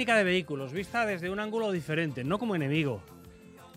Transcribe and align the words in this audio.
Técnica 0.00 0.16
de 0.16 0.24
vehículos, 0.24 0.72
vista 0.72 1.04
desde 1.04 1.28
un 1.28 1.38
ángulo 1.40 1.70
diferente, 1.70 2.24
no 2.24 2.38
como 2.38 2.54
enemigo. 2.54 3.02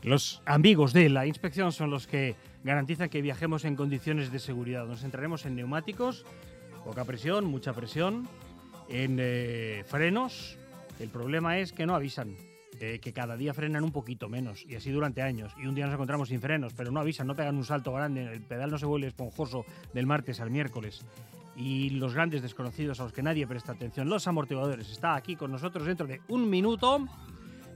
Los 0.04 0.42
amigos 0.46 0.94
de 0.94 1.10
la 1.10 1.26
inspección 1.28 1.74
son 1.74 1.90
los 1.90 2.08
que 2.08 2.38
garantizan 2.64 3.10
que 3.10 3.22
viajemos 3.22 3.66
en 3.66 3.76
condiciones 3.76 4.32
de 4.32 4.40
seguridad. 4.40 4.86
Nos 4.86 5.02
centraremos 5.02 5.46
en 5.46 5.58
neumáticos, 5.58 6.26
poca 6.86 7.04
presión, 7.04 7.44
mucha 7.44 7.74
presión, 7.74 8.26
en 8.88 9.18
eh, 9.20 9.84
frenos. 9.86 10.58
El 10.98 11.10
problema 11.10 11.60
es 11.60 11.74
que 11.74 11.86
no 11.86 11.94
avisan, 11.94 12.38
eh, 12.80 13.00
que 13.02 13.12
cada 13.12 13.36
día 13.36 13.54
frenan 13.54 13.84
un 13.84 13.92
poquito 13.92 14.30
menos, 14.30 14.66
y 14.66 14.78
así 14.78 14.92
durante 14.92 15.22
años. 15.22 15.52
Y 15.62 15.68
un 15.68 15.76
día 15.76 15.88
nos 15.88 15.96
encontramos 15.96 16.30
sin 16.30 16.40
frenos, 16.40 16.72
pero 16.74 16.90
no 16.90 17.02
avisan, 17.02 17.28
no 17.28 17.36
pegan 17.36 17.58
un 17.58 17.66
salto 17.66 17.92
grande, 17.92 18.32
el 18.32 18.40
pedal 18.40 18.72
no 18.72 18.78
se 18.78 18.86
vuelve 18.86 19.08
esponjoso 19.08 19.66
del 19.94 20.06
martes 20.06 20.40
al 20.40 20.52
miércoles 20.52 21.04
y 21.56 21.92
los 21.92 22.14
grandes 22.14 22.42
desconocidos 22.42 23.00
a 23.00 23.04
los 23.04 23.14
que 23.14 23.24
nadie 23.24 23.48
presta 23.48 23.74
atención, 23.74 24.10
los 24.10 24.28
amortiguadores. 24.28 24.90
Está 24.90 25.16
aquí 25.16 25.36
con 25.36 25.52
nosotros 25.52 25.86
dentro 25.86 26.08
de 26.08 26.22
un 26.30 26.50
minuto 26.50 27.08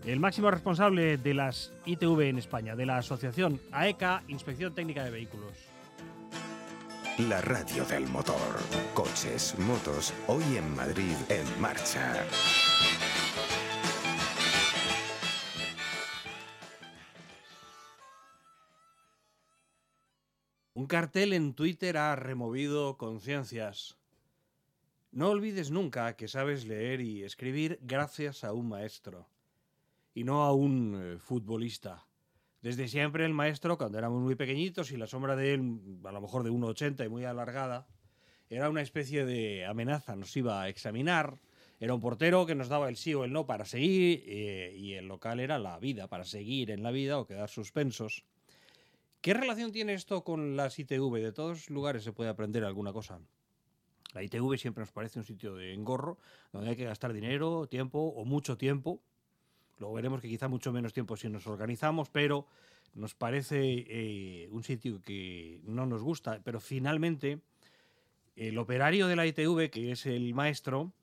el 0.05 0.19
máximo 0.19 0.49
responsable 0.49 1.17
de 1.17 1.33
las 1.33 1.73
ITV 1.85 2.29
en 2.29 2.37
España, 2.37 2.75
de 2.75 2.85
la 2.85 2.97
Asociación 2.97 3.59
AECA, 3.71 4.23
Inspección 4.27 4.73
Técnica 4.73 5.03
de 5.03 5.11
Vehículos. 5.11 5.51
La 7.29 7.41
radio 7.41 7.83
del 7.85 8.07
motor. 8.07 8.35
Coches, 8.93 9.55
motos, 9.59 10.13
hoy 10.27 10.43
en 10.55 10.75
Madrid, 10.75 11.15
en 11.29 11.61
marcha. 11.61 12.13
Un 20.77 20.85
cartel 20.85 21.33
en 21.33 21.55
Twitter 21.55 21.97
ha 21.97 22.15
removido 22.15 22.99
conciencias. 22.99 23.97
No 25.11 25.31
olvides 25.31 25.71
nunca 25.71 26.15
que 26.15 26.27
sabes 26.27 26.67
leer 26.67 27.01
y 27.01 27.23
escribir 27.23 27.79
gracias 27.81 28.43
a 28.43 28.53
un 28.53 28.69
maestro 28.69 29.27
y 30.13 30.23
no 30.23 30.43
a 30.43 30.53
un 30.53 31.15
eh, 31.15 31.17
futbolista. 31.17 32.05
Desde 32.61 32.87
siempre 32.87 33.25
el 33.25 33.33
maestro, 33.33 33.79
cuando 33.79 33.97
éramos 33.97 34.21
muy 34.21 34.35
pequeñitos 34.35 34.91
y 34.91 34.97
la 34.97 35.07
sombra 35.07 35.35
de 35.35 35.55
él, 35.55 35.79
a 36.03 36.11
lo 36.11 36.21
mejor 36.21 36.43
de 36.43 36.51
1,80 36.51 37.07
y 37.07 37.09
muy 37.09 37.25
alargada, 37.25 37.87
era 38.47 38.69
una 38.69 38.83
especie 38.83 39.25
de 39.25 39.65
amenaza. 39.65 40.15
Nos 40.15 40.37
iba 40.37 40.61
a 40.61 40.69
examinar, 40.69 41.39
era 41.79 41.95
un 41.95 42.01
portero 42.01 42.45
que 42.45 42.53
nos 42.53 42.69
daba 42.69 42.87
el 42.87 42.97
sí 42.97 43.15
o 43.15 43.23
el 43.23 43.33
no 43.33 43.47
para 43.47 43.65
seguir 43.65 44.23
eh, 44.27 44.75
y 44.77 44.93
el 44.93 45.07
local 45.07 45.39
era 45.39 45.57
la 45.57 45.79
vida, 45.79 46.07
para 46.07 46.23
seguir 46.23 46.69
en 46.69 46.83
la 46.83 46.91
vida 46.91 47.17
o 47.17 47.25
quedar 47.25 47.49
suspensos. 47.49 48.25
¿Qué 49.21 49.33
relación 49.33 49.71
tiene 49.71 49.93
esto 49.93 50.23
con 50.23 50.55
las 50.55 50.77
ITV? 50.77 51.15
De 51.15 51.31
todos 51.31 51.69
lugares 51.69 52.03
se 52.03 52.13
puede 52.13 52.29
aprender 52.29 52.63
alguna 52.63 52.93
cosa. 52.93 53.19
La 54.13 54.23
ITV 54.23 54.57
siempre 54.57 54.81
nos 54.81 54.91
parece 54.91 55.19
un 55.19 55.25
sitio 55.25 55.55
de 55.55 55.73
engorro, 55.73 56.17
donde 56.53 56.69
hay 56.69 56.75
que 56.75 56.85
gastar 56.85 57.13
dinero, 57.13 57.67
tiempo 57.67 57.99
o 57.99 58.25
mucho 58.25 58.57
tiempo. 58.57 59.01
Luego 59.79 59.95
veremos 59.95 60.21
que 60.21 60.29
quizá 60.29 60.47
mucho 60.47 60.71
menos 60.71 60.93
tiempo 60.93 61.17
si 61.17 61.29
nos 61.29 61.47
organizamos, 61.47 62.09
pero 62.09 62.47
nos 62.93 63.15
parece 63.15 63.85
eh, 63.87 64.49
un 64.51 64.63
sitio 64.63 65.01
que 65.01 65.59
no 65.63 65.85
nos 65.85 66.03
gusta. 66.03 66.39
Pero 66.43 66.59
finalmente, 66.59 67.41
el 68.35 68.57
operario 68.57 69.07
de 69.07 69.15
la 69.15 69.25
ITV, 69.25 69.69
que 69.69 69.91
es 69.91 70.05
el 70.05 70.33
maestro, 70.35 70.93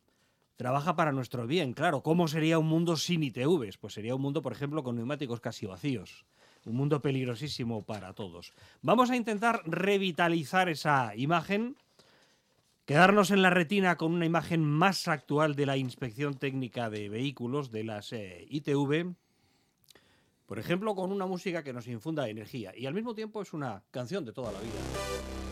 trabaja 0.56 0.96
para 0.96 1.12
nuestro 1.12 1.46
bien. 1.46 1.75
Claro, 1.75 2.02
¿cómo 2.02 2.26
sería 2.28 2.58
un 2.58 2.69
mundo 2.69 2.96
sin 2.96 3.25
ITVs? 3.25 3.76
Pues 3.76 3.92
sería 3.92 4.14
un 4.14 4.22
mundo, 4.22 4.41
por 4.41 4.52
ejemplo, 4.52 4.82
con 4.82 4.96
neumáticos 4.96 5.41
casi 5.41 5.66
vacíos 5.66 6.25
un 6.64 6.76
mundo 6.76 7.00
peligrosísimo 7.00 7.84
para 7.84 8.12
todos. 8.14 8.52
Vamos 8.82 9.10
a 9.10 9.16
intentar 9.16 9.62
revitalizar 9.64 10.69
esa 10.69 11.14
imagen, 11.16 11.76
quedarnos 12.84 13.30
en 13.30 13.42
la 13.42 13.50
retina 13.50 13.97
con 13.97 14.12
una 14.12 14.26
imagen 14.26 14.64
más 14.64 15.08
actual 15.08 15.54
de 15.54 15.66
la 15.66 15.76
inspección 15.76 16.34
técnica 16.34 16.91
de 16.91 17.08
vehículos 17.08 17.70
de 17.70 17.84
las 17.84 18.12
eh, 18.12 18.47
ITV, 18.48 19.14
por 20.47 20.58
ejemplo, 20.58 20.94
con 20.94 21.10
una 21.10 21.26
música 21.26 21.62
que 21.62 21.72
nos 21.72 21.88
infunda 21.88 22.28
energía 22.28 22.72
y 22.76 22.86
al 22.86 22.94
mismo 22.94 23.14
tiempo 23.14 23.41
es 23.41 23.52
una 23.52 23.82
canción 23.91 24.25
de 24.25 24.32
toda 24.32 24.52
la 24.52 24.60
vida. 24.60 25.44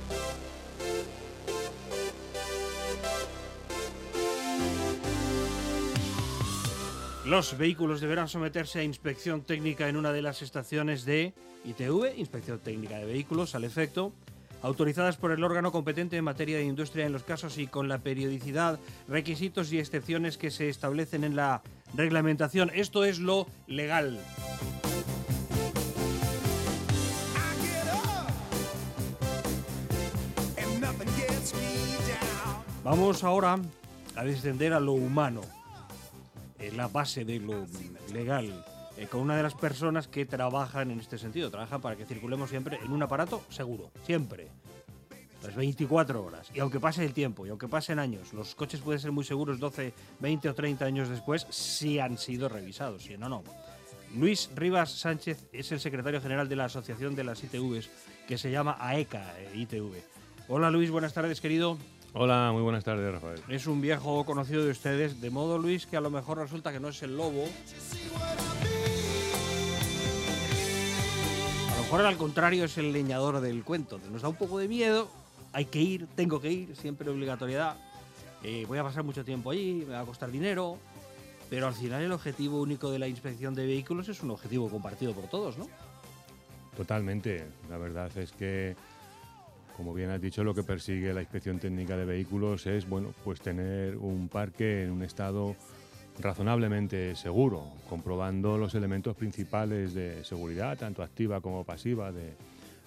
Los 7.25 7.56
vehículos 7.56 8.00
deberán 8.00 8.28
someterse 8.28 8.81
a 8.81 8.83
inspección 8.83 9.43
técnica 9.43 9.88
en 9.88 9.97
una 9.97 10.12
de 10.12 10.22
las 10.22 10.43
estaciones 10.43 11.05
de 11.05 11.33
ITV, 11.65 12.19
Inspección 12.19 12.59
Técnica 12.59 12.99
de 12.99 13.05
Vehículos, 13.05 13.55
al 13.55 13.62
efecto, 13.62 14.12
autorizadas 14.60 15.19
por 15.19 15.31
el 15.31 15.44
órgano 15.44 15.71
competente 15.71 16.16
en 16.16 16.25
materia 16.25 16.56
de 16.56 16.65
industria 16.65 17.06
en 17.06 17.12
los 17.12 17.22
casos 17.22 17.59
y 17.59 17.69
con 17.69 17.87
la 17.87 17.99
periodicidad, 17.99 18.81
requisitos 19.06 19.72
y 19.72 19.78
excepciones 19.78 20.37
que 20.37 20.50
se 20.50 20.69
establecen 20.69 21.22
en 21.22 21.37
la 21.37 21.62
reglamentación. 21.94 22.72
Esto 22.75 23.05
es 23.05 23.21
lo 23.21 23.47
legal. 23.69 24.19
Vamos 32.83 33.22
ahora 33.22 33.60
a 34.16 34.25
descender 34.25 34.72
a 34.72 34.81
lo 34.81 34.93
humano 34.94 35.61
la 36.70 36.88
base 36.88 37.24
de 37.24 37.40
lo 37.40 37.66
legal 38.12 38.64
eh, 38.96 39.06
con 39.06 39.20
una 39.20 39.36
de 39.36 39.42
las 39.42 39.54
personas 39.54 40.06
que 40.06 40.26
trabajan 40.26 40.90
en 40.90 41.00
este 41.00 41.18
sentido. 41.18 41.50
Trabajan 41.50 41.80
para 41.80 41.96
que 41.96 42.04
circulemos 42.04 42.50
siempre 42.50 42.78
en 42.84 42.92
un 42.92 43.02
aparato 43.02 43.42
seguro, 43.48 43.90
siempre. 44.04 44.48
Las 45.42 45.56
24 45.56 46.24
horas. 46.24 46.48
Y 46.54 46.60
aunque 46.60 46.78
pase 46.78 47.04
el 47.04 47.12
tiempo, 47.12 47.44
y 47.44 47.50
aunque 47.50 47.66
pasen 47.66 47.98
años, 47.98 48.32
los 48.32 48.54
coches 48.54 48.80
pueden 48.80 49.00
ser 49.00 49.10
muy 49.10 49.24
seguros 49.24 49.58
12, 49.58 49.92
20 50.20 50.48
o 50.48 50.54
30 50.54 50.84
años 50.84 51.08
después 51.08 51.46
si 51.50 51.98
han 51.98 52.16
sido 52.16 52.48
revisados, 52.48 53.02
si 53.02 53.16
no, 53.16 53.28
no. 53.28 53.42
Luis 54.14 54.50
Rivas 54.54 54.92
Sánchez 54.92 55.48
es 55.52 55.72
el 55.72 55.80
secretario 55.80 56.20
general 56.20 56.48
de 56.48 56.54
la 56.54 56.66
Asociación 56.66 57.16
de 57.16 57.24
las 57.24 57.42
ITVs, 57.42 57.90
que 58.28 58.38
se 58.38 58.50
llama 58.50 58.76
AECA 58.78 59.40
eh, 59.40 59.50
ITV. 59.54 59.94
Hola 60.48 60.70
Luis, 60.70 60.90
buenas 60.90 61.14
tardes, 61.14 61.40
querido. 61.40 61.78
Hola, 62.14 62.50
muy 62.52 62.60
buenas 62.60 62.84
tardes, 62.84 63.10
Rafael. 63.10 63.40
Es 63.48 63.66
un 63.66 63.80
viejo 63.80 64.26
conocido 64.26 64.62
de 64.62 64.70
ustedes, 64.70 65.22
de 65.22 65.30
modo 65.30 65.56
Luis 65.56 65.86
que 65.86 65.96
a 65.96 66.00
lo 66.02 66.10
mejor 66.10 66.36
resulta 66.36 66.70
que 66.70 66.78
no 66.78 66.88
es 66.88 67.02
el 67.02 67.16
lobo. 67.16 67.44
A 71.70 71.76
lo 71.76 71.82
mejor 71.82 72.00
al 72.02 72.18
contrario 72.18 72.66
es 72.66 72.76
el 72.76 72.92
leñador 72.92 73.40
del 73.40 73.64
cuento. 73.64 73.98
Nos 74.10 74.20
da 74.20 74.28
un 74.28 74.36
poco 74.36 74.58
de 74.58 74.68
miedo, 74.68 75.08
hay 75.54 75.64
que 75.64 75.80
ir, 75.80 76.06
tengo 76.14 76.38
que 76.38 76.52
ir, 76.52 76.76
siempre 76.76 77.08
obligatoriedad. 77.08 77.76
Eh, 78.42 78.66
voy 78.68 78.76
a 78.76 78.82
pasar 78.82 79.04
mucho 79.04 79.24
tiempo 79.24 79.50
allí, 79.50 79.84
me 79.88 79.94
va 79.94 80.00
a 80.00 80.04
costar 80.04 80.30
dinero, 80.30 80.76
pero 81.48 81.66
al 81.66 81.74
final 81.74 82.03
el 82.03 82.12
objetivo 82.12 82.60
único 82.60 82.91
de 82.91 82.98
la 82.98 83.08
inspección 83.08 83.54
de 83.54 83.65
vehículos 83.65 84.10
es 84.10 84.22
un 84.22 84.32
objetivo 84.32 84.68
compartido 84.68 85.15
por 85.15 85.28
todos, 85.28 85.56
¿no? 85.56 85.66
Totalmente. 86.76 87.47
La 87.70 87.78
verdad 87.78 88.15
es 88.18 88.32
que 88.32 88.76
como 89.77 89.95
bien 89.95 90.10
has 90.10 90.21
dicho, 90.21 90.45
lo 90.45 90.54
que 90.54 90.63
persigue 90.63 91.13
la 91.13 91.21
inspección 91.21 91.59
técnica 91.59 91.97
de 91.97 92.04
vehículos 92.04 92.66
es 92.66 92.89
bueno, 92.89 93.15
pues 93.24 93.41
tener 93.41 93.97
un 93.97 94.28
parque 94.28 94.84
en 94.84 94.91
un 94.91 95.03
estado 95.03 95.57
razonablemente 96.21 97.16
seguro, 97.16 97.65
comprobando 97.89 98.59
los 98.59 98.74
elementos 98.74 99.16
principales 99.16 99.95
de 99.95 100.24
seguridad, 100.24 100.78
tanto 100.78 101.03
activa 101.03 101.41
como 101.41 101.65
pasiva, 101.65 102.13
de, 102.13 102.34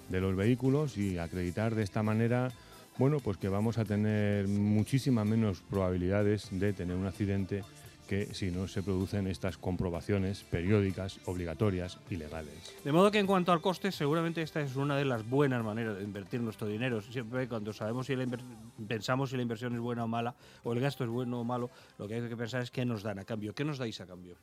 los 0.09 0.35
vehículos 0.35 0.97
y 0.97 1.17
acreditar 1.17 1.73
de 1.73 1.83
esta 1.83 2.03
manera 2.03 2.51
bueno, 2.97 3.19
pues 3.19 3.37
que 3.37 3.49
vamos 3.49 3.77
a 3.77 3.83
tener 3.83 4.47
muchísimas 4.47 5.25
menos 5.25 5.61
probabilidades 5.69 6.47
de 6.51 6.71
tener 6.71 6.95
un 6.95 7.07
accidente 7.07 7.63
que 8.07 8.33
si 8.33 8.51
no 8.51 8.67
se 8.67 8.83
producen 8.83 9.27
estas 9.27 9.57
comprobaciones 9.57 10.43
periódicas, 10.43 11.19
obligatorias 11.25 11.99
y 12.09 12.15
legales. 12.15 12.75
De 12.83 12.91
modo 12.91 13.11
que 13.11 13.19
en 13.19 13.27
cuanto 13.27 13.51
al 13.51 13.61
coste, 13.61 13.91
seguramente 13.91 14.41
esta 14.41 14.61
es 14.61 14.75
una 14.75 14.95
de 14.95 15.05
las 15.05 15.27
buenas 15.27 15.63
maneras 15.63 15.97
de 15.97 16.03
invertir 16.03 16.41
nuestro 16.41 16.67
dinero. 16.67 17.01
Siempre 17.01 17.47
cuando 17.47 17.73
sabemos 17.73 18.07
si 18.07 18.15
la 18.15 18.25
pensamos 18.87 19.29
si 19.29 19.35
la 19.35 19.41
inversión 19.41 19.73
es 19.73 19.79
buena 19.79 20.03
o 20.03 20.07
mala, 20.07 20.35
o 20.63 20.73
el 20.73 20.79
gasto 20.79 21.03
es 21.03 21.09
bueno 21.09 21.39
o 21.39 21.43
malo, 21.43 21.69
lo 21.97 22.07
que 22.07 22.15
hay 22.15 22.29
que 22.29 22.37
pensar 22.37 22.61
es 22.61 22.71
qué 22.71 22.85
nos 22.85 23.03
dan 23.03 23.19
a 23.19 23.25
cambio. 23.25 23.53
¿Qué 23.53 23.63
nos 23.63 23.77
dais 23.77 23.99
a 24.01 24.05
cambio? 24.05 24.37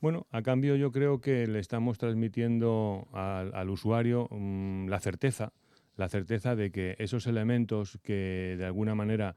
Bueno, 0.00 0.26
a 0.32 0.42
cambio 0.42 0.74
yo 0.74 0.90
creo 0.90 1.20
que 1.20 1.46
le 1.46 1.60
estamos 1.60 1.96
transmitiendo 1.96 3.06
al, 3.12 3.70
usuario 3.70 4.26
mm, 4.30 4.88
la 4.88 4.98
certeza, 4.98 5.52
la 5.96 6.08
certeza 6.08 6.56
de 6.56 6.72
que 6.72 6.96
esos 6.98 7.26
elementos 7.28 7.98
que 8.02 8.56
de 8.58 8.64
alguna 8.64 8.96
manera 8.96 9.36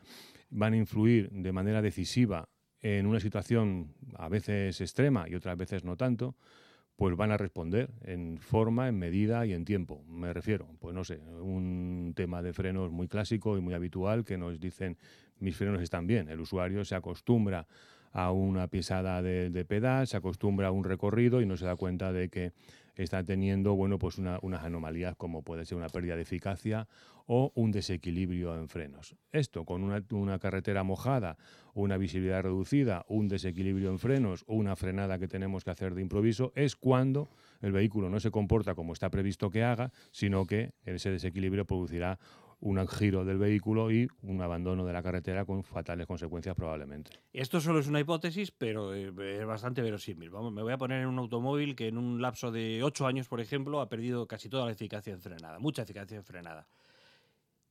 van 0.49 0.73
a 0.73 0.77
influir 0.77 1.29
de 1.31 1.51
manera 1.51 1.83
decisiva 1.83 2.49
en 2.85 3.07
una 3.07 3.19
situación 3.19 3.95
a 4.15 4.29
veces 4.29 4.79
extrema 4.79 5.27
y 5.27 5.33
otras 5.33 5.57
veces 5.57 5.83
no 5.83 5.97
tanto, 5.97 6.35
pues 6.95 7.15
van 7.17 7.31
a 7.31 7.37
responder 7.37 7.89
en 8.03 8.37
forma, 8.37 8.87
en 8.87 8.99
medida 8.99 9.43
y 9.47 9.53
en 9.53 9.65
tiempo. 9.65 10.03
Me 10.07 10.31
refiero, 10.33 10.67
pues 10.79 10.93
no 10.93 11.03
sé, 11.03 11.17
un 11.41 12.13
tema 12.15 12.43
de 12.43 12.53
frenos 12.53 12.91
muy 12.91 13.07
clásico 13.07 13.57
y 13.57 13.61
muy 13.61 13.73
habitual 13.73 14.23
que 14.23 14.37
nos 14.37 14.59
dicen 14.59 14.97
mis 15.39 15.57
frenos 15.57 15.81
están 15.81 16.05
bien. 16.05 16.29
El 16.29 16.39
usuario 16.39 16.85
se 16.85 16.93
acostumbra 16.93 17.65
a 18.11 18.31
una 18.31 18.67
pisada 18.67 19.23
de, 19.23 19.49
de 19.49 19.65
pedal, 19.65 20.05
se 20.05 20.17
acostumbra 20.17 20.67
a 20.67 20.71
un 20.71 20.83
recorrido 20.83 21.41
y 21.41 21.47
no 21.47 21.57
se 21.57 21.65
da 21.65 21.75
cuenta 21.75 22.13
de 22.13 22.29
que 22.29 22.53
está 23.03 23.23
teniendo 23.23 23.75
bueno, 23.75 23.99
pues 23.99 24.17
unas 24.17 24.63
anomalías 24.63 25.15
como 25.15 25.43
puede 25.43 25.65
ser 25.65 25.77
una 25.77 25.89
pérdida 25.89 26.15
de 26.15 26.21
eficacia 26.23 26.87
o 27.27 27.51
un 27.55 27.71
desequilibrio 27.71 28.55
en 28.55 28.67
frenos. 28.69 29.15
Esto 29.31 29.65
con 29.65 29.83
una, 29.83 30.03
una 30.11 30.39
carretera 30.39 30.83
mojada, 30.83 31.37
una 31.73 31.97
visibilidad 31.97 32.43
reducida, 32.43 33.05
un 33.07 33.27
desequilibrio 33.27 33.89
en 33.89 33.99
frenos 33.99 34.43
o 34.47 34.55
una 34.55 34.75
frenada 34.75 35.17
que 35.17 35.27
tenemos 35.27 35.63
que 35.63 35.71
hacer 35.71 35.95
de 35.95 36.01
improviso 36.01 36.51
es 36.55 36.75
cuando 36.75 37.29
el 37.61 37.71
vehículo 37.71 38.09
no 38.09 38.19
se 38.19 38.31
comporta 38.31 38.75
como 38.75 38.93
está 38.93 39.09
previsto 39.09 39.49
que 39.49 39.63
haga, 39.63 39.91
sino 40.11 40.45
que 40.45 40.73
ese 40.85 41.09
desequilibrio 41.09 41.65
producirá 41.65 42.19
un 42.61 42.87
giro 42.87 43.25
del 43.25 43.37
vehículo 43.37 43.91
y 43.91 44.07
un 44.23 44.41
abandono 44.41 44.85
de 44.85 44.93
la 44.93 45.03
carretera 45.03 45.45
con 45.45 45.63
fatales 45.63 46.07
consecuencias 46.07 46.55
probablemente. 46.55 47.11
Esto 47.33 47.59
solo 47.61 47.79
es 47.79 47.87
una 47.87 47.99
hipótesis, 47.99 48.51
pero 48.51 48.93
eh, 48.93 49.11
es 49.39 49.45
bastante 49.45 49.81
verosímil. 49.81 50.29
Vamos, 50.29 50.51
me 50.51 50.61
voy 50.61 50.73
a 50.73 50.77
poner 50.77 51.01
en 51.01 51.07
un 51.07 51.19
automóvil 51.19 51.75
que 51.75 51.87
en 51.87 51.97
un 51.97 52.21
lapso 52.21 52.51
de 52.51 52.83
ocho 52.83 53.07
años, 53.07 53.27
por 53.27 53.41
ejemplo, 53.41 53.81
ha 53.81 53.89
perdido 53.89 54.27
casi 54.27 54.49
toda 54.49 54.65
la 54.65 54.71
eficacia 54.71 55.13
en 55.13 55.21
frenada, 55.21 55.59
mucha 55.59 55.83
eficacia 55.83 56.17
en 56.17 56.23
frenada. 56.23 56.67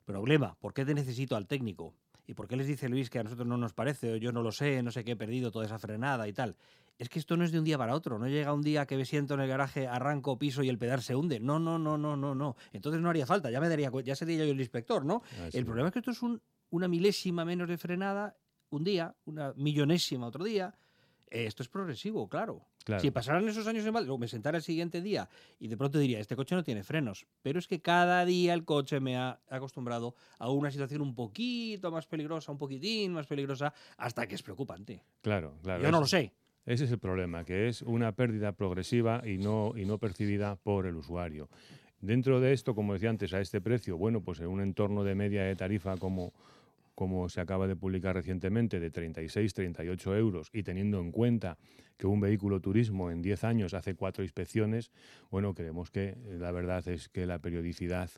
Problema, 0.04 0.54
¿por 0.60 0.74
qué 0.74 0.84
te 0.84 0.94
necesito 0.94 1.34
al 1.34 1.46
técnico? 1.46 1.94
¿Y 2.26 2.34
por 2.34 2.48
qué 2.48 2.56
les 2.56 2.66
dice 2.66 2.88
Luis 2.88 3.10
que 3.10 3.18
a 3.18 3.22
nosotros 3.22 3.46
no 3.46 3.56
nos 3.56 3.72
parece 3.72 4.12
o 4.12 4.16
yo 4.16 4.32
no 4.32 4.42
lo 4.42 4.52
sé, 4.52 4.82
no 4.82 4.90
sé 4.90 5.04
qué 5.04 5.12
he 5.12 5.16
perdido 5.16 5.50
toda 5.50 5.66
esa 5.66 5.78
frenada 5.78 6.26
y 6.28 6.32
tal? 6.32 6.56
Es 6.98 7.08
que 7.08 7.18
esto 7.18 7.36
no 7.36 7.44
es 7.44 7.50
de 7.50 7.58
un 7.58 7.64
día 7.64 7.76
para 7.76 7.94
otro, 7.94 8.18
no 8.18 8.28
llega 8.28 8.52
un 8.52 8.62
día 8.62 8.86
que 8.86 8.96
me 8.96 9.04
siento 9.04 9.34
en 9.34 9.40
el 9.40 9.48
garaje, 9.48 9.88
arranco, 9.88 10.38
piso 10.38 10.62
y 10.62 10.68
el 10.68 10.78
pedal 10.78 11.02
se 11.02 11.16
hunde. 11.16 11.40
No, 11.40 11.58
no, 11.58 11.78
no, 11.78 11.98
no, 11.98 12.16
no, 12.16 12.34
no. 12.34 12.56
Entonces 12.72 13.00
no 13.00 13.10
haría 13.10 13.26
falta, 13.26 13.50
ya 13.50 13.60
me 13.60 13.68
daría 13.68 13.90
ya 14.04 14.14
sería 14.14 14.44
yo 14.44 14.52
el 14.52 14.60
inspector, 14.60 15.04
¿no? 15.04 15.22
El 15.52 15.64
problema 15.64 15.88
es 15.88 15.92
que 15.92 15.98
esto 15.98 16.12
es 16.12 16.20
una 16.70 16.88
milésima 16.88 17.44
menos 17.44 17.68
de 17.68 17.78
frenada 17.78 18.36
un 18.70 18.84
día, 18.84 19.14
una 19.24 19.52
millonésima 19.56 20.26
otro 20.26 20.44
día, 20.44 20.74
esto 21.30 21.62
es 21.62 21.68
progresivo, 21.68 22.28
claro. 22.28 22.66
Si 23.00 23.10
pasaran 23.10 23.48
esos 23.48 23.66
años 23.66 23.84
en 23.86 23.92
mal, 23.92 24.04
luego 24.04 24.18
me 24.18 24.28
sentara 24.28 24.58
el 24.58 24.62
siguiente 24.62 25.00
día 25.00 25.28
y 25.58 25.68
de 25.68 25.76
pronto 25.76 25.98
diría, 25.98 26.20
este 26.20 26.36
coche 26.36 26.54
no 26.54 26.62
tiene 26.62 26.84
frenos. 26.84 27.26
Pero 27.42 27.58
es 27.58 27.66
que 27.66 27.80
cada 27.80 28.24
día 28.26 28.52
el 28.52 28.64
coche 28.64 29.00
me 29.00 29.16
ha 29.16 29.40
acostumbrado 29.48 30.14
a 30.38 30.50
una 30.50 30.70
situación 30.70 31.00
un 31.00 31.14
poquito 31.14 31.90
más 31.90 32.06
peligrosa, 32.06 32.52
un 32.52 32.58
poquitín 32.58 33.14
más 33.14 33.26
peligrosa, 33.26 33.72
hasta 33.96 34.26
que 34.26 34.34
es 34.34 34.42
preocupante. 34.42 35.02
Claro, 35.22 35.58
claro. 35.62 35.82
Yo 35.82 35.90
no 35.90 36.00
lo 36.00 36.06
sé. 36.06 36.34
Ese 36.66 36.84
es 36.84 36.92
el 36.92 36.98
problema, 36.98 37.44
que 37.44 37.68
es 37.68 37.82
una 37.82 38.12
pérdida 38.12 38.52
progresiva 38.52 39.22
y 39.26 39.36
no, 39.36 39.74
y 39.76 39.84
no 39.84 39.98
percibida 39.98 40.56
por 40.56 40.86
el 40.86 40.96
usuario. 40.96 41.48
Dentro 42.00 42.40
de 42.40 42.54
esto, 42.54 42.74
como 42.74 42.94
decía 42.94 43.10
antes, 43.10 43.34
a 43.34 43.40
este 43.40 43.60
precio, 43.60 43.98
bueno, 43.98 44.22
pues 44.22 44.40
en 44.40 44.46
un 44.46 44.62
entorno 44.62 45.04
de 45.04 45.14
media 45.14 45.44
de 45.44 45.56
tarifa 45.56 45.98
como, 45.98 46.32
como 46.94 47.28
se 47.28 47.42
acaba 47.42 47.66
de 47.66 47.76
publicar 47.76 48.14
recientemente, 48.14 48.80
de 48.80 48.90
36, 48.90 49.52
38 49.52 50.16
euros, 50.16 50.48
y 50.54 50.62
teniendo 50.62 51.00
en 51.00 51.12
cuenta 51.12 51.58
que 51.98 52.06
un 52.06 52.20
vehículo 52.20 52.60
turismo 52.60 53.10
en 53.10 53.20
10 53.20 53.44
años 53.44 53.74
hace 53.74 53.94
cuatro 53.94 54.24
inspecciones, 54.24 54.90
bueno, 55.30 55.54
creemos 55.54 55.90
que 55.90 56.16
la 56.38 56.50
verdad 56.50 56.86
es 56.88 57.10
que 57.10 57.26
la 57.26 57.38
periodicidad 57.40 58.10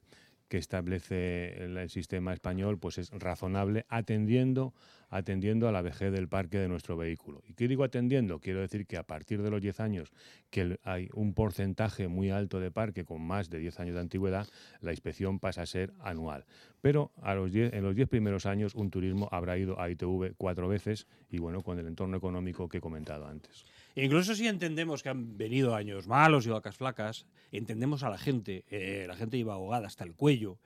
que 0.49 0.59
establece 0.59 1.65
el 1.65 1.91
sistema 1.91 2.33
español 2.33 2.79
pues 2.79 2.99
es 2.99 3.11
razonable 3.11 3.85
atendiendo 3.89 4.75
atendiendo 5.09 5.69
a 5.69 5.73
la 5.73 5.83
vejez 5.83 6.13
del 6.13 6.29
parque 6.29 6.59
de 6.59 6.69
nuestro 6.69 6.97
vehículo. 6.97 7.43
¿Y 7.47 7.55
qué 7.55 7.69
digo 7.69 7.85
atendiendo? 7.85 8.41
Quiero 8.41 8.61
decir 8.61 8.87
que 8.87 8.97
a 8.97 9.05
partir 9.05 9.43
de 9.43 9.51
los 9.51 9.61
10 9.61 9.81
años, 9.81 10.13
que 10.51 10.79
hay 10.83 11.09
un 11.15 11.35
porcentaje 11.35 12.09
muy 12.09 12.31
alto 12.31 12.61
de 12.61 12.71
parque 12.71 13.05
con 13.05 13.23
más 13.23 13.51
de 13.51 13.59
10 13.59 13.81
años 13.81 13.95
de 13.95 14.01
antigüedad, 14.01 14.47
la 14.81 14.91
inspección 14.93 15.39
pasa 15.39 15.63
a 15.63 15.67
ser 15.67 15.93
anual. 16.01 16.45
Pero 16.81 17.13
a 17.23 17.35
los 17.35 17.55
en 17.55 17.83
los 17.83 17.95
10 17.95 18.09
primeros 18.09 18.47
años 18.47 18.75
un 18.75 18.91
turismo 18.91 19.29
habrá 19.33 19.57
ido 19.57 19.81
a 19.81 19.91
ITV 19.91 20.35
cuatro 20.37 20.69
veces 20.69 21.07
y 21.31 21.39
bueno, 21.39 21.63
con 21.63 21.79
el 21.79 21.87
entorno 21.87 22.17
económico 22.17 22.69
que 22.69 22.79
he 22.79 22.81
comentado 22.81 23.27
antes. 23.27 23.65
Incluso 23.97 24.35
si 24.35 24.47
entendemos 24.47 25.03
que 25.03 25.09
han 25.09 25.39
venido 25.39 25.75
años 25.75 26.07
malos 26.07 26.47
y 26.47 26.51
vacas 26.51 26.77
flacas, 26.77 27.27
entendemos 27.51 28.03
a 28.03 28.11
la 28.11 28.19
gente, 28.19 28.65
eh, 28.69 29.07
la 29.09 29.17
gente 29.17 29.39
iba 29.39 29.55
ahogada 29.55 29.87
hasta 29.87 30.05
el 30.05 30.15
cuello, 30.15 30.59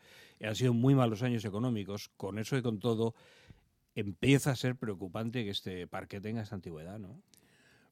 han 0.43 0.57
sido 0.57 0.75
muy 0.75 0.97
malos 0.97 1.23
años 1.23 1.45
económicos, 1.45 2.11
con 2.17 2.41
eso 2.41 2.57
y 2.57 2.63
con 2.63 2.81
todo, 2.81 3.15
empieza 3.95 4.51
a 4.51 4.57
ser 4.57 4.75
preocupante 4.75 5.45
que 5.45 5.51
este 5.51 5.87
parque 5.87 6.21
tenga 6.21 6.43
esta 6.43 6.57
antigüedad, 6.57 6.99
¿no? 6.99 7.23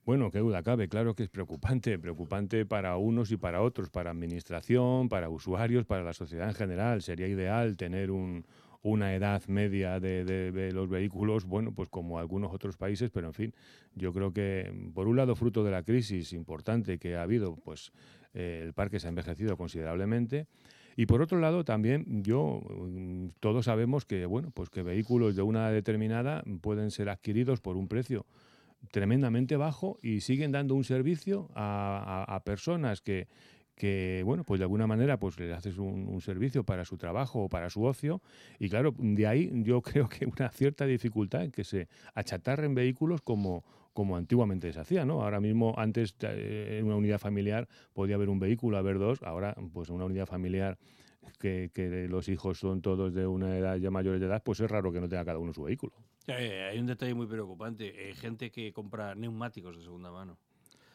Bueno, 0.05 0.31
qué 0.31 0.39
duda 0.39 0.63
cabe, 0.63 0.89
claro 0.89 1.15
que 1.15 1.23
es 1.23 1.29
preocupante, 1.29 1.99
preocupante 1.99 2.65
para 2.65 2.97
unos 2.97 3.31
y 3.31 3.37
para 3.37 3.61
otros, 3.61 3.91
para 3.91 4.11
administración, 4.11 5.09
para 5.09 5.29
usuarios, 5.29 5.85
para 5.85 6.03
la 6.03 6.15
sociedad 6.15 6.49
en 6.49 6.55
general. 6.55 7.03
Sería 7.03 7.29
ideal 7.29 7.77
tener 7.77 8.11
una 8.89 9.15
edad 9.15 9.43
media 9.47 10.01
de, 10.01 10.71
los 10.73 10.89
vehículos, 10.89 11.45
bueno, 11.45 11.73
pues 11.73 11.89
como 11.89 12.19
algunos 12.19 12.53
otros 12.53 12.77
países, 12.77 13.11
pero 13.11 13.29
en 13.29 13.35
fin, 13.35 13.55
yo 13.95 14.13
creo 14.13 14.33
que 14.33 14.73
por 14.95 15.09
un 15.09 15.17
lado, 15.17 15.35
fruto 15.37 15.65
de 15.65 15.71
la 15.71 15.83
crisis 15.83 16.33
importante 16.33 16.99
que 16.99 17.17
ha 17.17 17.23
habido, 17.23 17.57
pues 17.57 17.93
eh, 18.35 18.63
el 18.65 18.73
parque 18.73 19.01
se 19.01 19.07
ha 19.07 19.11
envejecido 19.11 19.57
considerablemente. 19.57 20.47
Y 20.97 21.07
por 21.07 21.23
otro 21.23 21.39
lado, 21.39 21.65
también 21.65 22.25
yo, 22.25 22.61
mm, 22.61 23.29
todos 23.39 23.67
sabemos 23.67 24.05
que, 24.05 24.27
bueno, 24.27 24.51
pues 24.53 24.69
que 24.69 24.83
vehículos 24.83 25.37
de 25.37 25.43
una 25.43 25.71
determinada 25.71 26.43
pueden 26.61 26.91
ser 26.91 27.09
adquiridos 27.09 27.61
por 27.61 27.77
un 27.77 27.87
precio 27.87 28.27
tremendamente 28.91 29.57
bajo 29.57 29.99
y 30.03 30.21
siguen 30.21 30.53
dando 30.53 30.75
un 30.75 30.85
servicio 30.85 31.51
a, 31.55 32.41
personas 32.45 33.01
que, 33.01 33.29
que, 33.79 34.23
bueno, 34.25 34.43
pues 34.45 34.59
de 34.59 34.65
alguna 34.65 34.87
manera 34.87 35.19
pues 35.19 35.39
le 35.39 35.55
haces 35.55 35.79
un, 35.79 36.21
servicio 36.21 36.65
para 36.65 36.85
su 36.85 36.99
trabajo 36.99 37.45
o 37.45 37.49
para 37.49 37.71
su 37.71 37.85
ocio 37.85 38.21
y 38.59 38.69
claro, 38.69 38.93
de 38.99 39.27
ahí 39.27 39.51
yo 39.63 39.81
creo 39.83 40.09
que 40.09 40.27
una 40.27 40.51
cierta 40.51 40.85
dificultad 40.85 41.45
en 41.45 41.53
que 41.53 41.65
se 41.65 41.89
achatarren 42.13 42.75
vehículos 42.75 43.23
como, 43.23 43.65
como 43.95 44.17
antiguamente 44.17 44.73
se 44.73 44.81
hacía, 44.81 45.05
¿no? 45.05 45.23
Ahora 45.23 45.41
mismo, 45.41 45.75
antes 45.79 46.15
eh, 46.21 46.79
en 46.81 46.87
una 46.87 46.97
unidad 46.97 47.19
familiar 47.19 47.69
podía 47.93 48.17
haber 48.17 48.29
un 48.29 48.41
vehículo, 48.41 48.77
haber 48.77 48.99
dos, 48.99 49.23
ahora 49.23 49.55
pues 49.73 49.89
en 49.89 49.95
una 49.95 50.07
unidad 50.07 50.27
familiar 50.27 50.77
que, 51.39 51.71
los 52.11 52.29
hijos 52.29 52.59
son 52.59 52.83
todos 52.83 53.15
de 53.15 53.27
una 53.27 53.57
edad 53.57 53.77
ya 53.77 53.93
mayores 53.93 54.21
de 54.21 54.27
edad, 54.27 54.43
pues 54.45 54.59
es 54.59 54.69
raro 54.69 54.93
que 54.93 55.01
no 55.01 55.09
tenga 55.09 55.25
cada 55.25 55.39
uno 55.39 55.53
su 55.53 55.63
vehículo. 55.63 55.93
Eh, 56.27 56.69
hay 56.71 56.79
un 56.81 56.87
detalle 56.87 57.15
muy 57.15 57.27
preocupante, 57.27 57.95
hay 58.07 58.15
gente 58.15 58.51
que 58.51 58.73
compra 58.73 59.15
neumáticos 59.15 59.77
de 59.77 59.83
segunda 59.85 60.11
mano. 60.11 60.37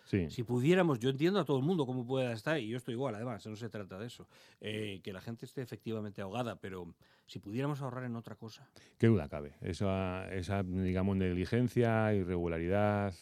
Si 0.06 0.44
pudiéramos, 0.44 1.00
yo 1.00 1.10
entiendo 1.10 1.40
a 1.40 1.46
todo 1.46 1.58
el 1.58 1.64
mundo 1.64 1.86
cómo 1.86 2.06
pueda 2.06 2.34
estar, 2.34 2.60
y 2.60 2.68
yo 2.68 2.78
estoy 2.78 2.94
igual, 2.94 3.16
además, 3.16 3.46
no 3.48 3.56
se 3.56 3.70
trata 3.70 3.98
de 3.98 4.08
eso, 4.08 4.28
eh, 4.62 5.00
que 5.04 5.14
la 5.14 5.22
gente 5.22 5.46
esté 5.46 5.62
efectivamente 5.62 6.22
ahogada, 6.22 6.58
pero 6.58 6.94
si 7.26 7.40
pudiéramos 7.40 7.82
ahorrar 7.82 8.04
en 8.04 8.16
otra 8.16 8.36
cosa. 8.36 8.70
Qué 8.98 9.08
duda 9.08 9.28
cabe. 9.30 9.56
Esa, 9.62 10.32
esa 10.34 10.62
digamos, 10.64 11.18
negligencia, 11.18 12.14
irregularidad, 12.14 13.14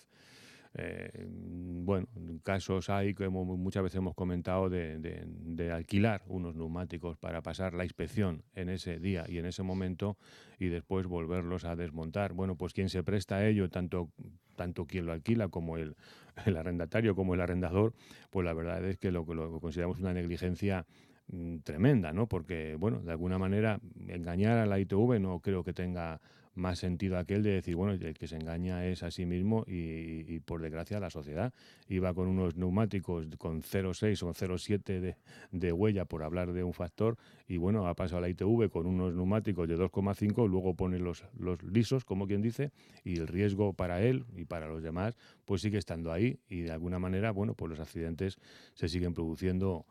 eh, 0.74 1.26
bueno, 1.28 2.08
casos 2.44 2.90
hay, 2.90 3.14
como 3.14 3.44
muchas 3.58 3.84
veces 3.84 3.98
hemos 3.98 4.16
comentado, 4.16 4.70
de, 4.70 5.72
alquilar 5.72 6.24
unos 6.28 6.56
neumáticos 6.56 7.18
para 7.18 7.42
pasar 7.42 7.74
la 7.74 7.84
inspección 7.84 8.44
en 8.56 8.70
ese 8.70 9.00
día 9.00 9.26
y 9.28 9.38
en 9.38 9.46
ese 9.46 9.64
momento 9.64 10.18
y 10.60 10.68
después 10.68 11.08
volverlos 11.08 11.66
a 11.66 11.76
desmontar. 11.76 12.34
Bueno, 12.34 12.56
pues 12.56 12.74
quien 12.74 12.90
se 12.90 13.04
presta 13.04 13.38
a 13.38 13.48
ello, 13.48 13.70
tanto, 13.70 14.10
tanto 14.56 14.86
quien 14.86 15.06
lo 15.06 15.12
alquila 15.12 15.50
como 15.50 15.78
el, 15.78 15.96
arrendatario, 16.46 17.16
como 17.16 17.34
el 17.34 17.42
arrendador, 17.42 17.94
pues 18.30 18.46
la 18.46 18.54
verdad 18.54 18.84
es 18.86 18.98
que 18.98 19.12
lo, 19.12 19.26
lo 19.26 19.60
consideramos 19.60 20.00
una 20.00 20.14
negligencia 20.14 20.86
mm, 21.28 21.58
tremenda, 21.60 22.14
¿no? 22.14 22.28
Porque, 22.28 22.76
bueno, 22.76 23.00
de 23.00 23.12
alguna 23.12 23.38
manera 23.38 23.80
engañar 24.08 24.58
a 24.58 24.66
la 24.66 24.80
ITV 24.80 25.20
no 25.20 25.40
creo 25.40 25.64
que 25.64 25.74
tenga 25.74 26.22
más 26.54 26.80
sentido 26.80 27.18
aquel 27.18 27.44
de 27.44 27.52
decir, 27.52 27.76
bueno, 27.76 27.94
el 27.94 28.14
que 28.14 28.28
se 28.28 28.36
engaña 28.36 28.86
es 28.86 29.04
a 29.04 29.12
sí 29.12 29.26
mismo 29.26 29.64
y, 29.68 30.40
por 30.42 30.62
desgracia 30.62 31.00
la 31.00 31.10
sociedad. 31.10 31.54
Iba 31.88 32.14
con 32.14 32.28
unos 32.28 32.56
neumáticos 32.56 33.28
con 33.38 33.62
0,6 33.62 34.24
o 34.24 34.34
0,7 34.34 35.00
de, 35.00 35.16
de, 35.52 35.72
huella 35.72 36.06
por 36.06 36.24
hablar 36.24 36.54
de 36.54 36.64
un 36.64 36.74
factor 36.74 37.18
y 37.48 37.58
bueno, 37.58 37.88
ha 37.88 37.96
pasado 37.96 38.22
la 38.22 38.30
ITV 38.30 38.70
con 38.70 38.86
unos 38.86 39.14
neumáticos 39.14 39.68
de 39.68 39.78
2,5, 39.78 40.48
luego 40.50 40.74
pone 40.74 41.00
los, 41.00 41.24
los 41.38 41.62
lisos, 41.64 42.06
como 42.06 42.28
quien 42.28 42.42
dice, 42.42 42.72
y 43.04 43.18
el 43.18 43.28
riesgo 43.28 43.74
para 43.74 44.02
él 44.02 44.26
y 44.36 44.46
para 44.46 44.68
los 44.68 44.84
demás 44.84 45.16
pues 45.46 45.62
sigue 45.62 45.78
estando 45.78 46.12
ahí 46.12 46.40
y 46.48 46.62
de 46.62 46.72
alguna 46.72 47.00
manera, 47.00 47.32
bueno, 47.32 47.54
pues 47.54 47.70
los 47.70 47.80
accidentes 47.80 48.38
se 48.74 48.88
siguen 48.88 49.14
produciendo 49.14 49.86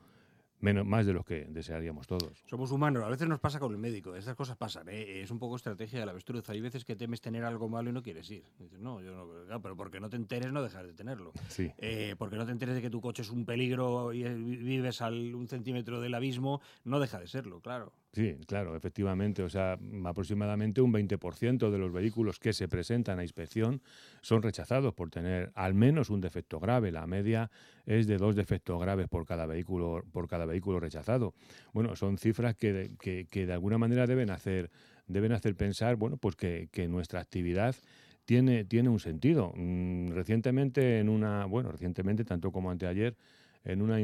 menos, 0.61 0.87
más 0.87 1.07
de 1.07 1.13
los 1.13 1.25
que 1.25 1.47
desearíamos 1.49 2.07
todos. 2.07 2.45
Somos 2.47 2.71
humanos, 2.71 3.03
a 3.05 3.09
veces 3.09 3.29
nos 3.29 3.41
pasa 3.41 3.59
con 3.59 3.73
el 3.73 3.79
médico, 3.79 4.15
estas 4.15 4.37
cosas 4.37 4.57
pasan, 4.57 4.89
¿eh? 4.89 5.23
es 5.23 5.31
un 5.31 5.39
poco 5.39 5.57
estrategia 5.57 6.01
de 6.01 6.07
la 6.07 6.13
avestruz. 6.13 6.49
Hay 6.51 6.61
veces 6.61 6.85
que 6.85 6.97
temes 6.97 7.21
tener 7.21 7.45
algo 7.45 7.69
malo 7.69 7.91
y 7.91 7.93
no 7.93 8.03
quieres 8.03 8.31
ir. 8.31 8.45
Dices, 8.59 8.79
no, 8.79 9.01
yo 9.01 9.45
no, 9.49 9.63
pero 9.63 9.77
porque 9.77 10.01
no 10.01 10.09
te 10.09 10.17
enteres 10.17 10.53
no 10.53 10.63
dejas 10.63 10.85
de 10.85 10.93
tenerlo. 10.93 11.33
Sí. 11.49 11.73
Eh, 11.79 12.15
porque 12.19 12.37
no 12.37 12.47
te 12.47 12.53
enteres 12.53 12.75
de 12.75 12.83
que 12.83 12.91
tu 12.91 13.01
coche 13.01 13.23
es 13.23 13.31
un 13.31 13.45
peligro 13.45 14.13
y 14.13 14.23
vives 14.23 15.01
al 15.01 15.35
un 15.35 15.49
centímetro 15.49 16.01
del 16.01 16.15
abismo, 16.15 16.61
no 16.85 17.01
deja 17.01 17.19
de 17.19 17.27
serlo, 17.27 17.61
claro. 17.61 17.93
Sí, 18.13 18.37
claro, 18.49 18.75
efectivamente. 18.75 19.43
O 19.45 19.49
sea, 19.49 19.79
aproximadamente 20.05 20.81
un 20.81 20.91
20% 20.91 21.71
de 21.71 21.79
los 21.79 21.93
vehículos 21.93 22.41
que 22.41 22.53
se 22.53 22.67
presentan 22.67 23.21
a 23.21 23.23
inspección 23.23 23.83
son 24.21 24.43
rechazados 24.43 24.95
por 24.95 25.11
tener 25.11 25.53
al 25.55 25.75
menos 25.75 26.11
un 26.11 26.21
defecto 26.21 26.59
grave. 26.59 26.91
La 26.91 27.07
media 27.07 27.53
es 27.87 28.09
de 28.09 28.17
dos 28.17 28.35
defectos 28.35 28.81
graves 28.81 29.07
por 29.09 29.27
cada 29.27 29.47
vehículo, 29.47 30.03
por 30.11 30.27
cada 30.27 30.45
vehículo 30.45 30.81
rechazado. 30.81 31.35
Bueno, 31.73 31.95
son 31.95 32.19
cifras 32.19 32.57
que, 32.57 32.91
que, 32.99 33.47
de 33.47 33.53
alguna 33.53 33.79
manera 33.79 34.09
deben 34.09 34.31
hacer, 34.31 34.71
deben 35.07 35.31
hacer 35.31 35.55
pensar, 35.55 35.95
bueno, 35.95 36.17
pues 36.17 36.35
que, 36.35 36.69
que 36.73 36.89
nuestra 36.89 37.21
actividad 37.21 37.77
tiene, 38.25 38.65
tiene 38.65 38.89
un 38.89 38.99
sentido. 38.99 39.53
Mm, 39.55 40.09
recientemente, 40.11 40.99
en 40.99 41.09
una, 41.09 41.45
bueno, 41.47 41.71
recientemente, 41.71 42.25
tanto 42.25 42.51
como 42.51 42.73
anteayer, 42.73 43.17
en 43.65 43.83
una 43.83 44.01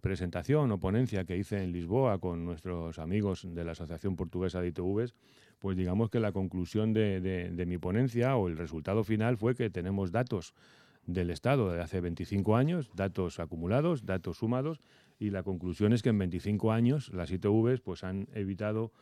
presentación 0.00 0.72
o 0.72 0.78
ponencia 0.78 1.24
que 1.24 1.36
hice 1.36 1.62
en 1.62 1.72
Lisboa 1.72 2.18
con 2.18 2.44
nuestros 2.44 2.98
amigos 2.98 3.46
de 3.46 3.64
la 3.64 3.72
Asociación 3.72 4.16
Portuguesa 4.16 4.60
de 4.60 4.68
ITVs, 4.68 5.14
pues 5.58 5.76
digamos 5.76 6.10
que 6.10 6.20
la 6.20 6.32
conclusión 6.32 6.92
de, 6.92 7.20
de, 7.20 7.66
mi 7.66 7.78
ponencia 7.78 8.36
o 8.36 8.48
el 8.48 8.56
resultado 8.56 9.04
final 9.04 9.36
fue 9.36 9.54
que 9.54 9.70
tenemos 9.70 10.12
datos 10.12 10.54
del 11.06 11.30
Estado 11.30 11.72
de 11.72 11.80
hace 11.80 12.00
25 12.00 12.56
años, 12.56 12.90
datos 12.94 13.38
acumulados, 13.38 14.04
datos 14.04 14.38
sumados, 14.38 14.80
y 15.18 15.30
la 15.30 15.42
conclusión 15.42 15.92
es 15.92 16.02
que 16.02 16.10
en 16.10 16.18
25 16.18 16.72
años 16.72 17.10
las 17.12 17.30
ITVs 17.30 17.80
pues, 17.80 18.04
han 18.04 18.28
evitado 18.34 18.92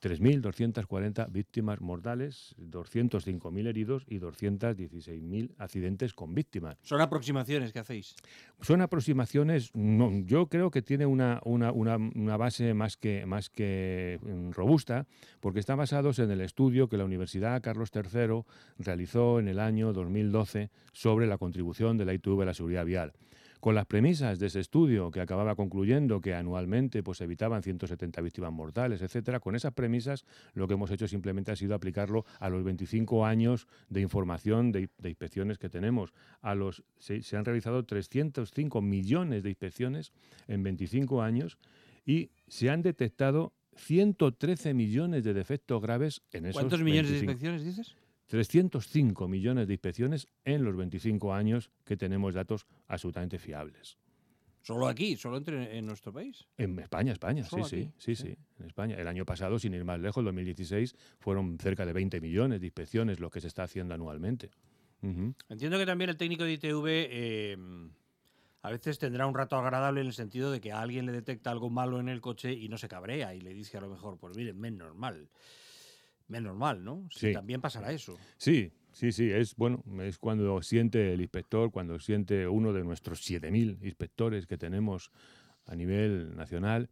3.240 0.00 1.30
víctimas 1.30 1.80
mortales, 1.80 2.54
205.000 2.60 3.66
heridos 3.66 4.04
y 4.06 4.20
216.000 4.20 5.54
accidentes 5.58 6.14
con 6.14 6.34
víctimas. 6.34 6.78
¿Son 6.82 7.00
aproximaciones 7.00 7.72
que 7.72 7.80
hacéis? 7.80 8.14
Son 8.60 8.80
aproximaciones, 8.80 9.74
no, 9.74 10.12
yo 10.24 10.46
creo 10.46 10.70
que 10.70 10.82
tiene 10.82 11.06
una, 11.06 11.40
una, 11.44 11.72
una, 11.72 12.36
base 12.36 12.74
más 12.74 12.96
que, 12.96 13.26
más 13.26 13.50
que 13.50 14.20
mm, 14.22 14.50
robusta, 14.52 15.06
porque 15.40 15.60
están 15.60 15.78
basados 15.78 16.18
en 16.20 16.30
el 16.30 16.40
estudio 16.40 16.88
que 16.88 16.96
la 16.96 17.04
Universidad 17.04 17.60
Carlos 17.60 17.90
III 17.92 18.44
realizó 18.78 19.40
en 19.40 19.48
el 19.48 19.58
año 19.58 19.92
2012 19.92 20.70
sobre 20.92 21.26
la 21.26 21.38
contribución 21.38 21.98
de 21.98 22.04
la 22.04 22.14
ITV 22.14 22.42
a 22.42 22.46
la 22.46 22.54
seguridad 22.54 22.84
vial. 22.84 23.12
Con 23.60 23.74
las 23.74 23.86
premisas 23.86 24.38
de 24.38 24.46
ese 24.46 24.60
estudio, 24.60 25.10
que 25.10 25.20
acababa 25.20 25.56
concluyendo 25.56 26.20
que 26.20 26.34
anualmente 26.34 27.02
pues, 27.02 27.20
evitaban 27.20 27.62
170 27.62 28.20
víctimas 28.20 28.52
mortales, 28.52 29.02
etcétera, 29.02 29.40
con 29.40 29.56
esas 29.56 29.72
premisas 29.72 30.24
lo 30.54 30.68
que 30.68 30.74
hemos 30.74 30.90
hecho 30.90 31.08
simplemente 31.08 31.50
ha 31.50 31.56
sido 31.56 31.74
aplicarlo 31.74 32.24
a 32.38 32.48
los 32.48 32.62
25 32.62 33.26
años 33.26 33.66
de 33.88 34.00
información 34.00 34.70
de, 34.70 34.88
inspecciones 35.02 35.58
que 35.58 35.68
tenemos. 35.68 36.12
A 36.40 36.54
los, 36.54 36.84
se, 36.98 37.20
han 37.36 37.44
realizado 37.44 37.84
305 37.84 38.80
millones 38.80 39.42
de 39.42 39.50
inspecciones 39.50 40.12
en 40.46 40.62
25 40.62 41.22
años 41.22 41.58
y 42.06 42.30
se 42.46 42.70
han 42.70 42.82
detectado 42.82 43.52
113 43.76 44.74
millones 44.74 45.24
de 45.24 45.34
defectos 45.34 45.82
graves 45.82 46.22
en 46.32 46.46
esos 46.46 46.60
¿Cuántos 46.62 46.82
millones 46.82 47.10
de 47.10 47.18
inspecciones 47.18 47.64
dices? 47.64 47.96
305 48.28 49.26
millones 49.26 49.66
de 49.66 49.74
inspecciones 49.74 50.28
en 50.44 50.62
los 50.62 50.76
25 50.76 51.34
años 51.34 51.70
que 51.84 51.96
tenemos 51.96 52.34
datos 52.34 52.66
absolutamente 52.86 53.38
fiables. 53.38 53.98
¿Solo 54.62 54.86
aquí? 54.86 55.16
¿Solo 55.16 55.38
entre, 55.38 55.78
en 55.78 55.86
nuestro 55.86 56.12
país? 56.12 56.46
En 56.58 56.78
España, 56.78 57.12
España, 57.12 57.42
sí, 57.44 57.64
sí, 57.64 57.90
sí, 57.96 58.14
sí, 58.14 58.36
en 58.58 58.66
España. 58.66 58.96
El 58.96 59.08
año 59.08 59.24
pasado, 59.24 59.58
sin 59.58 59.72
ir 59.72 59.82
más 59.84 59.98
lejos, 59.98 60.20
el 60.20 60.26
2016, 60.26 60.94
fueron 61.20 61.58
cerca 61.58 61.86
de 61.86 61.94
20 61.94 62.20
millones 62.20 62.60
de 62.60 62.66
inspecciones 62.66 63.18
lo 63.18 63.30
que 63.30 63.40
se 63.40 63.46
está 63.46 63.62
haciendo 63.62 63.94
anualmente. 63.94 64.50
Entiendo 65.00 65.78
que 65.78 65.86
también 65.86 66.10
el 66.10 66.18
técnico 66.18 66.44
de 66.44 66.52
ITV 66.52 66.86
eh, 66.86 67.56
a 68.60 68.70
veces 68.70 68.98
tendrá 68.98 69.26
un 69.26 69.34
rato 69.34 69.56
agradable 69.56 70.02
en 70.02 70.08
el 70.08 70.12
sentido 70.12 70.50
de 70.50 70.60
que 70.60 70.72
a 70.72 70.80
alguien 70.82 71.06
le 71.06 71.12
detecta 71.12 71.50
algo 71.50 71.70
malo 71.70 71.98
en 71.98 72.10
el 72.10 72.20
coche 72.20 72.52
y 72.52 72.68
no 72.68 72.76
se 72.76 72.88
cabrea 72.88 73.34
y 73.34 73.40
le 73.40 73.54
dice 73.54 73.78
a 73.78 73.80
lo 73.80 73.88
mejor, 73.88 74.18
pues 74.18 74.36
miren, 74.36 74.62
es 74.62 74.72
normal 74.72 75.30
menos 76.28 76.56
mal, 76.56 76.84
¿no? 76.84 77.06
Sí. 77.10 77.32
También 77.32 77.60
pasará 77.60 77.92
eso. 77.92 78.16
Sí, 78.36 78.72
sí, 78.92 79.12
sí. 79.12 79.30
Es 79.30 79.56
bueno, 79.56 79.82
es 80.02 80.18
cuando 80.18 80.62
siente 80.62 81.12
el 81.12 81.20
inspector, 81.20 81.70
cuando 81.70 81.98
siente 81.98 82.46
uno 82.46 82.72
de 82.72 82.84
nuestros 82.84 83.20
7.000 83.28 83.78
inspectores 83.82 84.46
que 84.46 84.56
tenemos 84.56 85.10
a 85.66 85.74
nivel 85.74 86.36
nacional, 86.36 86.88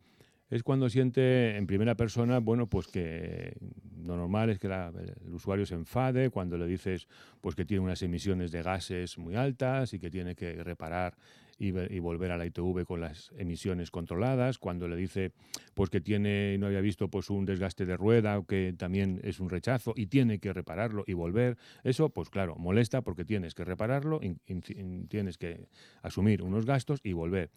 es 0.49 0.63
cuando 0.63 0.89
siente 0.89 1.57
en 1.57 1.67
primera 1.67 1.97
persona, 1.97 2.39
bueno, 2.39 2.69
pues 2.69 2.87
que 2.87 3.57
lo 4.05 4.17
normal 4.17 4.51
es 4.51 4.59
que 4.59 4.69
el 4.69 5.35
usuario 5.35 5.67
se 5.67 5.75
enfade 5.75 6.31
cuando 6.31 6.57
le 6.57 6.67
dices 6.67 7.09
pues 7.41 7.57
que 7.57 7.65
tiene 7.65 7.83
unas 7.83 8.03
emisiones 8.03 8.53
de 8.53 8.63
gases 8.63 9.19
muy 9.19 9.35
altas 9.35 9.93
y 9.93 9.99
que 9.99 10.11
tiene 10.11 10.37
que 10.37 10.63
reparar 10.63 11.17
y, 11.59 11.99
volver 12.01 12.31
a 12.31 12.37
la 12.37 12.47
ITV 12.47 12.85
con 12.85 13.01
las 13.01 13.33
emisiones 13.39 13.91
controladas, 13.91 14.59
cuando 14.59 14.89
le 14.89 14.97
dice 14.97 15.33
pues 15.75 15.91
que 15.91 16.01
tiene 16.01 16.59
no 16.59 16.67
había 16.67 16.81
visto 16.81 17.09
pues 17.09 17.31
un 17.31 17.47
desgaste 17.47 17.87
de 17.87 17.97
rueda 17.97 18.39
o 18.39 18.45
que 18.45 18.75
también 18.77 19.21
es 19.25 19.41
un 19.41 19.49
rechazo 19.49 19.93
y 19.97 20.07
tiene 20.07 20.39
que 20.39 20.53
repararlo 20.53 21.05
y 21.07 21.15
volver, 21.15 21.57
eso 21.85 22.11
pues 22.11 22.31
claro, 22.31 22.57
molesta 22.57 23.03
porque 23.03 23.25
tienes 23.25 23.55
que 23.55 23.65
repararlo, 23.65 24.21
tienes 25.09 25.39
que 25.39 25.69
asumir 26.03 26.43
unos 26.43 26.67
gastos 26.67 27.01
y 27.03 27.13
volver. 27.13 27.51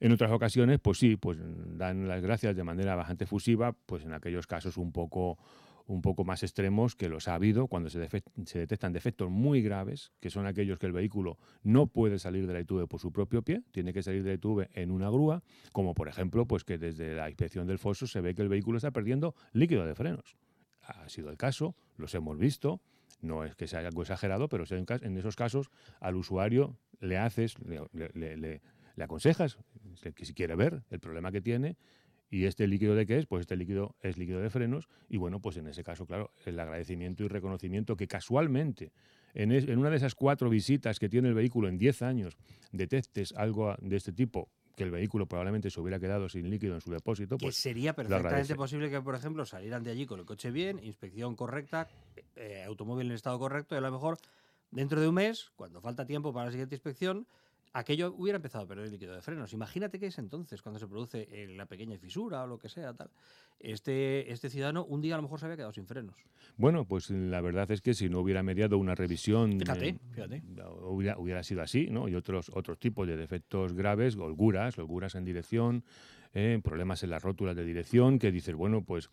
En 0.00 0.12
otras 0.12 0.30
ocasiones 0.30 0.78
pues 0.80 0.98
sí, 0.98 1.16
pues 1.16 1.38
dan 1.76 2.08
las 2.08 2.22
gracias 2.22 2.54
de 2.54 2.64
manera 2.64 2.94
bastante 2.94 3.26
fusiva, 3.26 3.72
pues 3.86 4.04
en 4.04 4.12
aquellos 4.12 4.46
casos 4.46 4.76
un 4.76 4.92
poco 4.92 5.38
un 5.86 6.02
poco 6.02 6.24
más 6.24 6.42
extremos 6.42 6.96
que 6.96 7.08
los 7.08 7.28
ha 7.28 7.34
habido 7.34 7.68
cuando 7.68 7.90
se, 7.90 7.98
detectan 7.98 8.92
defectos 8.92 9.30
muy 9.30 9.62
graves, 9.62 10.12
que 10.20 10.30
son 10.30 10.46
aquellos 10.46 10.78
que 10.78 10.86
el 10.86 10.92
vehículo 10.92 11.38
no 11.62 11.86
puede 11.86 12.18
salir 12.18 12.46
de 12.46 12.52
la 12.52 12.60
ITV 12.60 12.86
por 12.88 13.00
su 13.00 13.12
propio 13.12 13.42
pie, 13.42 13.62
tiene 13.70 13.92
que 13.92 14.02
salir 14.02 14.22
de 14.22 14.30
la 14.30 14.34
ITV 14.34 14.68
en 14.74 14.90
una 14.90 15.08
grúa, 15.08 15.42
como 15.72 15.94
por 15.94 16.08
ejemplo 16.08 16.46
pues 16.46 16.64
que 16.64 16.78
desde 16.78 17.14
la 17.14 17.28
inspección 17.28 17.66
del 17.66 17.78
foso 17.78 18.06
se 18.06 18.20
ve 18.20 18.34
que 18.34 18.42
el 18.42 18.48
vehículo 18.48 18.78
está 18.78 18.90
perdiendo 18.90 19.34
líquido 19.52 19.86
de 19.86 19.94
frenos. 19.94 20.36
Ha 20.82 21.08
sido 21.08 21.30
el 21.30 21.36
caso, 21.36 21.76
los 21.96 22.14
hemos 22.14 22.38
visto, 22.38 22.80
no 23.20 23.44
es 23.44 23.54
que 23.56 23.66
sea 23.66 23.80
algo 23.80 24.02
exagerado, 24.02 24.48
pero 24.48 24.64
en 24.68 25.16
esos 25.16 25.36
casos 25.36 25.70
al 26.00 26.16
usuario 26.16 26.78
le 27.00 27.18
haces, 27.18 27.54
le 27.92 28.60
aconsejas 28.98 29.58
que 30.14 30.24
si 30.24 30.34
quiere 30.34 30.54
ver 30.54 30.82
el 30.90 31.00
problema 31.00 31.32
que 31.32 31.40
tiene 31.40 31.76
¿Y 32.28 32.44
este 32.44 32.66
líquido 32.66 32.94
de 32.94 33.06
qué 33.06 33.18
es? 33.18 33.26
Pues 33.26 33.42
este 33.42 33.56
líquido 33.56 33.94
es 34.00 34.18
líquido 34.18 34.40
de 34.40 34.50
frenos 34.50 34.88
y 35.08 35.16
bueno, 35.16 35.40
pues 35.40 35.56
en 35.56 35.68
ese 35.68 35.84
caso, 35.84 36.06
claro, 36.06 36.32
el 36.44 36.58
agradecimiento 36.58 37.24
y 37.24 37.28
reconocimiento 37.28 37.96
que 37.96 38.08
casualmente 38.08 38.92
en, 39.34 39.52
en 39.52 39.78
una 39.78 39.90
de 39.90 39.96
esas 39.96 40.14
cuatro 40.14 40.50
visitas 40.50 40.98
que 40.98 41.08
tiene 41.08 41.28
el 41.28 41.34
vehículo 41.34 41.68
en 41.68 41.78
10 41.78 42.02
años 42.02 42.36
detectes 42.72 43.32
algo 43.36 43.74
de 43.80 43.96
este 43.96 44.12
tipo, 44.12 44.48
que 44.76 44.84
el 44.84 44.90
vehículo 44.90 45.26
probablemente 45.26 45.70
se 45.70 45.80
hubiera 45.80 45.98
quedado 45.98 46.28
sin 46.28 46.48
líquido 46.50 46.74
en 46.74 46.80
su 46.80 46.90
depósito. 46.90 47.38
Pues 47.38 47.56
que 47.56 47.62
sería 47.62 47.94
perfectamente 47.94 48.54
posible 48.54 48.90
que, 48.90 49.00
por 49.00 49.14
ejemplo, 49.14 49.44
salieran 49.46 49.82
de 49.82 49.90
allí 49.90 50.06
con 50.06 50.20
el 50.20 50.26
coche 50.26 50.50
bien, 50.50 50.78
inspección 50.82 51.36
correcta, 51.36 51.88
eh, 52.34 52.64
automóvil 52.66 53.06
en 53.06 53.12
estado 53.12 53.38
correcto 53.38 53.74
y 53.74 53.78
a 53.78 53.80
lo 53.80 53.90
mejor 53.92 54.18
dentro 54.70 55.00
de 55.00 55.08
un 55.08 55.14
mes, 55.14 55.50
cuando 55.56 55.80
falta 55.80 56.06
tiempo 56.06 56.32
para 56.32 56.46
la 56.46 56.50
siguiente 56.52 56.74
inspección, 56.74 57.26
aquello 57.78 58.14
hubiera 58.16 58.36
empezado 58.36 58.64
a 58.64 58.68
perder 58.68 58.90
líquido 58.90 59.14
de 59.14 59.20
frenos. 59.20 59.52
Imagínate 59.52 59.98
que 59.98 60.06
es 60.06 60.18
entonces 60.18 60.62
cuando 60.62 60.78
se 60.78 60.86
produce 60.86 61.28
eh, 61.30 61.46
la 61.48 61.66
pequeña 61.66 61.98
fisura 61.98 62.42
o 62.42 62.46
lo 62.46 62.58
que 62.58 62.68
sea, 62.68 62.94
tal. 62.94 63.10
Este, 63.60 64.30
este 64.32 64.50
ciudadano 64.50 64.84
un 64.84 65.00
día 65.00 65.14
a 65.14 65.18
lo 65.18 65.22
mejor 65.22 65.40
se 65.40 65.46
había 65.46 65.56
quedado 65.56 65.72
sin 65.72 65.86
frenos. 65.86 66.16
Bueno, 66.56 66.86
pues 66.86 67.10
la 67.10 67.40
verdad 67.40 67.70
es 67.70 67.82
que 67.82 67.94
si 67.94 68.08
no 68.08 68.20
hubiera 68.20 68.42
mediado 68.42 68.78
una 68.78 68.94
revisión, 68.94 69.58
fíjate, 69.58 69.88
eh, 69.88 69.98
fíjate. 70.10 70.42
Hubiera, 70.82 71.18
hubiera, 71.18 71.42
sido 71.42 71.62
así, 71.62 71.88
¿no? 71.90 72.08
Y 72.08 72.14
otros, 72.14 72.50
otros 72.54 72.78
tipos 72.78 73.06
de 73.06 73.16
defectos 73.16 73.74
graves, 73.74 74.16
holguras, 74.16 74.78
holguras 74.78 75.14
en 75.14 75.24
dirección, 75.24 75.84
¿eh? 76.34 76.60
problemas 76.62 77.02
en 77.02 77.10
las 77.10 77.22
rótulas 77.22 77.56
de 77.56 77.64
dirección, 77.64 78.18
que 78.18 78.30
dices, 78.30 78.54
bueno, 78.54 78.82
pues, 78.82 79.10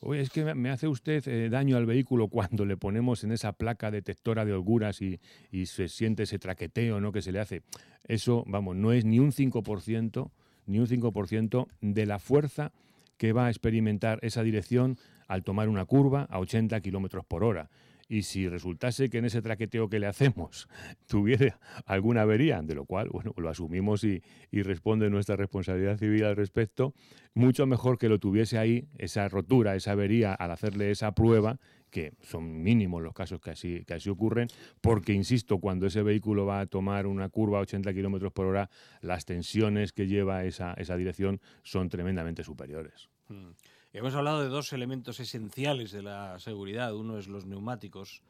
oye, 0.00 0.20
es 0.20 0.30
que 0.30 0.54
me 0.54 0.70
hace 0.70 0.88
usted 0.88 1.26
eh, 1.28 1.48
daño 1.48 1.76
al 1.76 1.86
vehículo 1.86 2.28
cuando 2.28 2.64
le 2.64 2.76
ponemos 2.76 3.24
en 3.24 3.32
esa 3.32 3.52
placa 3.52 3.90
detectora 3.90 4.44
de 4.44 4.52
holguras 4.52 5.00
y, 5.02 5.18
se 5.66 5.88
siente 5.88 6.24
ese 6.24 6.38
traqueteo 6.38 7.00
¿no? 7.00 7.12
que 7.12 7.22
se 7.22 7.32
le 7.32 7.40
hace. 7.40 7.62
Eso, 8.04 8.44
vamos, 8.46 8.76
no 8.76 8.92
es 8.92 9.04
ni 9.04 9.18
un 9.18 9.32
5%, 9.32 10.30
ni 10.66 10.78
un 10.78 10.86
5% 10.86 11.66
de 11.80 12.06
la 12.06 12.18
fuerza 12.18 12.72
que 13.16 13.32
va 13.32 13.46
a 13.46 13.50
experimentar 13.50 14.18
esa 14.22 14.42
dirección 14.42 14.98
al 15.26 15.42
tomar 15.42 15.68
una 15.68 15.84
curva 15.84 16.26
a 16.30 16.38
80 16.38 16.80
kilómetros 16.80 17.24
por 17.24 17.42
hora. 17.42 17.68
Y 18.08 18.22
si 18.22 18.48
resultase 18.48 19.10
que 19.10 19.18
en 19.18 19.24
ese 19.24 19.42
traqueteo 19.42 19.88
que 19.88 19.98
le 19.98 20.06
hacemos 20.06 20.68
tuviera 21.06 21.58
alguna 21.84 22.22
avería, 22.22 22.62
de 22.62 22.74
lo 22.74 22.84
cual, 22.84 23.08
bueno, 23.10 23.32
lo 23.36 23.48
asumimos 23.48 24.04
y, 24.04 24.22
y, 24.50 24.62
responde 24.62 25.10
nuestra 25.10 25.36
responsabilidad 25.36 25.98
civil 25.98 26.24
al 26.24 26.36
respecto, 26.36 26.94
mucho 27.34 27.66
mejor 27.66 27.98
que 27.98 28.08
lo 28.08 28.18
tuviese 28.18 28.58
ahí, 28.58 28.88
esa 28.98 29.28
rotura, 29.28 29.74
esa 29.74 29.92
avería, 29.92 30.34
al 30.34 30.50
hacerle 30.50 30.90
esa 30.90 31.12
prueba, 31.12 31.58
que 31.90 32.12
son 32.20 32.62
mínimos 32.62 33.02
los 33.02 33.14
casos 33.14 33.40
que 33.40 33.50
así, 33.50 33.84
que 33.84 33.94
así 33.94 34.10
ocurren, 34.10 34.48
porque, 34.80 35.12
insisto, 35.12 35.58
cuando 35.58 35.86
ese 35.86 36.02
vehículo 36.02 36.46
va 36.46 36.60
a 36.60 36.66
tomar 36.66 37.06
una 37.06 37.28
curva 37.28 37.58
a 37.58 37.62
80 37.62 37.92
kilómetros 37.94 38.32
por 38.32 38.46
hora, 38.46 38.70
las 39.00 39.24
tensiones 39.24 39.92
que 39.92 40.06
lleva 40.06 40.44
esa, 40.44 40.74
esa 40.74 40.96
dirección 40.96 41.40
son 41.62 41.88
tremendamente 41.88 42.44
superiores. 42.44 43.08
Mm. 43.28 43.50
Hemos 43.96 44.14
hablado 44.14 44.42
de 44.42 44.50
dos 44.50 44.74
elementos 44.74 45.20
esenciales 45.20 45.90
de 45.90 46.02
la 46.02 46.38
seguridad. 46.38 46.94
Uno 46.94 47.16
es 47.16 47.28
los 47.28 47.46
neumáticos. 47.46 48.20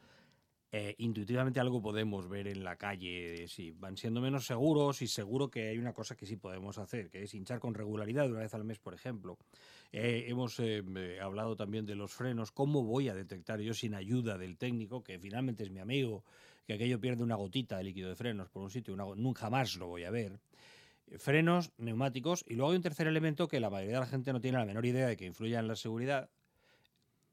Eh, 0.71 0.95
intuitivamente 0.99 1.59
algo 1.59 1.81
podemos 1.81 2.29
ver 2.29 2.47
en 2.47 2.63
la 2.63 2.77
calle, 2.77 3.49
si 3.49 3.71
van 3.71 3.97
siendo 3.97 4.21
menos 4.21 4.45
seguros 4.45 5.01
y 5.01 5.07
seguro 5.07 5.49
que 5.49 5.67
hay 5.67 5.77
una 5.77 5.91
cosa 5.91 6.15
que 6.15 6.25
sí 6.25 6.37
podemos 6.37 6.77
hacer, 6.77 7.09
que 7.09 7.23
es 7.23 7.33
hinchar 7.33 7.59
con 7.59 7.73
regularidad 7.73 8.31
una 8.31 8.39
vez 8.39 8.53
al 8.53 8.63
mes, 8.63 8.79
por 8.79 8.93
ejemplo. 8.93 9.37
Eh, 9.91 10.27
hemos 10.29 10.57
eh, 10.61 11.19
hablado 11.21 11.57
también 11.57 11.85
de 11.85 11.95
los 11.95 12.13
frenos, 12.13 12.53
cómo 12.53 12.83
voy 12.85 13.09
a 13.09 13.13
detectar 13.13 13.59
yo 13.59 13.73
sin 13.73 13.93
ayuda 13.93 14.37
del 14.37 14.57
técnico, 14.57 15.03
que 15.03 15.19
finalmente 15.19 15.63
es 15.63 15.69
mi 15.69 15.81
amigo, 15.81 16.23
que 16.65 16.75
aquello 16.75 16.97
pierde 17.01 17.23
una 17.23 17.35
gotita 17.35 17.77
de 17.77 17.83
líquido 17.83 18.07
de 18.07 18.15
frenos 18.15 18.47
por 18.47 18.63
un 18.63 18.69
sitio, 18.69 18.95
nunca 18.95 19.49
más 19.49 19.75
lo 19.75 19.87
voy 19.87 20.05
a 20.05 20.11
ver 20.11 20.39
frenos, 21.17 21.71
neumáticos 21.77 22.43
y 22.47 22.55
luego 22.55 22.71
hay 22.71 22.77
un 22.77 22.83
tercer 22.83 23.07
elemento 23.07 23.47
que 23.47 23.59
la 23.59 23.69
mayoría 23.69 23.95
de 23.95 23.99
la 24.01 24.07
gente 24.07 24.33
no 24.33 24.41
tiene 24.41 24.57
la 24.57 24.65
menor 24.65 24.85
idea 24.85 25.07
de 25.07 25.17
que 25.17 25.25
influya 25.25 25.59
en 25.59 25.67
la 25.67 25.75
seguridad, 25.75 26.29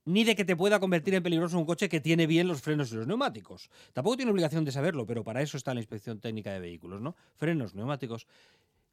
ni 0.05 0.25
de 0.25 0.37
que 0.37 0.45
te 0.45 0.55
pueda 0.55 0.81
convertir 0.81 1.15
en 1.15 1.23
peligroso 1.23 1.59
un 1.59 1.65
coche 1.65 1.89
que 1.89 2.01
tiene 2.01 2.27
bien 2.27 2.47
los 2.47 2.61
frenos 2.61 2.93
y 2.93 2.97
los 2.97 3.07
neumáticos. 3.07 3.71
Tampoco 3.93 4.17
tiene 4.17 4.33
obligación 4.33 4.65
de 4.65 4.73
saberlo, 4.73 5.07
pero 5.07 5.25
para 5.25 5.43
eso 5.43 5.57
está 5.57 5.75
la 5.75 5.81
inspección 5.81 6.21
técnica 6.21 6.53
de 6.53 6.61
vehículos, 6.61 7.01
¿no? 7.01 7.17
Frenos, 7.37 7.75
neumáticos 7.75 8.27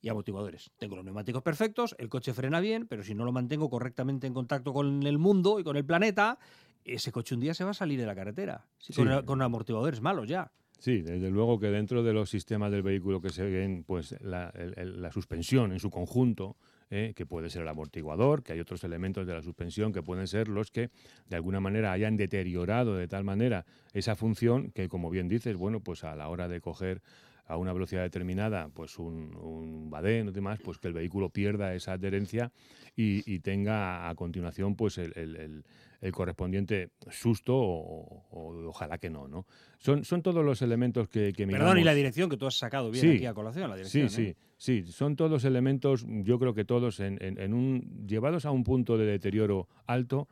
y 0.02 0.10
amortiguadores. 0.10 0.72
Tengo 0.78 0.96
los 0.96 1.06
neumáticos 1.06 1.44
perfectos, 1.44 1.96
el 2.00 2.10
coche 2.10 2.34
frena 2.34 2.60
bien, 2.60 2.88
pero 2.88 3.04
si 3.04 3.14
no 3.14 3.26
lo 3.26 3.32
mantengo 3.32 3.70
correctamente 3.70 4.26
en 4.26 4.34
contacto 4.34 4.74
con 4.74 5.04
el 5.06 5.18
mundo 5.18 5.60
y 5.60 5.64
con 5.64 5.78
el 5.78 5.86
planeta, 5.86 6.40
ese 6.86 7.12
coche 7.12 7.36
un 7.36 7.42
día 7.42 7.54
se 7.54 7.64
va 7.64 7.72
a 7.72 7.76
salir 7.76 8.00
de 8.00 8.06
la 8.06 8.16
carretera, 8.16 8.66
con, 8.96 9.26
con 9.26 9.42
amortiguadores 9.42 10.02
malos 10.02 10.28
ya. 10.28 10.52
Sí, 10.82 11.04
desde 11.04 11.30
luego 11.30 11.60
que 11.60 11.68
dentro 11.68 12.02
de 12.02 12.12
los 12.12 12.32
sistemas 12.32 12.72
del 12.72 12.82
vehículo 12.82 13.22
que 13.22 13.30
se 13.30 13.44
ven, 13.44 13.84
pues 13.86 14.16
la, 14.20 14.52
suspensión 15.14 15.74
en 15.74 15.80
su 15.80 15.92
conjunto, 15.92 16.58
eh, 16.90 17.14
que 17.16 17.28
puede 17.28 17.52
ser 17.52 17.62
el 17.62 17.68
amortiguador, 17.68 18.42
que 18.42 18.54
hay 18.54 18.60
otros 18.60 18.84
elementos 18.84 19.28
de 19.28 19.34
la 19.36 19.44
suspensión 19.44 19.94
que 19.94 20.02
pueden 20.02 20.26
ser 20.26 20.48
los 20.48 20.72
que 20.72 20.90
de 21.30 21.36
alguna 21.36 21.60
manera 21.60 21.92
hayan 21.92 22.18
deteriorado 22.18 22.96
de 22.96 23.08
tal 23.08 23.24
manera 23.24 23.64
esa 23.94 24.16
función 24.16 24.72
que, 24.72 24.90
como 24.90 25.12
bien 25.12 25.28
dices, 25.28 25.56
bueno, 25.56 25.82
pues 25.82 26.04
a 26.04 26.16
la 26.16 26.30
hora 26.30 26.48
de 26.48 26.62
coger 26.62 27.04
a 27.46 27.58
una 27.58 27.74
velocidad 27.74 28.02
determinada, 28.02 28.70
pues 28.70 28.98
un, 28.98 29.36
un 29.36 29.92
badén 29.92 30.30
o 30.30 30.32
demás, 30.32 30.60
pues 30.64 30.80
que 30.80 30.88
el 30.88 30.96
vehículo 30.96 31.30
pierda 31.30 31.76
esa 31.76 31.94
adherencia 31.94 32.52
y, 32.96 33.40
tenga 33.42 34.10
a 34.10 34.16
continuación 34.16 34.76
pues 34.76 34.98
el, 34.98 35.64
correspondiente 36.10 36.90
susto 37.12 37.56
o, 37.56 38.26
ojalá 38.68 38.98
que 38.98 39.12
no, 39.12 39.28
¿no? 39.28 39.46
Son, 39.78 40.04
son 40.04 40.24
todos 40.24 40.44
los 40.44 40.64
elementos 40.64 41.08
que, 41.10 41.32
que 41.32 41.46
Perdón, 41.46 41.78
y 41.78 41.84
la 41.84 41.94
dirección 41.94 42.30
que 42.30 42.38
tú 42.38 42.48
has 42.48 42.58
sacado 42.58 42.90
bien 42.90 43.16
aquí 43.16 43.26
a 43.26 43.34
colación, 43.34 43.70
la 43.70 43.76
dirección. 43.76 44.10
Sí, 44.10 44.36
sí, 44.58 44.84
sí, 44.84 44.92
son 44.92 45.16
todos 45.16 45.46
elementos, 45.46 46.06
yo 46.08 46.40
creo 46.40 46.56
que 46.56 46.66
todos 46.66 47.00
en, 47.00 47.20
en 47.22 47.54
un, 47.54 48.08
llevados 48.08 48.46
a 48.46 48.52
un 48.52 48.64
punto 48.64 48.98
de 48.98 49.06
deterioro 49.06 49.68
alto, 49.86 50.28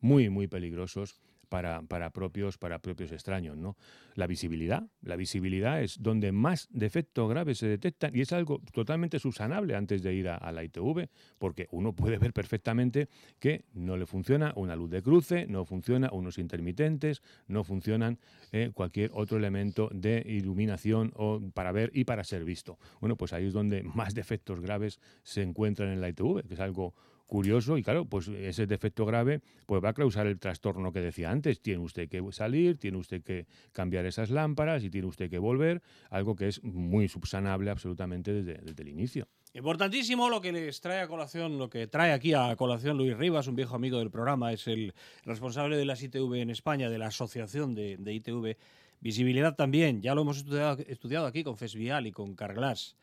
muy, 0.00 0.28
muy 0.28 0.48
peligrosos 0.48 1.20
para, 1.52 2.10
propios, 2.10 2.56
para 2.56 2.78
propios 2.78 3.12
extraños. 3.12 3.58
¿no? 3.58 3.76
La 4.14 4.26
visibilidad, 4.26 4.84
la 5.02 5.16
visibilidad 5.16 5.82
es 5.82 6.02
donde 6.02 6.32
más 6.32 6.66
defectos 6.70 7.28
graves 7.28 7.58
se 7.58 7.66
detectan 7.66 8.16
y 8.16 8.22
es 8.22 8.32
algo 8.32 8.62
totalmente 8.72 9.18
subsanable 9.18 9.76
antes 9.76 10.02
de 10.02 10.14
ir 10.14 10.30
a, 10.30 10.50
la 10.50 10.64
ITV, 10.64 11.08
porque 11.38 11.68
uno 11.70 11.92
puede 11.92 12.16
ver 12.16 12.32
perfectamente 12.32 13.08
que 13.38 13.66
no 13.74 13.98
le 13.98 14.06
funciona 14.06 14.54
una 14.56 14.74
luz 14.76 14.88
de 14.88 15.02
cruce, 15.02 15.46
no 15.46 15.66
funciona 15.66 16.08
unos 16.10 16.38
intermitentes, 16.38 17.22
no 17.48 17.64
funcionan 17.64 18.18
eh, 18.52 18.70
cualquier 18.72 19.10
otro 19.12 19.36
elemento 19.36 19.90
de 19.92 20.24
iluminación 20.26 21.12
o 21.16 21.38
para 21.52 21.70
ver 21.70 21.90
y 21.92 22.04
para 22.04 22.24
ser 22.24 22.44
visto. 22.44 22.78
Bueno, 23.00 23.16
pues 23.16 23.34
ahí 23.34 23.46
es 23.46 23.52
donde 23.52 23.82
más 23.82 24.14
defectos 24.14 24.60
graves 24.60 25.00
se 25.22 25.42
encuentran 25.42 25.90
en 25.90 26.00
la 26.00 26.08
ITV, 26.08 26.48
que 26.48 26.54
es 26.54 26.60
algo 26.60 26.94
curioso 27.32 27.78
y 27.78 27.82
claro, 27.82 28.04
pues 28.04 28.28
ese 28.28 28.66
defecto 28.66 29.06
grave 29.06 29.40
pues 29.64 29.82
va 29.82 29.88
a 29.88 29.94
causar 29.94 30.26
el 30.26 30.38
trastorno 30.38 30.92
que 30.92 31.00
decía 31.00 31.30
antes. 31.30 31.62
Tiene 31.62 31.80
usted 31.80 32.06
que 32.06 32.22
salir, 32.30 32.76
tiene 32.76 32.98
usted 32.98 33.22
que 33.22 33.46
cambiar 33.72 34.04
esas 34.04 34.28
lámparas 34.28 34.84
y 34.84 34.90
tiene 34.90 35.06
usted 35.06 35.30
que 35.30 35.38
volver, 35.38 35.80
algo 36.10 36.36
que 36.36 36.48
es 36.48 36.62
muy 36.62 37.08
subsanable 37.08 37.70
absolutamente 37.70 38.34
desde, 38.34 38.82
el 38.82 38.88
inicio. 38.88 39.28
Importantísimo 39.54 40.28
lo 40.28 40.42
que 40.42 40.52
les 40.52 40.82
trae 40.82 41.00
a 41.00 41.08
colación, 41.08 41.56
lo 41.56 41.70
que 41.70 41.86
trae 41.86 42.12
aquí 42.12 42.34
a 42.34 42.54
colación 42.54 42.98
Luis 42.98 43.16
Rivas, 43.16 43.46
un 43.46 43.56
viejo 43.56 43.76
amigo 43.76 43.98
del 43.98 44.10
programa, 44.10 44.52
es 44.52 44.66
el 44.66 44.92
responsable 45.24 45.78
de 45.78 45.86
las 45.86 46.02
ITV 46.02 46.34
en 46.34 46.50
España, 46.50 46.90
de 46.90 46.98
la 46.98 47.06
asociación 47.06 47.74
de, 47.74 47.96
ITV. 48.12 48.58
Visibilidad 49.00 49.56
también, 49.56 50.02
ya 50.02 50.14
lo 50.14 50.20
hemos 50.20 50.44
estudiado, 50.86 51.26
aquí 51.26 51.42
con 51.44 51.56
Fesvial 51.56 52.06
y 52.06 52.12
con 52.12 52.34
Carglass. 52.34 52.94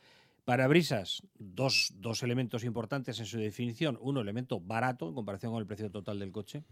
Parabrisas, 0.46 1.24
dos, 1.38 1.94
dos 1.96 2.24
elementos 2.24 2.64
importantes 2.64 3.20
en 3.20 3.26
su 3.26 3.38
definición. 3.38 3.98
Uno, 4.02 4.22
elemento 4.22 4.60
barato 4.60 5.08
en 5.08 5.16
comparación 5.16 5.52
con 5.52 5.62
el 5.62 5.68
precio 5.68 5.92
total 5.92 6.20
del 6.20 6.32
coche. 6.32 6.64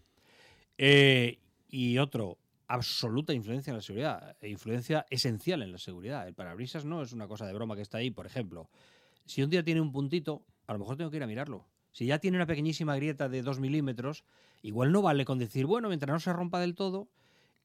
Eh, 0.78 1.40
y 1.70 1.98
otro, 1.98 2.38
absoluta 2.68 3.34
influencia 3.34 3.72
en 3.72 3.78
la 3.78 3.82
seguridad, 3.82 4.36
e 4.42 4.50
influencia 4.50 5.06
esencial 5.10 5.62
en 5.62 5.72
la 5.72 5.78
seguridad. 5.78 6.28
El 6.28 6.34
parabrisas 6.34 6.86
no 6.86 7.02
es 7.02 7.14
una 7.14 7.28
cosa 7.28 7.46
de 7.46 7.54
broma 7.54 7.76
que 7.76 7.82
está 7.82 8.00
ahí. 8.00 8.12
Por 8.12 8.26
ejemplo, 8.26 8.70
si 9.26 9.44
un 9.44 9.50
día 9.50 9.64
tiene 9.64 9.82
un 9.82 9.92
puntito, 9.92 10.46
a 10.66 10.74
lo 10.74 10.80
mejor 10.80 10.98
tengo 10.98 11.10
que 11.10 11.18
ir 11.18 11.24
a 11.24 11.28
mirarlo. 11.28 11.68
Si 11.92 12.06
ya 12.06 12.20
tiene 12.20 12.38
una 12.38 12.46
pequeñísima 12.46 12.96
grieta 12.96 13.30
de 13.30 13.42
2 13.42 13.60
milímetros, 13.60 14.24
igual 14.62 14.92
no 14.92 15.02
vale 15.02 15.26
con 15.26 15.40
decir, 15.40 15.66
bueno, 15.66 15.88
mientras 15.88 16.12
no 16.12 16.20
se 16.20 16.34
rompa 16.34 16.60
del 16.60 16.76
todo, 16.76 17.10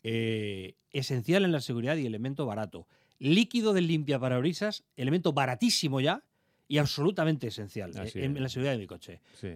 eh, 0.02 0.76
esencial 0.90 1.44
en 1.44 1.52
la 1.52 1.60
seguridad 1.60 1.96
y 1.96 2.06
elemento 2.06 2.46
barato 2.46 2.86
líquido 3.18 3.72
del 3.72 3.86
limpiaparabrisas, 3.86 4.84
elemento 4.96 5.32
baratísimo 5.32 6.00
ya 6.00 6.22
y 6.68 6.78
absolutamente 6.78 7.48
esencial 7.48 7.92
eh, 7.96 8.10
en, 8.14 8.42
la 8.42 8.48
seguridad 8.48 8.72
de 8.72 8.78
mi 8.78 8.86
coche. 8.86 9.20
Sí. 9.34 9.54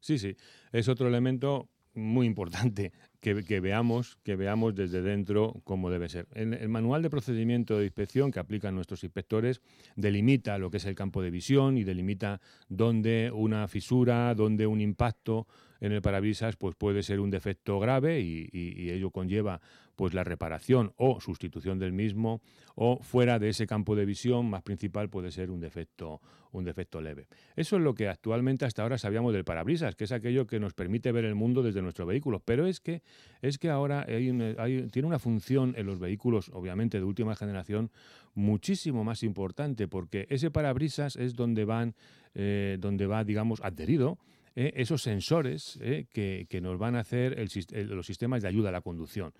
sí, 0.00 0.18
sí. 0.18 0.36
Es 0.72 0.88
otro 0.88 1.08
elemento 1.08 1.68
muy 1.94 2.26
importante 2.26 2.92
que, 3.20 3.34
veamos, 3.60 4.18
que 4.22 4.36
veamos 4.36 4.74
desde 4.74 5.00
dentro 5.00 5.60
cómo 5.64 5.90
debe 5.90 6.08
ser. 6.08 6.26
El, 6.32 6.54
el, 6.54 6.68
manual 6.68 7.02
de 7.02 7.10
procedimiento 7.10 7.78
de 7.78 7.84
inspección 7.84 8.30
que 8.30 8.40
aplican 8.40 8.74
nuestros 8.74 9.04
inspectores 9.04 9.62
delimita 9.96 10.58
lo 10.58 10.70
que 10.70 10.78
es 10.78 10.84
el 10.84 10.94
campo 10.94 11.22
de 11.22 11.30
visión 11.30 11.78
y 11.78 11.84
delimita 11.84 12.40
dónde 12.68 13.30
una 13.32 13.68
fisura, 13.68 14.34
dónde 14.34 14.66
un 14.66 14.80
impacto 14.80 15.46
en 15.84 15.92
el 15.92 16.00
parabrisas 16.00 16.56
pues 16.56 16.74
puede 16.76 17.02
ser 17.02 17.20
un 17.20 17.30
defecto 17.30 17.78
grave 17.78 18.20
y, 18.20 18.48
ello 18.90 19.10
conlleva 19.10 19.60
pues 19.96 20.14
la 20.14 20.24
reparación 20.24 20.92
o 20.96 21.20
sustitución 21.20 21.78
del 21.78 21.92
mismo 21.92 22.40
o 22.74 22.98
fuera 23.02 23.38
de 23.38 23.48
ese 23.50 23.66
campo 23.66 23.96
de 23.96 24.04
visión 24.04 24.48
más 24.50 24.62
principal 24.62 25.08
puede 25.08 25.30
ser 25.30 25.50
un 25.50 25.60
defecto 25.60 26.20
un 26.54 26.64
defecto 26.64 27.00
leve. 27.00 27.26
Eso 27.56 27.76
es 27.76 27.82
lo 27.82 27.94
que 27.94 28.08
actualmente 28.08 28.64
hasta 28.64 28.82
ahora 28.82 28.96
sabíamos 28.96 29.32
del 29.32 29.44
parabrisas, 29.44 29.96
que 29.96 30.04
es 30.04 30.12
aquello 30.12 30.46
que 30.46 30.60
nos 30.60 30.72
permite 30.72 31.10
ver 31.10 31.24
el 31.24 31.34
mundo 31.34 31.62
desde 31.62 31.82
nuestro 31.82 32.06
vehículo, 32.06 32.40
pero 32.40 32.66
es 32.66 32.78
que 32.78 33.02
es 33.42 33.58
que 33.58 33.70
ahora 33.70 34.06
tiene 34.06 35.02
una 35.02 35.18
función 35.18 35.74
en 35.76 35.86
los 35.86 35.98
vehículos 35.98 36.50
obviamente 36.54 36.98
de 36.98 37.04
última 37.04 37.34
generación 37.34 37.90
muchísimo 38.34 39.04
más 39.04 39.22
importante 39.22 39.88
porque 39.88 40.26
ese 40.30 40.50
parabrisas 40.50 41.16
es 41.16 41.34
donde 41.34 41.64
van 41.64 41.94
eh, 42.34 42.76
donde 42.80 43.06
va 43.06 43.24
digamos 43.24 43.60
adherido 43.62 44.18
eh, 44.56 44.72
esos 44.76 45.02
sensores 45.02 45.78
eh, 45.82 46.06
que, 46.12 46.60
nos 46.60 46.78
van 46.78 46.94
a 46.94 47.00
hacer 47.00 47.36
los 47.72 48.06
sistemas 48.06 48.42
de 48.42 48.48
ayuda 48.48 48.68
a 48.68 48.72
la 48.72 48.82
conducción. 48.82 49.32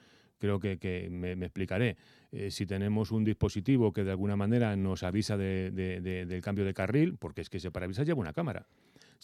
Creo 0.44 0.60
que, 0.60 1.08
me, 1.10 1.32
explicaré. 1.32 1.96
Eh, 2.30 2.50
si 2.50 2.66
tenemos 2.66 3.12
un 3.12 3.24
dispositivo 3.24 3.94
que 3.94 4.04
de 4.04 4.10
alguna 4.10 4.36
manera 4.36 4.76
nos 4.76 5.02
avisa 5.02 5.38
del 5.38 6.40
cambio 6.42 6.66
de 6.66 6.74
carril, 6.74 7.16
porque 7.18 7.40
es 7.40 7.48
que 7.48 7.56
ese 7.56 7.70
parabrisas 7.70 8.06
lleva 8.06 8.20
una 8.20 8.34
cámara 8.34 8.66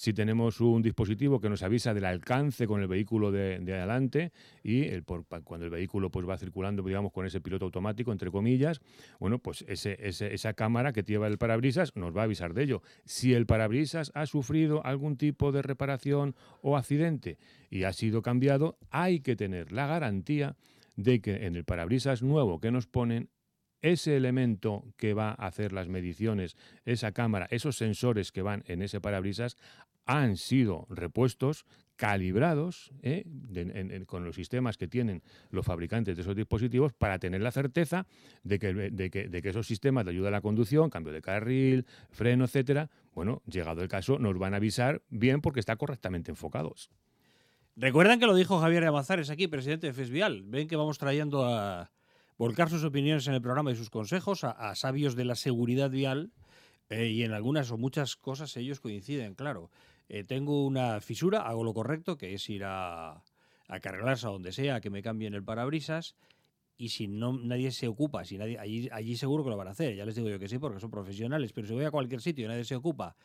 si 0.01 0.15
tenemos 0.15 0.63
un 0.63 0.81
dispositivo 0.81 1.41
que 1.41 1.51
nos 1.51 1.63
avisa 1.63 1.93
del 1.93 2.07
alcance 2.07 2.67
con 2.67 2.81
el 2.81 2.89
vehículo 2.89 3.31
de, 3.31 3.57
adelante 3.57 4.33
y 4.65 4.89
cuando 5.45 5.67
el 5.67 5.71
vehículo 5.71 6.11
pues 6.11 6.27
va 6.27 6.39
circulando 6.39 6.83
digamos 6.83 7.13
con 7.13 7.27
ese 7.27 7.43
piloto 7.43 7.67
automático 7.67 8.11
entre 8.11 8.31
comillas 8.31 8.81
bueno 9.19 9.41
pues 9.41 9.63
ese, 9.69 9.99
esa 10.01 10.55
cámara 10.55 10.95
que 10.95 11.03
lleva 11.03 11.27
el 11.27 11.37
parabrisas 11.37 11.95
nos 11.97 12.17
va 12.17 12.23
a 12.23 12.25
avisar 12.25 12.55
de 12.55 12.63
ello 12.63 12.83
si 13.05 13.35
el 13.35 13.45
parabrisas 13.45 14.11
ha 14.15 14.25
sufrido 14.25 14.83
algún 14.87 15.19
tipo 15.19 15.53
de 15.53 15.61
reparación 15.61 16.35
o 16.63 16.79
accidente 16.79 17.37
y 17.69 17.85
ha 17.85 17.93
sido 17.93 18.23
cambiado 18.23 18.79
hay 18.91 19.21
que 19.21 19.37
tener 19.37 19.71
la 19.71 19.87
garantía 19.87 20.57
de 20.97 21.21
que 21.21 21.47
en 21.47 21.57
el 21.57 21.65
parabrisas 21.65 22.23
nuevo 22.23 22.61
que 22.61 22.71
nos 22.71 22.87
ponen 22.87 23.31
ese 23.83 24.17
elemento 24.17 24.85
que 24.97 25.15
va 25.15 25.31
a 25.31 25.47
hacer 25.47 25.73
las 25.73 25.89
mediciones, 25.89 26.57
esa 26.85 27.13
cámara, 27.13 27.47
esos 27.51 27.77
sensores 27.77 28.33
que 28.33 28.43
van 28.43 28.63
en 28.67 28.83
ese 28.83 29.01
parabrisas, 29.01 29.57
han 30.07 30.37
sido 30.37 30.87
repuestos 30.91 31.65
calibrados 31.97 32.93
¿eh? 33.03 33.27
con 34.07 34.25
los 34.25 34.35
sistemas 34.35 34.79
que 34.79 34.89
tienen 34.89 35.23
los 35.51 35.67
fabricantes 35.67 36.17
de 36.17 36.23
esos 36.23 36.35
dispositivos 36.35 36.95
para 36.95 37.19
tener 37.19 37.43
la 37.43 37.53
certeza 37.53 38.07
de 38.43 38.59
que, 38.59 38.73
de 38.73 39.11
que, 39.11 39.49
esos 39.49 39.67
sistemas 39.67 40.07
de 40.07 40.13
ayuda 40.13 40.29
a 40.29 40.31
la 40.31 40.41
conducción, 40.41 40.89
cambio 40.89 41.13
de 41.13 41.21
carril, 41.21 41.87
freno, 42.11 42.47
etcétera, 42.47 42.91
bueno, 43.13 43.43
llegado 43.47 43.83
el 43.83 43.89
caso, 43.89 44.19
nos 44.19 44.39
van 44.39 44.55
a 44.55 44.57
avisar 44.57 45.03
bien 45.11 45.43
porque 45.43 45.61
está 45.61 45.77
correctamente 45.77 46.31
enfocados. 46.31 46.91
Recuerdan 47.81 48.21
que 48.21 48.27
lo 48.27 48.35
dijo 48.35 48.61
Javier 48.61 48.85
Amazares 48.85 49.31
aquí, 49.31 49.49
presidente 49.49 49.87
de 49.87 49.95
FESVIAL. 49.95 50.43
Ven 50.43 50.69
que 50.69 50.77
vamos 50.77 50.99
trayendo 50.99 51.47
a 51.47 51.91
volcar 52.37 52.69
sus 52.69 52.85
opiniones 52.85 53.27
en 53.27 53.33
el 53.33 53.41
programa 53.41 53.73
y 53.73 53.75
sus 53.75 53.89
consejos 53.89 54.45
a, 54.45 54.75
sabios 54.75 55.17
de 55.17 55.25
la 55.25 55.35
seguridad 55.35 55.89
vial 55.89 56.31
eh, 56.91 57.07
y 57.07 57.23
en 57.23 57.33
algunas 57.33 57.71
o 57.71 57.79
muchas 57.79 58.17
cosas 58.17 58.55
ellos 58.59 58.81
coinciden, 58.81 59.35
claro. 59.35 59.71
Eh, 60.11 60.25
tengo 60.25 60.67
una 60.67 61.01
fisura, 61.01 61.41
hago 61.41 61.65
lo 61.65 61.73
correcto, 61.73 62.19
que 62.19 62.35
es 62.35 62.51
ir 62.51 62.65
a, 62.65 63.23
a 63.67 63.81
cargarlas 63.81 64.27
a 64.27 64.29
donde 64.29 64.53
sea, 64.53 64.83
que 64.83 64.91
me 64.91 65.03
cambien 65.03 65.33
el 65.33 65.43
parabrisas. 65.43 66.17
Y 66.77 66.91
si 66.91 67.09
no 67.09 67.33
nadie 67.33 67.73
se 67.73 67.89
ocupa, 67.89 68.27
si 68.27 68.37
nadie, 68.37 68.59
allí, 68.59 68.91
allí 68.93 69.17
seguro 69.17 69.43
que 69.43 69.49
lo 69.49 69.57
van 69.57 69.69
a 69.69 69.71
hacer, 69.71 69.97
ya 69.97 70.05
les 70.05 70.17
digo 70.17 70.29
yo 70.29 70.39
que 70.39 70.49
sí, 70.49 70.59
porque 70.59 70.81
son 70.81 70.91
profesionales, 70.91 71.55
pero 71.55 71.67
si 71.67 71.73
voy 71.73 71.87
a 71.87 71.91
cualquier 71.91 72.21
sitio 72.21 72.45
y 72.45 72.49
nadie 72.49 72.65
se 72.65 72.77
ocupa 72.77 73.17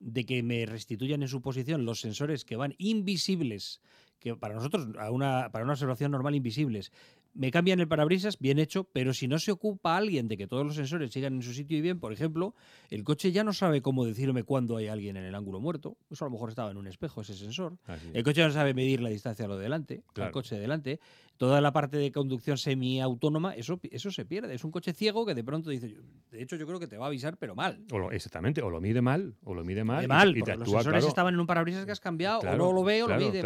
de 0.00 0.26
que 0.26 0.42
me 0.42 0.66
restituyan 0.66 1.22
en 1.22 1.28
su 1.28 1.40
posición 1.40 1.84
los 1.84 2.00
sensores 2.00 2.44
que 2.44 2.56
van 2.56 2.74
invisibles, 2.78 3.80
que 4.24 4.34
para 4.34 4.54
nosotros, 4.54 4.88
para 4.96 5.64
una 5.64 5.72
observación 5.72 6.10
normal 6.10 6.34
invisibles, 6.34 6.90
me 7.34 7.50
cambian 7.50 7.80
el 7.80 7.88
parabrisas, 7.88 8.38
bien 8.38 8.58
hecho, 8.58 8.84
pero 8.84 9.12
si 9.12 9.28
no 9.28 9.38
se 9.38 9.52
ocupa 9.52 9.96
alguien 9.96 10.28
de 10.28 10.36
que 10.36 10.46
todos 10.46 10.64
los 10.64 10.76
sensores 10.76 11.10
sigan 11.12 11.34
en 11.34 11.42
su 11.42 11.52
sitio 11.52 11.76
y 11.76 11.80
bien, 11.80 12.00
por 12.00 12.12
ejemplo, 12.12 12.54
el 12.90 13.04
coche 13.04 13.32
ya 13.32 13.44
no 13.44 13.52
sabe 13.52 13.82
cómo 13.82 14.04
decirme 14.04 14.44
cuándo 14.44 14.76
hay 14.76 14.88
alguien 14.88 15.16
en 15.16 15.24
el 15.24 15.34
ángulo 15.34 15.60
muerto. 15.60 15.96
Eso 16.10 16.24
a 16.24 16.28
lo 16.28 16.32
mejor 16.32 16.50
estaba 16.50 16.70
en 16.70 16.76
un 16.76 16.86
espejo, 16.86 17.20
ese 17.20 17.34
sensor. 17.34 17.76
El 18.12 18.22
coche 18.22 18.42
no 18.42 18.50
sabe 18.50 18.74
medir 18.74 19.00
la 19.00 19.10
distancia 19.10 19.44
a 19.44 19.48
lo 19.48 19.58
delante, 19.58 20.02
al 20.16 20.30
coche 20.30 20.54
de 20.54 20.60
delante 20.60 21.00
toda 21.36 21.60
la 21.60 21.72
parte 21.72 21.96
de 21.96 22.12
conducción 22.12 22.58
semiautónoma, 22.58 23.54
eso, 23.54 23.80
eso 23.90 24.10
se 24.10 24.24
pierde. 24.24 24.54
Es 24.54 24.64
un 24.64 24.70
coche 24.70 24.92
ciego 24.92 25.26
que 25.26 25.34
de 25.34 25.42
pronto 25.42 25.70
dice, 25.70 25.94
de 26.30 26.42
hecho 26.42 26.56
yo 26.56 26.66
creo 26.66 26.78
que 26.78 26.86
te 26.86 26.96
va 26.96 27.06
a 27.06 27.08
avisar, 27.08 27.36
pero 27.36 27.54
mal. 27.54 27.84
O 27.92 28.10
exactamente, 28.12 28.62
o 28.62 28.70
lo 28.70 28.80
mide 28.80 29.02
mal, 29.02 29.34
o 29.42 29.54
lo 29.54 29.64
mide 29.64 29.84
mal. 29.84 30.06
mal, 30.06 30.36
y, 30.36 30.40
los 30.40 30.70
sensores 30.70 31.04
estaban 31.04 31.34
en 31.34 31.40
un 31.40 31.46
parabrisas 31.46 31.84
que 31.84 31.92
has 31.92 32.00
cambiado, 32.00 32.40
o 32.40 32.56
no 32.56 32.72
lo 32.72 32.84
ve 32.84 33.02
o 33.02 33.08
lo 33.08 33.16
mide. 33.16 33.42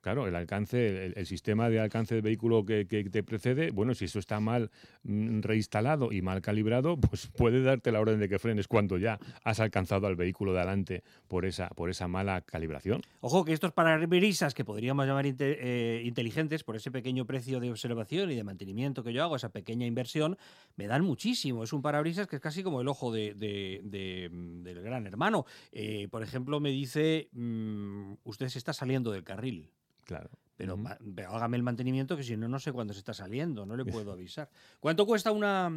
Claro, 0.00 0.26
el 0.26 0.34
alcance, 0.34 1.06
el, 1.06 1.26
sistema 1.26 1.68
de 1.68 1.80
alcance 1.80 2.14
del 2.14 2.22
vehículo 2.22 2.64
que, 2.64 2.86
te 3.10 3.22
precede, 3.22 3.70
bueno, 3.70 3.94
si 3.94 4.06
eso 4.06 4.18
está 4.18 4.40
mal 4.40 4.70
mm, 5.02 5.40
reinstalado 5.40 6.12
y 6.12 6.22
mal 6.22 6.40
calibrado, 6.40 6.96
pues 7.00 7.26
puede 7.26 7.62
darte 7.62 7.92
la 7.92 8.00
orden 8.00 8.18
de 8.18 8.28
que 8.28 8.38
frenes 8.38 8.68
cuando 8.68 8.98
ya 8.98 9.18
has 9.44 9.60
alcanzado 9.60 10.06
al 10.06 10.16
vehículo 10.16 10.52
de 10.52 10.58
adelante 10.58 11.02
por 11.28 11.44
esa, 11.44 11.68
por 11.68 11.90
esa 11.90 12.08
mala 12.08 12.40
calibración. 12.40 13.02
Ojo 13.20 13.44
que 13.44 13.52
estos 13.52 13.72
parabrisas 13.72 14.54
que 14.54 14.64
podríamos 14.64 15.06
llamar 15.06 15.26
eh, 15.26 16.02
inteligentes, 16.04 16.64
por 16.64 16.76
ese 16.76 16.90
pequeño 16.90 17.26
precio 17.26 17.60
de 17.60 17.70
observación 17.70 18.30
y 18.30 18.34
de 18.34 18.44
mantenimiento 18.44 19.02
que 19.02 19.12
yo 19.12 19.22
hago, 19.22 19.36
esa 19.36 19.50
pequeña 19.50 19.86
inversión, 19.86 20.36
me 20.76 20.86
dan 20.86 21.04
muchísimo. 21.04 21.64
Es 21.64 21.72
un 21.72 21.82
parabrisas 21.82 22.26
que 22.26 22.36
es 22.36 22.42
casi 22.42 22.62
como 22.62 22.80
el 22.80 22.88
ojo 22.88 23.12
de, 23.12 23.34
del 23.34 24.82
gran 24.82 25.06
hermano. 25.06 25.44
Eh, 25.72 26.08
por 26.10 26.22
ejemplo, 26.22 26.60
me 26.60 26.70
dice, 26.70 27.28
mm, 27.32 28.14
usted 28.24 28.48
se 28.48 28.58
está 28.58 28.72
saliendo 28.72 29.10
del 29.10 29.24
carril. 29.24 29.70
Claro. 30.04 30.30
Pero, 30.60 30.78
pero, 31.14 31.30
hágame 31.30 31.56
el 31.56 31.62
mantenimiento 31.62 32.18
que 32.18 32.22
si 32.22 32.36
no, 32.36 32.46
no 32.46 32.58
sé 32.58 32.70
cuándo 32.70 32.92
se 32.92 32.98
está 32.98 33.14
saliendo, 33.14 33.64
no 33.64 33.78
le 33.78 33.84
puedo 33.86 34.12
avisar. 34.12 34.50
¿Cuánto 34.78 35.06
cuesta 35.06 35.32
una, 35.32 35.72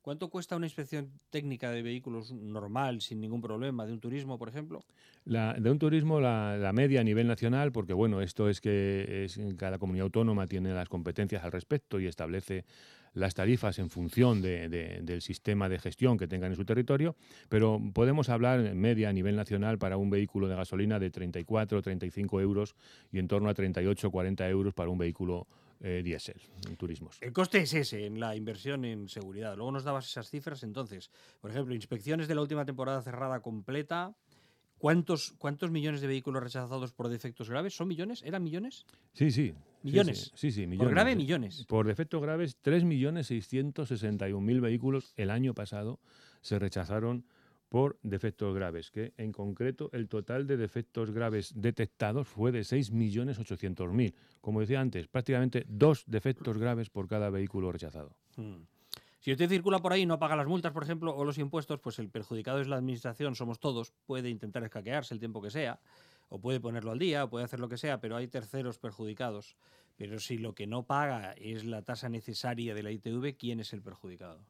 ¿Cuánto 0.00 0.30
cuesta 0.30 0.54
una 0.54 0.66
inspección 0.66 1.10
técnica 1.28 1.72
de 1.72 1.82
vehículos 1.82 2.30
normal, 2.30 3.00
sin 3.00 3.20
ningún 3.20 3.42
problema, 3.42 3.84
de 3.84 3.92
un 3.92 4.00
turismo, 4.00 4.38
por 4.38 4.48
ejemplo? 4.48 4.84
La, 5.24 5.54
de 5.54 5.70
un 5.70 5.80
turismo, 5.80 6.20
la, 6.20 6.70
media 6.72 7.00
a 7.00 7.04
nivel 7.04 7.26
nacional, 7.26 7.72
porque 7.72 7.94
bueno, 7.94 8.20
esto 8.20 8.48
es 8.48 8.60
que 8.60 9.24
es, 9.24 9.40
cada 9.56 9.78
comunidad 9.78 10.04
autónoma 10.04 10.46
tiene 10.46 10.72
las 10.72 10.88
competencias 10.88 11.42
al 11.42 11.50
respecto 11.50 11.98
y 11.98 12.06
establece 12.06 12.64
las 13.18 13.34
tarifas 13.34 13.78
en 13.78 13.90
función 13.90 14.40
del 14.40 15.20
sistema 15.22 15.68
de 15.68 15.78
gestión 15.78 16.16
que 16.16 16.28
tengan 16.28 16.52
en 16.52 16.56
su 16.56 16.64
territorio, 16.64 17.16
pero 17.48 17.80
podemos 17.92 18.28
hablar 18.28 18.60
en 18.60 18.80
media 18.80 19.08
a 19.08 19.12
nivel 19.12 19.36
nacional 19.36 19.78
para 19.78 19.96
un 19.96 20.10
vehículo 20.10 20.48
de 20.48 20.56
gasolina 20.56 20.98
de 20.98 21.10
34 21.10 21.82
35 21.82 22.40
euros 22.40 22.74
y 23.12 23.18
en 23.18 23.28
torno 23.28 23.48
a 23.48 23.54
38 23.54 24.10
40 24.10 24.48
euros 24.48 24.74
para 24.74 24.90
un 24.90 24.98
vehículo 24.98 25.46
eh, 25.80 26.02
diésel 26.04 26.40
en 26.68 26.76
turismos. 26.76 27.18
El 27.20 27.32
coste 27.32 27.58
es 27.58 27.72
ese 27.72 28.04
en 28.04 28.18
la 28.18 28.34
inversión 28.34 28.84
en 28.84 29.08
seguridad. 29.08 29.56
Luego 29.56 29.70
nos 29.70 29.84
dabas 29.84 30.06
esas 30.06 30.28
cifras. 30.28 30.64
Entonces, 30.64 31.12
por 31.40 31.52
ejemplo, 31.52 31.72
inspecciones 31.72 32.26
de 32.26 32.34
la 32.34 32.40
última 32.40 32.64
temporada 32.64 33.00
cerrada 33.00 33.40
completa. 33.40 34.12
¿Cuántos, 34.78 35.34
¿Cuántos 35.38 35.70
millones 35.70 36.00
de 36.00 36.06
vehículos 36.06 36.42
rechazados 36.42 36.92
por 36.92 37.08
defectos 37.08 37.50
graves? 37.50 37.74
¿Son 37.74 37.88
millones? 37.88 38.22
¿Eran 38.24 38.42
millones? 38.44 38.86
Sí, 39.12 39.30
sí. 39.30 39.52
¿Millones? 39.82 40.32
Sí, 40.34 40.50
sí, 40.50 40.66
millones. 40.66 40.86
Por 40.86 40.90
grave, 40.90 41.14
millones. 41.16 41.64
Por 41.68 41.86
defectos 41.86 42.22
graves, 42.22 42.56
3.661.000 42.62 44.60
vehículos 44.60 45.12
el 45.16 45.30
año 45.30 45.54
pasado 45.54 46.00
se 46.40 46.58
rechazaron 46.58 47.24
por 47.68 47.98
defectos 48.02 48.54
graves, 48.54 48.90
que 48.90 49.12
en 49.16 49.32
concreto 49.32 49.90
el 49.92 50.08
total 50.08 50.46
de 50.46 50.56
defectos 50.56 51.10
graves 51.10 51.52
detectados 51.54 52.26
fue 52.26 52.50
de 52.50 52.60
6.800.000. 52.60 54.14
Como 54.40 54.60
decía 54.60 54.80
antes, 54.80 55.06
prácticamente 55.06 55.64
dos 55.68 56.04
defectos 56.06 56.56
graves 56.56 56.88
por 56.88 57.08
cada 57.08 57.30
vehículo 57.30 57.70
rechazado. 57.70 58.16
Hmm. 58.36 58.62
Si 59.20 59.32
usted 59.32 59.48
circula 59.48 59.80
por 59.80 59.92
ahí 59.92 60.02
y 60.02 60.06
no 60.06 60.18
paga 60.18 60.36
las 60.36 60.46
multas, 60.46 60.72
por 60.72 60.84
ejemplo, 60.84 61.14
o 61.16 61.24
los 61.24 61.38
impuestos, 61.38 61.80
pues 61.80 61.98
el 61.98 62.08
perjudicado 62.08 62.60
es 62.60 62.68
la 62.68 62.76
administración, 62.76 63.34
somos 63.34 63.58
todos, 63.58 63.92
puede 64.06 64.30
intentar 64.30 64.62
escaquearse 64.62 65.12
el 65.12 65.20
tiempo 65.20 65.42
que 65.42 65.50
sea, 65.50 65.80
o 66.28 66.40
puede 66.40 66.60
ponerlo 66.60 66.92
al 66.92 66.98
día, 66.98 67.24
o 67.24 67.30
puede 67.30 67.44
hacer 67.44 67.58
lo 67.58 67.68
que 67.68 67.78
sea, 67.78 68.00
pero 68.00 68.16
hay 68.16 68.28
terceros 68.28 68.78
perjudicados. 68.78 69.56
Pero 69.96 70.20
si 70.20 70.38
lo 70.38 70.54
que 70.54 70.68
no 70.68 70.84
paga 70.84 71.32
es 71.32 71.64
la 71.64 71.82
tasa 71.82 72.08
necesaria 72.08 72.74
de 72.74 72.82
la 72.84 72.92
ITV, 72.92 73.36
¿quién 73.36 73.58
es 73.58 73.72
el 73.72 73.82
perjudicado? 73.82 74.44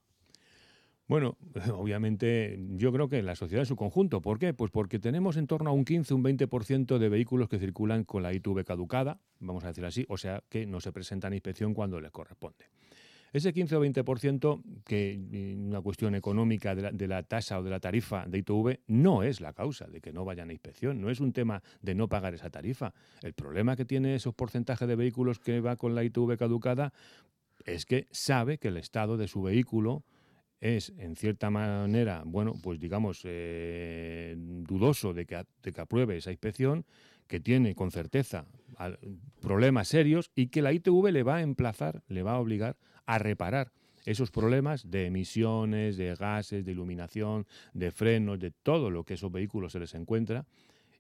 Bueno, 1.07 1.39
obviamente 1.73 2.61
yo 2.77 2.93
creo 2.93 3.09
que 3.09 3.23
la 3.23 3.35
sociedad 3.35 3.63
en 3.63 3.67
su 3.67 3.77
conjunto. 3.77 4.21
¿Por 4.21 4.39
qué? 4.39 4.53
Pues 4.53 4.71
porque 4.71 4.99
tenemos 4.99 5.39
en 5.39 5.47
torno 5.47 5.71
a 5.71 5.73
un 5.73 5.87
15, 5.87 6.13
un 6.13 6.23
20% 6.23 6.99
de 6.99 7.09
vehículos 7.09 7.49
que 7.49 7.59
circulan 7.59 8.05
con 8.05 8.23
la 8.23 8.35
ITV 8.35 8.65
caducada, 8.65 9.19
vamos 9.41 9.65
a 9.65 9.69
decir 9.69 9.87
así, 9.87 10.05
o 10.11 10.19
sea 10.19 10.45
que 10.51 10.67
no 10.67 10.81
se 10.81 10.93
presentan 10.93 11.33
a 11.33 11.37
inspección 11.37 11.73
cuando 11.73 11.99
les 11.99 12.11
corresponde. 12.11 12.67
Ese 13.33 13.53
15 13.53 13.77
o 13.77 13.85
20% 13.85 14.63
que 14.85 15.57
una 15.59 15.81
cuestión 15.81 16.15
económica 16.15 16.75
de 16.75 16.83
la, 16.83 16.93
de 16.93 17.07
la, 17.07 17.23
tasa 17.23 17.59
o 17.59 17.63
de 17.63 17.71
la 17.71 17.81
tarifa 17.81 18.27
de 18.27 18.39
ITV 18.39 18.81
no 18.87 19.23
es 19.23 19.41
la 19.41 19.53
causa 19.53 19.87
de 19.87 20.01
que 20.01 20.13
no 20.13 20.25
vayan 20.25 20.51
a 20.51 20.53
inspección, 20.53 21.01
no 21.01 21.11
es 21.11 21.21
un 21.21 21.33
tema 21.33 21.63
de 21.83 21.95
no 21.95 22.09
pagar 22.09 22.35
esa 22.35 22.51
tarifa. 22.51 22.95
El 23.23 23.35
problema 23.35 23.77
que 23.77 23.85
tiene 23.85 24.15
esos 24.15 24.35
porcentajes 24.35 24.89
de 24.89 24.97
vehículos 24.97 25.39
que 25.39 25.61
va 25.61 25.77
con 25.77 25.95
la 25.95 26.05
ITV 26.05 26.39
caducada 26.39 26.93
es 27.65 27.85
que 27.85 28.07
sabe 28.11 28.59
que 28.59 28.69
el 28.69 28.77
estado 28.77 29.17
de 29.17 29.29
su 29.29 29.43
vehículo 29.43 30.05
es, 30.61 30.93
en 30.99 31.15
cierta 31.15 31.51
manera, 31.51 32.23
bueno, 32.25 32.55
pues 32.63 32.81
digamos, 32.81 33.21
eh, 33.25 34.35
dudoso 34.39 35.15
de 35.15 35.27
que, 35.27 35.45
de 35.63 35.73
que 35.73 35.81
apruebe 35.81 36.17
esa 36.17 36.31
inspección, 36.31 36.85
que 37.29 37.41
tiene 37.41 37.75
con 37.75 37.91
certeza 37.91 38.47
problemas 39.41 39.89
serios 39.89 40.31
y 40.35 40.49
que 40.49 40.63
la 40.63 40.73
ITV 40.73 41.13
le 41.13 41.23
va 41.23 41.37
a 41.37 41.43
emplazar, 41.43 42.03
le 42.09 42.23
va 42.23 42.33
a 42.33 42.39
obligar 42.41 42.77
a 43.09 43.19
reparar 43.19 43.73
esos 44.05 44.31
problemas 44.31 44.91
de 44.91 45.07
emisiones, 45.07 45.97
de 45.97 46.15
gases, 46.15 46.65
de 46.65 46.73
iluminación, 46.73 47.47
de 47.73 47.91
frenos, 47.91 48.39
de 48.39 48.51
todo 48.51 48.91
lo 48.91 49.05
que 49.05 49.15
esos 49.15 49.33
vehículos 49.33 49.73
se 49.73 49.81
les 49.81 49.95
encuentra. 49.95 50.45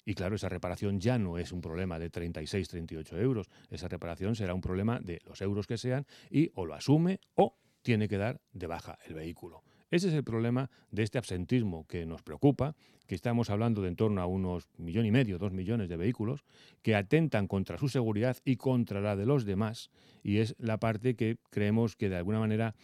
Y 0.06 0.14
claro, 0.14 0.36
esa 0.36 0.48
reparación 0.48 1.00
ya 1.00 1.18
no 1.18 1.36
es 1.36 1.52
un 1.52 1.60
problema 1.60 1.98
de 1.98 2.08
36, 2.08 2.66
38 2.66 3.18
euros. 3.18 3.50
Esa 3.70 3.88
reparación 3.88 4.34
será 4.34 4.54
un 4.54 4.62
problema 4.62 4.98
de 5.00 5.20
los 5.26 5.42
euros 5.42 5.66
que 5.66 5.76
sean 5.76 6.06
y 6.30 6.50
o 6.54 6.64
lo 6.64 6.74
asume 6.74 7.20
o 7.34 7.58
tiene 7.82 8.08
que 8.08 8.16
dar 8.16 8.40
de 8.52 8.66
baja 8.66 8.98
el 9.06 9.14
vehículo. 9.14 9.62
Ese 9.90 10.08
es 10.08 10.14
el 10.14 10.24
problema 10.24 10.70
de 10.90 11.02
este 11.02 11.16
absentismo 11.16 11.86
que 11.86 12.04
nos 12.04 12.22
preocupa, 12.22 12.76
que 13.06 13.14
estamos 13.14 13.48
hablando 13.48 13.80
de 13.80 13.88
en 13.88 13.96
torno 13.96 14.20
a 14.20 14.26
unos 14.26 14.68
millón 14.76 15.06
y 15.06 15.10
medio, 15.10 15.38
dos 15.38 15.52
millones 15.52 15.88
de 15.88 15.96
vehículos, 15.96 16.44
que 16.82 16.94
atentan 16.94 17.46
contra 17.46 17.78
su 17.78 17.88
seguridad 17.88 18.36
y 18.44 18.56
contra 18.56 19.00
la 19.00 19.16
de 19.16 19.24
los 19.24 19.46
demás, 19.46 19.90
y 20.22 20.38
es 20.38 20.54
la 20.58 20.78
parte 20.78 21.16
que 21.16 21.38
creemos 21.50 21.96
que 21.96 22.10
de 22.10 22.16
alguna 22.16 22.38
manera 22.38 22.74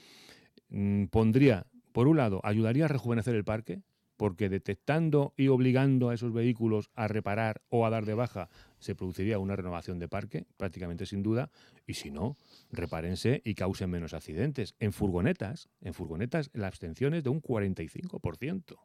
mm, 0.70 1.04
pondría, 1.06 1.66
por 1.92 2.08
un 2.08 2.16
lado, 2.16 2.40
ayudaría 2.42 2.86
a 2.86 2.88
rejuvenecer 2.88 3.34
el 3.34 3.44
parque, 3.44 3.82
porque 4.16 4.48
detectando 4.48 5.34
y 5.36 5.48
obligando 5.48 6.08
a 6.08 6.14
esos 6.14 6.32
vehículos 6.32 6.88
a 6.94 7.08
reparar 7.08 7.60
o 7.68 7.84
a 7.84 7.90
dar 7.90 8.06
de 8.06 8.14
baja 8.14 8.48
se 8.84 8.94
produciría 8.94 9.38
una 9.38 9.56
renovación 9.56 9.98
de 9.98 10.08
parque, 10.08 10.44
prácticamente 10.58 11.06
sin 11.06 11.22
duda, 11.22 11.50
y 11.86 11.94
si 11.94 12.10
no, 12.10 12.36
repárense 12.70 13.40
y 13.42 13.54
causen 13.54 13.88
menos 13.88 14.12
accidentes. 14.12 14.74
En 14.78 14.92
furgonetas, 14.92 15.70
en 15.80 15.94
furgonetas 15.94 16.50
la 16.52 16.66
abstención 16.66 17.14
es 17.14 17.24
de 17.24 17.30
un 17.30 17.40
45% 17.40 18.76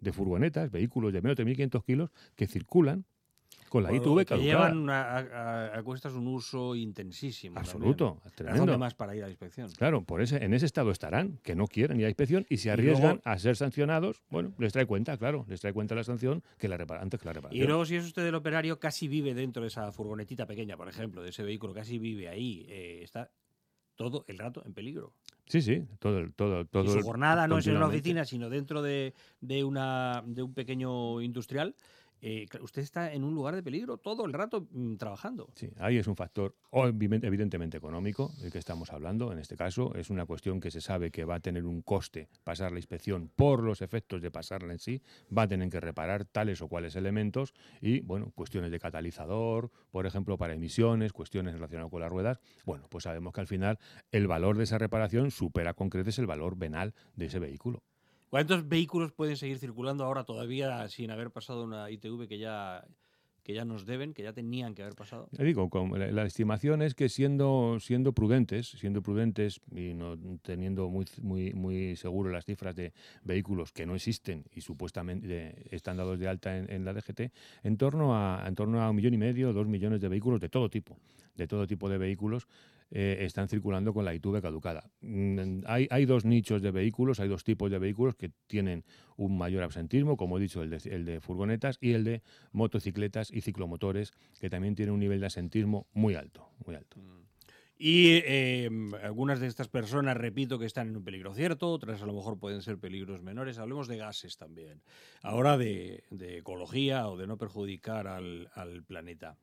de 0.00 0.12
furgonetas, 0.12 0.72
vehículos 0.72 1.12
de 1.12 1.22
menos 1.22 1.36
de 1.36 1.46
1.500 1.46 1.84
kilos 1.84 2.10
que 2.34 2.48
circulan 2.48 3.06
Con 3.68 3.82
la 3.82 3.92
ITV 3.92 4.24
que 4.24 4.38
llevan 4.38 4.88
a, 4.88 5.18
a- 5.18 5.78
a 5.78 5.82
cuestas 5.82 6.12
un 6.14 6.28
uso 6.28 6.74
intensísimo. 6.76 7.58
Absoluto, 7.58 8.18
también. 8.22 8.34
tremendo. 8.36 8.78
Más 8.78 8.94
para 8.94 9.16
ir 9.16 9.22
a 9.22 9.26
la 9.26 9.30
inspección. 9.30 9.68
Claro, 9.76 10.02
por 10.04 10.22
ese, 10.22 10.36
en 10.44 10.54
ese 10.54 10.66
estado 10.66 10.92
estarán, 10.92 11.38
que 11.42 11.56
no 11.56 11.66
quieren 11.66 11.98
ir 11.98 12.06
a 12.06 12.08
inspección 12.08 12.46
y 12.48 12.58
se 12.58 12.70
arriesgan 12.70 13.16
luego- 13.16 13.22
a 13.24 13.38
ser 13.38 13.56
sancionados. 13.56 14.22
Bueno, 14.30 14.52
les 14.58 14.72
trae 14.72 14.86
cuenta, 14.86 15.16
claro, 15.18 15.44
les 15.48 15.60
trae 15.60 15.72
cuenta 15.72 15.94
la 15.96 16.04
sanción 16.04 16.42
que 16.58 16.68
la 16.68 16.76
repara- 16.78 17.02
antes 17.02 17.18
que 17.20 17.26
la 17.26 17.32
reparación. 17.32 17.62
Y 17.62 17.66
luego, 17.66 17.84
si 17.84 17.96
es 17.96 18.04
usted 18.04 18.24
el 18.24 18.34
operario, 18.36 18.78
casi 18.78 19.08
vive 19.08 19.34
dentro 19.34 19.62
de 19.62 19.68
esa 19.68 19.90
furgonetita 19.90 20.46
pequeña, 20.46 20.76
por 20.76 20.88
ejemplo, 20.88 21.22
de 21.22 21.30
ese 21.30 21.42
vehículo, 21.42 21.74
casi 21.74 21.98
vive 21.98 22.28
ahí. 22.28 22.66
eh, 22.68 23.00
está 23.02 23.30
todo 23.96 24.24
el 24.28 24.38
rato 24.38 24.62
en 24.64 24.74
peligro. 24.74 25.12
Sí, 25.46 25.62
sí, 25.62 25.84
todo, 25.98 26.18
el- 26.18 26.32
todo, 26.34 26.64
todo. 26.66 26.84
y 26.84 26.88
su 26.88 26.98
el- 26.98 27.04
jornada 27.04 27.46
no 27.48 27.58
es 27.58 27.66
en 27.66 27.76
una 27.76 27.86
oficina, 27.86 28.24
sino 28.24 28.48
dentro 28.50 28.82
de, 28.82 29.14
de 29.40 29.64
una, 29.64 30.22
de 30.26 30.42
un 30.42 30.52
pequeño 30.54 31.20
industrial. 31.20 31.74
Eh, 32.28 32.48
usted 32.60 32.82
está 32.82 33.12
en 33.12 33.22
un 33.22 33.36
lugar 33.36 33.54
de 33.54 33.62
peligro 33.62 33.98
todo 33.98 34.26
el 34.26 34.32
rato 34.32 34.66
mm, 34.72 34.96
trabajando. 34.96 35.48
Sí, 35.54 35.70
ahí 35.78 35.96
es 35.96 36.08
un 36.08 36.16
factor 36.16 36.56
evidentemente 36.72 37.76
económico 37.76 38.32
del 38.40 38.50
que 38.50 38.58
estamos 38.58 38.92
hablando. 38.92 39.30
En 39.30 39.38
este 39.38 39.56
caso 39.56 39.94
es 39.94 40.10
una 40.10 40.26
cuestión 40.26 40.58
que 40.58 40.72
se 40.72 40.80
sabe 40.80 41.12
que 41.12 41.24
va 41.24 41.36
a 41.36 41.40
tener 41.40 41.64
un 41.64 41.82
coste 41.82 42.28
pasar 42.42 42.72
la 42.72 42.78
inspección 42.78 43.30
por 43.36 43.62
los 43.62 43.80
efectos 43.80 44.22
de 44.22 44.32
pasarla 44.32 44.72
en 44.72 44.80
sí. 44.80 45.02
Va 45.36 45.42
a 45.42 45.46
tener 45.46 45.70
que 45.70 45.78
reparar 45.78 46.24
tales 46.24 46.60
o 46.62 46.68
cuales 46.68 46.96
elementos 46.96 47.54
y, 47.80 48.00
bueno, 48.00 48.32
cuestiones 48.34 48.72
de 48.72 48.80
catalizador, 48.80 49.70
por 49.92 50.04
ejemplo, 50.04 50.36
para 50.36 50.54
emisiones, 50.54 51.12
cuestiones 51.12 51.54
relacionadas 51.54 51.92
con 51.92 52.00
las 52.00 52.10
ruedas. 52.10 52.40
Bueno, 52.64 52.88
pues 52.90 53.04
sabemos 53.04 53.34
que 53.34 53.40
al 53.40 53.46
final 53.46 53.78
el 54.10 54.26
valor 54.26 54.56
de 54.56 54.64
esa 54.64 54.78
reparación 54.78 55.30
supera 55.30 55.74
con 55.74 55.90
creces 55.90 56.18
el 56.18 56.26
valor 56.26 56.56
venal 56.56 56.92
de 57.14 57.26
ese 57.26 57.38
vehículo. 57.38 57.84
¿Cuántos 58.30 58.68
vehículos 58.68 59.12
pueden 59.12 59.36
seguir 59.36 59.58
circulando 59.58 60.04
ahora 60.04 60.24
todavía 60.24 60.88
sin 60.88 61.10
haber 61.10 61.30
pasado 61.30 61.64
una 61.64 61.90
ITV 61.90 62.26
que 62.26 62.38
ya, 62.38 62.84
que 63.44 63.54
ya 63.54 63.64
nos 63.64 63.86
deben, 63.86 64.12
que 64.12 64.24
ya 64.24 64.32
tenían 64.32 64.74
que 64.74 64.82
haber 64.82 64.96
pasado? 64.96 65.28
Digo, 65.30 65.70
con- 65.70 65.92
la, 66.14 66.24
estimación 66.24 66.82
es 66.82 66.94
que 66.94 67.08
siendo, 67.08 67.78
siendo 67.78 68.12
prudentes, 68.12 68.70
siendo 68.70 69.02
prudentes 69.02 69.60
y 69.70 69.94
no 69.94 70.18
teniendo 70.42 70.88
muy, 70.88 71.06
muy, 71.22 71.52
muy 71.54 71.94
seguro 71.94 72.30
las 72.30 72.44
cifras 72.44 72.74
de 72.74 72.92
vehículos 73.22 73.72
que 73.72 73.86
no 73.86 73.94
existen 73.94 74.44
y 74.52 74.62
supuestamente 74.62 75.54
están 75.70 75.96
dados 75.96 76.18
de 76.18 76.26
alta 76.26 76.58
en, 76.58 76.70
en 76.70 76.84
la 76.84 76.92
DGT, 76.92 77.32
en 77.62 77.76
torno, 77.76 78.16
a, 78.16 78.44
en 78.46 78.56
torno 78.56 78.82
a 78.82 78.90
un 78.90 78.96
millón 78.96 79.14
y 79.14 79.18
medio, 79.18 79.52
dos 79.52 79.68
millones 79.68 80.00
de 80.00 80.08
vehículos 80.08 80.40
de 80.40 80.48
todo 80.48 80.68
tipo, 80.68 80.98
de 81.36 81.46
todo 81.46 81.68
tipo 81.68 81.88
de 81.88 81.98
vehículos 81.98 82.48
eh, 82.90 83.18
están 83.20 83.48
circulando 83.48 83.92
con 83.92 84.04
la 84.04 84.14
ITV 84.14 84.40
caducada. 84.40 84.88
Mm, 85.00 85.62
Hay, 85.66 86.04
dos 86.04 86.24
nichos 86.24 86.62
de 86.62 86.70
vehículos, 86.70 87.18
hay 87.18 87.28
dos 87.28 87.42
tipos 87.42 87.70
de 87.70 87.78
vehículos 87.78 88.14
que 88.14 88.30
tienen 88.46 88.84
un 89.16 89.36
mayor 89.36 89.64
absentismo, 89.64 90.16
como 90.16 90.38
he 90.38 90.40
dicho, 90.40 90.62
el 90.62 90.70
de, 90.70 91.20
furgonetas 91.20 91.78
y 91.80 91.92
el 91.92 92.04
de 92.04 92.22
motocicletas 92.52 93.32
y 93.32 93.40
ciclomotores, 93.40 94.12
que 94.40 94.50
también 94.50 94.76
tienen 94.76 94.94
un 94.94 95.00
nivel 95.00 95.20
de 95.20 95.26
asentismo 95.26 95.88
muy 95.94 96.14
alto, 96.14 96.48
muy 96.64 96.76
alto. 96.76 96.96
Y 97.78 98.22
eh, 98.24 98.70
algunas 99.02 99.40
de 99.40 99.48
estas 99.48 99.68
personas, 99.68 100.16
repito, 100.16 100.58
que 100.58 100.64
están 100.64 100.88
en 100.88 100.96
un 100.96 101.04
peligro 101.04 101.34
cierto, 101.34 101.68
otras 101.70 102.00
a 102.00 102.06
lo 102.06 102.14
mejor 102.14 102.38
pueden 102.38 102.62
ser 102.62 102.78
peligros 102.78 103.20
menores. 103.20 103.58
Hablemos 103.58 103.88
de 103.88 103.98
gases 103.98 104.38
también. 104.38 104.80
Ahora 105.22 105.58
de, 105.58 106.04
ecología 106.20 107.08
o 107.08 107.18
de 107.18 107.26
no 107.26 107.36
perjudicar 107.36 108.06
al 108.06 108.84
planeta. 108.86 109.36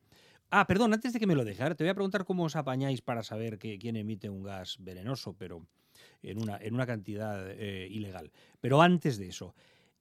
Ah, 0.50 0.68
perdón, 0.68 0.94
antes 0.94 1.14
de 1.14 1.20
que 1.20 1.28
me 1.28 1.36
lo 1.36 1.44
deje, 1.44 1.64
ahora 1.64 1.76
te 1.76 1.84
voy 1.84 1.90
a 1.90 1.96
preguntar 1.96 2.26
cómo 2.26 2.44
os 2.44 2.56
apañáis 2.56 3.02
para 3.02 3.24
saber 3.24 3.58
que, 3.58 3.80
quién 3.80 3.96
emite 3.96 4.30
un 4.30 4.44
gas 4.44 4.78
venenoso, 4.80 5.36
pero 5.38 5.66
en 6.22 6.42
una, 6.42 6.58
en 6.58 6.74
una 6.74 6.86
cantidad 6.86 7.50
eh, 7.52 7.88
ilegal. 7.90 8.32
Pero 8.62 8.82
antes 8.82 9.18
de 9.18 9.28
eso, 9.28 9.56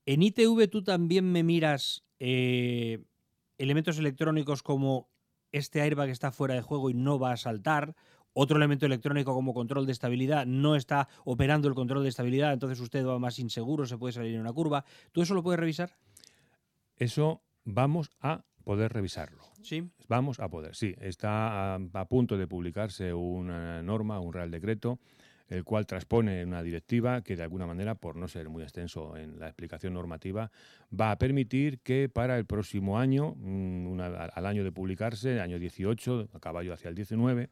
en 0.04 0.22
ITV 0.22 0.68
tú 0.68 0.82
también 0.82 1.30
me 1.30 1.42
miras 1.42 2.04
eh, 2.18 3.02
elementos 3.58 3.98
electrónicos 3.98 4.62
como 4.62 5.08
este 5.52 5.80
airbag 5.80 6.08
está 6.08 6.32
fuera 6.32 6.54
de 6.54 6.62
juego 6.62 6.90
y 6.90 6.94
no 6.94 7.18
va 7.18 7.32
a 7.32 7.36
saltar, 7.36 7.94
otro 8.34 8.56
elemento 8.56 8.86
electrónico 8.86 9.34
como 9.34 9.52
control 9.52 9.86
de 9.86 9.92
estabilidad 9.92 10.46
no 10.46 10.74
está 10.74 11.08
operando 11.24 11.68
el 11.68 11.74
control 11.74 12.02
de 12.02 12.08
estabilidad, 12.08 12.52
entonces 12.52 12.80
usted 12.80 13.04
va 13.04 13.18
más 13.18 13.38
inseguro, 13.38 13.86
se 13.86 13.98
puede 13.98 14.12
salir 14.12 14.34
en 14.34 14.40
una 14.40 14.52
curva. 14.52 14.84
¿Tú 15.12 15.22
eso 15.22 15.34
lo 15.34 15.42
puedes 15.42 15.60
revisar? 15.60 15.96
Eso 16.96 17.42
vamos 17.64 18.10
a 18.20 18.44
poder 18.64 18.92
revisarlo. 18.92 19.51
Sí. 19.62 19.88
Vamos 20.08 20.40
a 20.40 20.48
poder, 20.48 20.74
sí. 20.74 20.94
Está 21.00 21.74
a, 21.74 22.04
punto 22.08 22.36
de 22.36 22.46
publicarse 22.46 23.12
una 23.12 23.82
norma, 23.82 24.20
un 24.20 24.32
real 24.32 24.50
decreto, 24.50 24.98
el 25.48 25.64
cual 25.64 25.86
transpone 25.86 26.44
una 26.44 26.62
directiva 26.62 27.22
que 27.22 27.36
de 27.36 27.42
alguna 27.42 27.66
manera, 27.66 27.94
por 27.94 28.16
no 28.16 28.28
ser 28.28 28.48
muy 28.48 28.62
extenso 28.62 29.16
en 29.16 29.38
la 29.38 29.48
explicación 29.48 29.92
normativa, 29.92 30.50
va 30.98 31.10
a 31.10 31.18
permitir 31.18 31.80
que 31.80 32.08
para 32.08 32.38
el 32.38 32.46
próximo 32.46 32.98
año, 32.98 33.34
mm, 33.36 34.00
al 34.00 34.46
año 34.46 34.64
de 34.64 34.72
publicarse, 34.72 35.40
año 35.40 35.58
18, 35.58 36.28
a 36.32 36.40
caballo 36.40 36.72
hacia 36.72 36.88
el 36.88 36.94
19, 36.94 37.50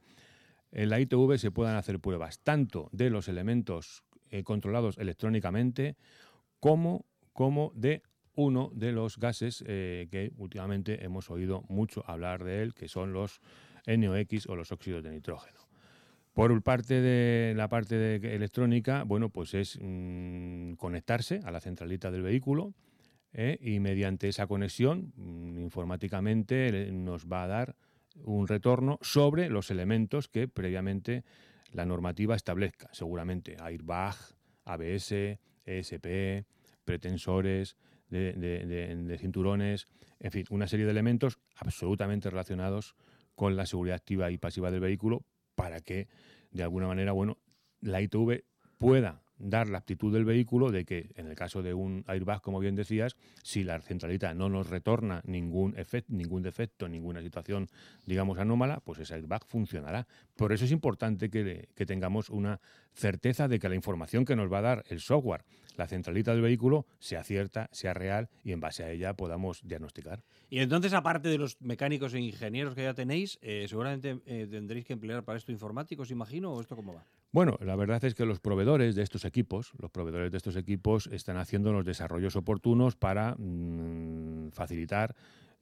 en 0.73 0.89
la 0.89 1.01
ITV 1.01 1.39
se 1.39 1.51
puedan 1.51 1.77
hacer 1.77 2.01
pruebas 2.01 2.41
tanto 2.41 2.89
de 2.93 3.11
los 3.11 3.29
elementos 3.29 4.05
eh, 4.31 4.45
controlados 4.45 4.97
electrónicamente 4.99 5.97
como, 6.61 7.07
como 7.33 7.73
de 7.75 8.03
uno 8.35 8.71
de 8.75 8.93
los 8.93 9.19
gases 9.19 9.65
eh, 9.67 10.09
que 10.11 10.33
últimamente 10.37 11.05
hemos 11.05 11.31
oído 11.31 11.65
mucho 11.69 12.05
hablar 12.07 12.45
de 12.45 12.63
él, 12.63 12.75
que 12.75 12.89
son 12.89 13.13
los 13.13 13.41
NOx 13.87 14.47
o 14.49 14.57
los 14.57 14.73
óxidos 14.73 15.03
de 15.03 15.11
nitrógeno. 15.11 15.61
Por 16.33 16.63
parte 16.63 17.01
de 17.01 17.55
la 17.55 17.69
parte 17.69 17.97
de 17.97 18.35
electrónica, 18.35 19.03
bueno, 19.03 19.31
pues 19.31 19.55
es 19.55 19.79
mm, 19.81 20.75
conectarse 20.75 21.41
a 21.45 21.51
la 21.51 21.61
centralita 21.61 22.11
del 22.11 22.23
vehículo 22.23 22.73
¿eh? 23.33 23.59
y 23.61 23.81
mediante 23.81 24.29
esa 24.29 24.47
conexión 24.47 25.13
mm, 25.17 25.59
informáticamente 25.59 26.69
eh, 26.69 26.93
nos 26.93 27.27
va 27.27 27.45
a 27.45 27.49
dar 27.49 27.77
un 28.25 28.47
retorno 28.47 28.99
sobre 29.03 29.49
los 29.49 29.71
elementos 29.71 30.29
que 30.29 30.47
previamente 30.47 31.25
la 31.73 31.85
normativa 31.85 32.37
establezca. 32.37 32.89
Seguramente 32.93 33.57
airbag, 33.61 34.17
ABS, 34.65 35.39
ESP, 35.65 36.47
pretensores 36.85 37.77
de, 38.11 38.33
de- 38.35 39.19
cinturones, 39.19 39.87
en 40.19 40.31
fin, 40.31 40.45
una 40.51 40.67
serie 40.67 40.85
de 40.85 40.91
elementos 40.93 41.39
absolutamente 41.57 42.29
relacionados 42.31 42.95
con 43.35 43.57
la 43.57 43.67
seguridad 43.67 43.97
activa 43.97 44.31
y 44.31 44.39
pasiva 44.39 44.71
del 44.71 44.81
vehículo 44.81 45.25
para 45.55 45.81
que, 45.81 46.09
de 46.51 46.63
alguna 46.63 46.87
manera, 46.89 47.13
bueno, 47.13 47.39
la 47.81 48.01
ITV 48.03 48.45
pueda 48.79 49.23
dar 49.41 49.69
la 49.69 49.79
aptitud 49.79 50.13
del 50.13 50.25
vehículo 50.25 50.71
de 50.71 50.85
que, 50.85 51.11
en 51.17 51.27
el 51.27 51.35
caso 51.35 51.63
de 51.63 51.75
un 51.75 52.05
airbag, 52.07 52.43
como 52.43 52.61
bien 52.61 52.77
decías, 52.77 53.17
si 53.43 53.65
la 53.65 53.81
centralita 53.81 54.35
no 54.35 54.49
nos 54.49 54.69
retorna 54.69 55.23
ningún, 55.25 55.77
efecto, 55.77 56.13
ningún 56.13 56.43
defecto, 56.43 56.89
ninguna 56.89 57.23
situación, 57.23 57.69
digamos, 58.07 58.39
anómala, 58.39 58.81
pues 58.81 59.01
ese 59.01 59.15
airbag 59.15 59.45
funcionará. 59.47 60.07
Por 60.37 60.53
eso 60.53 60.65
es 60.65 60.73
importante 60.73 61.31
que, 61.31 61.69
tengamos 61.87 62.31
una 62.31 62.61
certeza 62.93 63.49
de 63.49 63.59
que 63.59 63.69
la 63.69 63.75
información 63.75 64.25
que 64.25 64.37
nos 64.37 64.53
va 64.53 64.59
a 64.59 64.63
dar 64.63 64.85
el 64.89 65.01
software, 65.01 65.45
la 65.77 65.87
centralita 65.87 66.33
del 66.33 66.43
vehículo, 66.43 66.87
sea 66.99 67.25
cierta, 67.25 67.69
sea 67.73 67.95
real 67.95 68.29
y 68.45 68.53
en 68.53 68.61
base 68.61 68.85
a 68.85 68.91
ella 68.91 69.15
podamos 69.15 69.61
diagnosticar. 69.65 70.23
Y 70.51 70.59
entonces, 70.59 70.93
aparte 70.93 71.29
de 71.29 71.39
los 71.39 71.61
mecánicos 71.61 72.13
e 72.15 72.21
ingenieros 72.21 72.75
que 72.75 72.83
ya 72.83 72.95
tenéis, 72.95 73.39
eh, 73.41 73.67
seguramente 73.69 74.21
eh, 74.27 74.47
tendréis 74.51 74.85
que 74.85 74.93
emplear 74.93 75.25
para 75.25 75.39
esto 75.39 75.53
informáticos, 75.53 76.11
imagino, 76.11 76.53
o 76.53 76.61
esto 76.61 76.77
cómo 76.77 76.95
va. 76.95 77.07
Bueno, 77.33 77.57
la 77.61 77.77
verdad 77.77 78.05
es 78.05 78.15
que 78.15 78.27
los 78.27 78.41
proveedores 78.41 78.97
de 78.97 79.03
estos 79.03 79.25
equipos, 79.25 79.73
los 79.79 79.93
proveedores 79.93 80.33
de 80.33 80.37
estos 80.37 80.57
equipos 80.57 81.07
están 81.13 81.37
haciendo 81.37 81.73
los 81.73 81.85
desarrollos 81.85 82.35
oportunos 82.35 82.97
para 82.97 83.37
mm, 83.39 84.51
facilitar, 84.51 85.15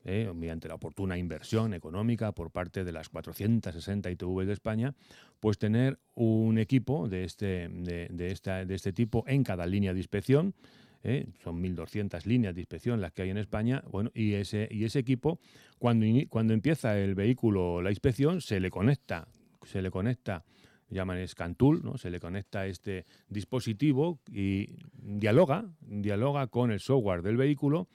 eh, 0.05 0.33
mediante 0.35 0.69
la 0.69 0.77
oportuna 0.77 1.19
inversión 1.19 1.75
económica 1.75 2.33
por 2.33 2.51
parte 2.51 2.85
de 2.85 2.93
las 2.93 3.11
460 3.11 4.11
ITV 4.11 4.47
de 4.47 4.53
España, 4.55 4.95
pues 5.41 5.59
tener 5.59 5.99
un 6.15 6.57
equipo 6.57 7.07
de 7.07 7.25
este, 7.25 7.69
de, 7.69 8.09
de 8.11 8.31
esta, 8.31 8.65
de 8.65 8.75
este 8.75 8.95
tipo 8.95 9.25
en 9.27 9.45
cada 9.45 9.67
línea 9.67 9.93
de 9.93 9.99
inspección. 9.99 10.55
eh, 11.03 11.27
son 11.45 11.63
1.200 11.63 12.25
líneas 12.25 12.55
de 12.55 12.63
inspección 12.63 13.01
las 13.01 13.13
que 13.13 13.23
hay 13.23 13.31
en 13.31 13.39
España, 13.39 13.85
bueno, 13.91 14.11
y 14.15 14.33
ese, 14.35 14.69
y 14.71 14.85
ese 14.85 15.01
equipo, 15.01 15.39
cuando, 15.79 16.07
cuando 16.31 16.55
empieza 16.55 16.99
el 16.99 17.15
vehículo 17.15 17.83
la 17.83 17.91
inspección, 17.91 18.41
se 18.41 18.59
le 18.59 18.71
conecta, 18.71 19.29
se 19.65 19.83
le 19.83 19.91
conecta 19.91 20.45
llaman 20.91 21.27
Scantool, 21.27 21.83
¿no? 21.85 21.99
se 21.99 22.11
le 22.11 22.21
conecta 22.21 22.67
este 22.67 23.07
dispositivo 23.29 24.21
y 24.33 24.77
dialoga, 24.93 25.67
dialoga 25.81 26.47
con 26.47 26.71
el 26.71 26.81
software 26.81 27.23
del 27.23 27.37
vehículo 27.37 27.89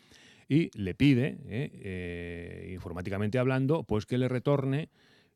y 0.47 0.69
le 0.77 0.93
pide, 0.93 1.37
¿eh? 1.47 1.71
Eh, 1.73 2.71
informáticamente 2.73 3.39
hablando, 3.39 3.83
pues 3.83 4.05
que 4.05 4.17
le 4.17 4.27
retorne 4.27 4.89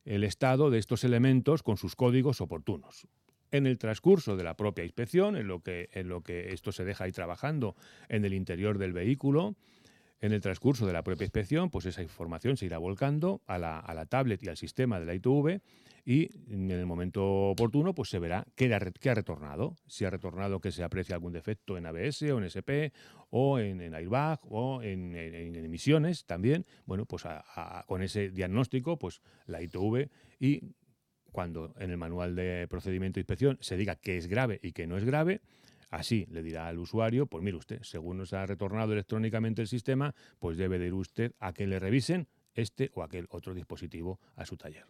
el 0.05 0.23
estado 0.23 0.69
de 0.69 0.79
estos 0.79 1.03
elementos 1.03 1.63
con 1.63 1.77
sus 1.77 1.95
códigos 1.95 2.41
oportunos. 2.41 3.07
En 3.51 3.65
el 3.65 3.77
transcurso 3.77 4.35
de 4.35 4.43
la 4.43 4.55
propia 4.55 4.83
inspección, 4.83 5.35
en 5.37 5.47
lo 5.47 5.61
que, 5.61 5.89
en 5.93 6.09
lo 6.09 6.21
que 6.21 6.53
esto 6.53 6.71
se 6.71 6.83
deja 6.83 7.05
ahí 7.05 7.11
trabajando 7.11 7.75
en 8.09 8.25
el 8.25 8.33
interior 8.33 8.77
del 8.77 8.93
vehículo, 8.93 9.55
En 10.19 10.33
el 10.33 10.41
transcurso 10.41 10.87
de 10.87 10.93
la 10.93 11.03
propia 11.03 11.25
inspección, 11.25 11.69
pues 11.69 11.85
esa 11.85 12.01
información 12.01 12.57
se 12.57 12.65
irá 12.65 12.79
volcando 12.79 13.41
a 13.45 13.59
la, 13.59 14.05
tablet 14.09 14.41
y 14.41 14.49
al 14.49 14.57
sistema 14.57 14.99
de 14.99 15.05
la 15.05 15.13
ITV 15.13 15.61
y 16.05 16.29
en 16.51 16.71
el 16.71 16.87
momento 16.87 17.23
oportuno 17.49 17.93
pues 17.93 18.09
se 18.09 18.17
verá 18.17 18.47
qué 18.55 18.73
ha, 18.73 18.79
retornado. 19.13 19.75
Si 19.85 20.05
ha 20.05 20.09
retornado 20.09 20.59
que 20.59 20.71
se 20.71 20.83
aprecia 20.83 21.13
algún 21.13 21.33
defecto 21.33 21.77
en 21.77 21.85
ABS 21.85 22.23
o 22.23 22.39
en 22.39 22.45
SP 22.49 22.89
o 23.29 23.59
en, 23.59 23.93
airbag 23.93 24.39
o 24.49 24.81
en, 24.81 25.15
emisiones 25.15 26.25
también. 26.25 26.65
Bueno, 26.87 27.05
pues 27.05 27.23
con 27.85 28.01
ese 28.01 28.29
diagnóstico 28.31 28.97
pues 28.97 29.21
la 29.45 29.61
ITV 29.61 30.09
y 30.39 30.61
cuando 31.31 31.75
en 31.77 31.91
el 31.91 31.97
manual 31.97 32.35
de 32.35 32.67
procedimiento 32.67 33.15
de 33.15 33.21
inspección 33.21 33.59
se 33.61 33.77
diga 33.77 33.95
que 33.95 34.17
es 34.17 34.25
grave 34.25 34.59
y 34.63 34.71
que 34.71 34.87
no 34.87 34.97
es 34.97 35.03
grave, 35.03 35.41
así 35.89 36.25
le 36.29 36.43
dirá 36.43 36.67
al 36.67 36.79
usuario, 36.79 37.27
pues 37.27 37.43
mire 37.43 37.57
usted, 37.57 37.81
según 37.83 38.17
nos 38.17 38.33
ha 38.33 38.45
retornado 38.45 38.93
electrónicamente 38.93 39.61
el 39.61 39.67
sistema, 39.67 40.13
pues 40.39 40.57
debe 40.57 40.79
de 40.79 40.87
ir 40.87 40.93
usted 40.93 41.33
a 41.39 41.53
que 41.53 41.67
le 41.67 41.79
revisen 41.79 42.27
este 42.53 42.91
o 42.93 43.03
aquel 43.03 43.27
otro 43.29 43.53
dispositivo 43.53 44.19
a 44.35 44.45
su 44.45 44.57
taller. 44.57 44.85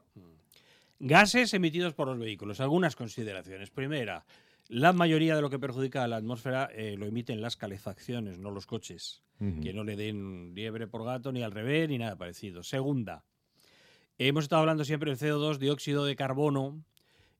Gases 0.99 1.53
emitidos 1.53 1.93
por 1.93 2.07
los 2.07 2.17
vehículos. 2.17 2.59
Algunas 2.59 2.95
consideraciones. 2.95 3.69
Primera, 3.69 4.25
la 4.67 4.93
mayoría 4.93 5.35
de 5.35 5.41
lo 5.41 5.49
que 5.49 5.59
perjudica 5.59 6.03
a 6.03 6.07
la 6.07 6.17
atmósfera 6.17 6.69
eh, 6.73 6.95
lo 6.97 7.05
emiten 7.05 7.41
las 7.41 7.55
calefacciones, 7.55 8.39
no 8.39 8.51
los 8.51 8.65
coches. 8.65 9.23
Que 9.61 9.71
no 9.71 9.83
le 9.83 9.95
den 9.95 10.55
liebre 10.55 10.87
por 10.87 11.05
gato, 11.05 11.31
ni 11.31 11.43
al 11.43 11.51
revés, 11.51 11.87
ni 11.87 11.99
nada 11.99 12.15
parecido. 12.15 12.63
Segunda, 12.63 13.23
hemos 14.17 14.45
estado 14.45 14.61
hablando 14.61 14.83
siempre 14.83 15.11
del 15.15 15.19
CO2, 15.19 15.59
dióxido 15.59 16.05
de 16.05 16.15
carbono. 16.15 16.83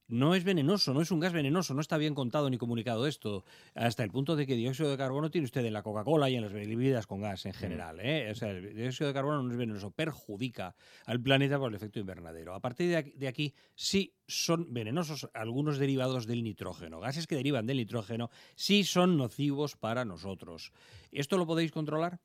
No 0.09 0.35
es 0.35 0.45
venenoso, 0.45 0.93
no 0.93 1.01
es 1.01 1.11
un 1.11 1.19
gas 1.19 1.33
venenoso, 1.33 1.73
no 1.73 1.81
está 1.81 1.97
bien 1.97 2.15
contado 2.15 2.49
ni 2.49 2.57
comunicado 2.57 3.07
esto, 3.07 3.43
hasta 3.75 4.03
el 4.03 4.09
punto 4.09 4.37
de 4.37 4.47
que 4.47 4.55
dióxido 4.55 4.89
de 4.89 4.95
carbono 4.95 5.29
tiene 5.29 5.43
usted 5.43 5.65
en 5.65 5.73
la 5.73 5.83
Coca-Cola 5.83 6.29
y 6.29 6.35
en 6.35 6.43
las 6.43 6.53
bebidas 6.53 7.05
con 7.05 7.19
gas 7.19 7.45
en 7.45 7.53
general. 7.53 7.99
¿eh? 7.99 8.31
O 8.31 8.35
sea, 8.35 8.51
el 8.51 8.73
dióxido 8.73 9.09
de 9.09 9.13
carbono 9.13 9.43
no 9.43 9.51
es 9.51 9.57
venenoso, 9.57 9.91
perjudica 9.91 10.75
al 11.05 11.19
planeta 11.19 11.59
por 11.59 11.69
el 11.69 11.75
efecto 11.75 11.99
invernadero. 11.99 12.53
A 12.53 12.61
partir 12.61 13.13
de 13.13 13.27
aquí, 13.27 13.53
sí 13.75 14.13
son 14.27 14.73
venenosos 14.73 15.29
algunos 15.33 15.77
derivados 15.77 16.25
del 16.25 16.41
nitrógeno. 16.41 17.01
Gases 17.01 17.27
que 17.27 17.35
derivan 17.35 17.67
del 17.67 17.77
nitrógeno 17.77 18.29
sí 18.55 18.85
son 18.85 19.17
nocivos 19.17 19.75
para 19.75 20.05
nosotros. 20.05 20.71
¿Esto 21.11 21.37
lo 21.37 21.45
podéis 21.45 21.73
controlar? 21.73 22.17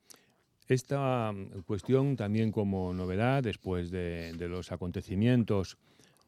Esta 0.68 1.32
mm, 1.32 1.62
cuestión 1.62 2.14
también 2.14 2.52
como 2.52 2.94
novedad, 2.94 3.42
después 3.42 3.90
de, 3.90 4.34
de 4.34 4.48
los 4.48 4.70
acontecimientos 4.70 5.78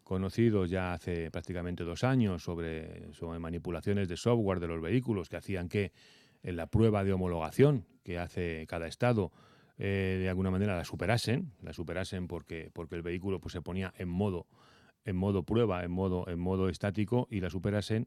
conocidos 0.04 0.70
ya 0.70 0.92
hace 0.92 1.30
prácticamente 1.30 1.82
dos 1.82 2.04
años 2.04 2.44
sobre, 2.44 3.12
sobre 3.14 3.38
manipulaciones 3.38 4.08
de 4.08 4.16
software 4.16 4.60
de 4.60 4.68
los 4.68 4.80
vehículos 4.80 5.28
que 5.28 5.36
hacían 5.36 5.68
que 5.68 5.92
en 6.42 6.56
la 6.56 6.66
prueba 6.66 7.02
de 7.02 7.12
homologación 7.12 7.86
que 8.04 8.18
hace 8.18 8.66
cada 8.68 8.86
estado 8.86 9.32
eh, 9.78 10.18
de 10.20 10.28
alguna 10.28 10.50
manera 10.50 10.76
la 10.76 10.84
superasen, 10.84 11.52
la 11.62 11.72
superasen 11.72 12.28
porque, 12.28 12.70
porque 12.72 12.94
el 12.94 13.02
vehículo 13.02 13.40
pues, 13.40 13.52
se 13.52 13.62
ponía 13.62 13.92
en 13.98 14.08
modo, 14.08 14.46
en 15.04 15.16
modo 15.16 15.42
prueba, 15.42 15.82
en 15.82 15.90
modo, 15.90 16.28
en 16.28 16.38
modo 16.38 16.68
estático 16.68 17.26
y 17.30 17.40
la 17.40 17.50
superasen. 17.50 18.06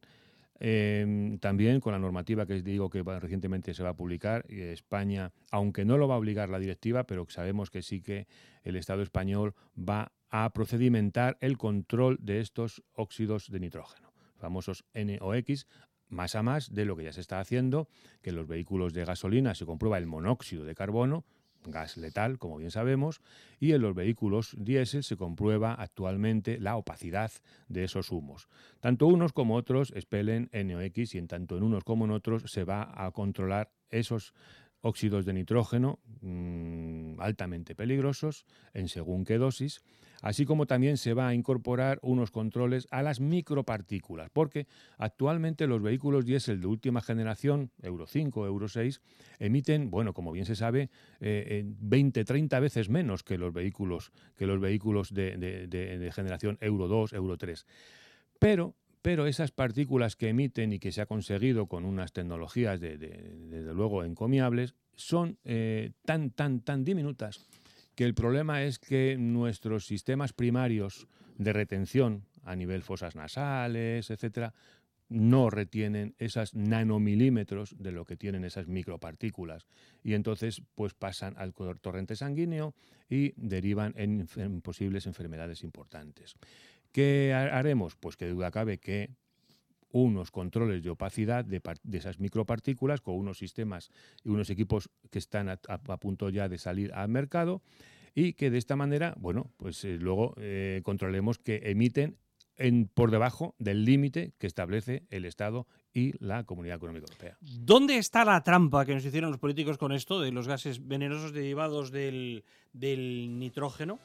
Eh, 0.60 1.38
también 1.40 1.82
con 1.82 1.94
la 1.94 2.00
normativa 2.00 2.48
que 2.48 2.62
digo 2.64 2.90
que 2.90 3.04
recientemente 3.04 3.74
se 3.74 3.84
va 3.84 3.90
a 3.90 3.96
publicar, 3.96 4.46
España, 4.50 5.32
aunque 5.52 5.86
no 5.86 5.98
lo 5.98 6.08
va 6.08 6.16
a 6.16 6.18
obligar 6.18 6.50
la 6.50 6.58
directiva, 6.58 7.04
pero 7.04 7.28
sabemos 7.30 7.70
que 7.70 7.82
sí 7.82 8.02
que 8.02 8.28
el 8.64 8.76
Estado 8.76 9.04
español 9.04 9.54
va 9.78 10.14
a 10.30 10.52
procedimentar 10.52 11.38
el 11.42 11.58
control 11.58 12.18
de 12.22 12.40
estos 12.40 12.84
óxidos 12.94 13.50
de 13.50 13.60
nitrógeno, 13.60 14.14
famosos 14.36 14.86
NOx, 14.94 15.68
más 16.10 16.36
a 16.36 16.44
más 16.44 16.74
de 16.74 16.86
lo 16.86 16.96
que 16.96 17.04
ya 17.04 17.14
se 17.14 17.22
está 17.22 17.40
haciendo, 17.40 17.88
que 18.22 18.30
en 18.30 18.36
los 18.36 18.48
vehículos 18.48 18.94
de 18.94 19.06
gasolina 19.06 19.56
se 19.56 19.66
comprueba 19.66 19.98
el 19.98 20.06
monóxido 20.06 20.64
de 20.64 20.76
carbono, 20.76 21.26
gas 21.64 21.98
letal, 21.98 22.38
como 22.38 22.58
bien 22.58 22.72
sabemos, 22.72 23.22
y 23.60 23.74
en 23.74 23.82
los 23.82 23.94
vehículos 23.94 24.56
diésel 24.58 25.04
se 25.04 25.18
comprueba 25.18 25.74
actualmente 25.74 26.60
la 26.60 26.78
opacidad 26.78 27.32
de 27.68 27.84
esos 27.84 28.12
humos. 28.12 28.48
Tanto 28.80 29.08
unos 29.08 29.34
como 29.34 29.56
otros 29.56 29.92
expelen 29.96 30.50
NOx 30.54 31.16
y 31.16 31.18
en 31.18 31.28
tanto 31.28 31.58
en 31.58 31.64
unos 31.64 31.84
como 31.84 32.06
en 32.06 32.12
otros 32.12 32.44
se 32.48 32.64
va 32.64 32.92
a 32.96 33.12
controlar 33.12 33.72
esos 33.90 34.34
óxidos 34.82 35.26
de 35.26 35.34
nitrógeno 35.34 36.00
mm, 36.22 37.20
altamente 37.20 37.76
peligrosos 37.76 38.46
en 38.74 38.88
según 38.88 39.26
qué 39.26 39.38
dosis, 39.38 39.82
así 40.22 40.46
como 40.46 40.66
también 40.66 40.98
se 40.98 41.14
va 41.14 41.28
a 41.28 41.34
incorporar 41.34 42.00
unos 42.02 42.32
controles 42.32 42.88
a 42.92 43.02
las 43.02 43.20
micropartículas, 43.20 44.30
porque 44.32 44.68
actualmente 44.98 45.68
los 45.68 45.82
vehículos 45.82 46.26
diésel 46.26 46.60
de 46.62 46.68
última 46.68 47.02
generación, 47.02 47.72
Euro 47.82 48.08
5, 48.08 48.46
Euro 48.46 48.68
6, 48.68 49.02
emiten, 49.40 49.90
bueno, 49.90 50.14
como 50.14 50.32
bien 50.32 50.46
se 50.46 50.56
sabe, 50.56 50.84
eh, 51.20 51.46
eh, 51.50 51.64
20, 51.66 52.26
30 52.26 52.60
veces 52.60 52.90
menos 52.90 53.24
que 53.24 53.38
los 53.38 53.54
vehículos, 53.54 54.12
que 54.36 54.48
los 54.48 54.60
vehículos 54.60 55.14
de, 55.14 55.38
de- 55.38 55.68
de- 55.68 55.98
de 55.98 56.12
generación 56.12 56.58
Euro 56.62 56.88
2, 56.88 57.14
Euro 57.14 57.38
3. 57.38 57.66
Pero, 58.40 58.76
pero 59.02 59.26
esas 59.28 59.52
partículas 59.52 60.16
que 60.16 60.30
emiten 60.30 60.74
y 60.74 60.80
que 60.80 60.92
se 60.92 61.02
ha 61.02 61.06
conseguido 61.06 61.68
con 61.68 61.86
unas 61.86 62.12
tecnologías, 62.14 62.80
de- 62.80 62.98
desde 62.98 63.74
luego, 63.74 64.04
encomiables, 64.04 64.76
son 64.96 65.38
eh, 65.46 65.92
tan, 66.06 66.32
tan, 66.32 66.60
tan 66.62 66.84
diminutas 66.84 67.48
que 67.98 68.06
el 68.06 68.14
problema 68.14 68.62
es 68.62 68.78
que 68.78 69.18
nuestros 69.18 69.88
sistemas 69.88 70.32
primarios 70.32 71.08
de 71.40 71.52
retención 71.52 72.26
a 72.44 72.56
nivel 72.56 72.84
fosas 72.84 73.16
nasales, 73.16 74.12
etcétera, 74.12 74.54
no 75.10 75.50
retienen 75.50 76.14
esas 76.20 76.54
nanomilímetros 76.54 77.76
de 77.80 77.92
lo 77.92 78.06
que 78.06 78.16
tienen 78.16 78.44
esas 78.46 78.68
micropartículas 78.68 79.66
y 80.04 80.14
entonces 80.14 80.62
pues 80.76 80.94
pasan 80.94 81.34
al 81.40 81.56
torrente 81.56 82.16
sanguíneo 82.16 82.76
y 83.10 83.34
derivan 83.36 83.96
en, 83.98 84.28
en 84.36 84.62
posibles 84.62 85.08
enfermedades 85.08 85.64
importantes. 85.64 86.36
¿Qué 86.92 87.34
ha- 87.34 87.58
haremos? 87.58 87.96
Pues 87.96 88.16
que 88.16 88.28
duda 88.28 88.52
cabe 88.52 88.78
que 88.78 89.10
unos 89.92 90.32
controles 90.32 90.84
de 90.84 90.90
opacidad 90.90 91.46
de, 91.46 91.62
esas 91.94 92.20
micropartículas 92.20 93.02
con 93.02 93.16
unos 93.16 93.38
sistemas 93.38 93.90
y 94.24 94.30
unos 94.30 94.50
equipos 94.50 94.90
que 95.10 95.20
están 95.20 95.50
a, 95.50 95.60
a- 95.68 95.98
punto 95.98 96.30
ya 96.30 96.50
de 96.50 96.58
salir 96.58 96.94
al 96.94 97.10
mercado 97.10 97.62
y 98.14 98.34
que 98.34 98.50
de 98.50 98.58
esta 98.58 98.76
manera, 98.76 99.16
bueno, 99.20 99.52
pues 99.58 99.84
eh, 99.86 99.98
luego 100.00 100.34
eh, 100.38 100.82
controlemos 100.84 101.38
que 101.38 101.62
emiten 101.66 102.18
en, 102.58 102.88
por 102.88 103.12
debajo 103.12 103.56
del 103.60 103.86
límite 103.86 104.34
que 104.40 104.48
establece 104.48 105.04
el 105.12 105.26
Estado 105.26 105.68
y 105.94 106.14
la 106.24 106.44
Comunidad 106.44 106.78
Económica 106.78 107.06
Europea. 107.06 107.38
¿Dónde 107.42 107.98
está 107.98 108.26
la 108.26 108.42
trampa 108.42 108.86
que 108.86 108.96
nos 108.96 109.06
hicieron 109.06 109.30
los 109.30 109.40
políticos 109.40 109.78
con 109.78 109.92
esto 109.92 110.20
de 110.20 110.32
los 110.32 110.48
gases 110.48 110.88
venenosos 110.88 111.34
derivados 111.34 111.92
del, 111.92 112.44
del 112.74 113.38
nitrógeno? 113.38 114.00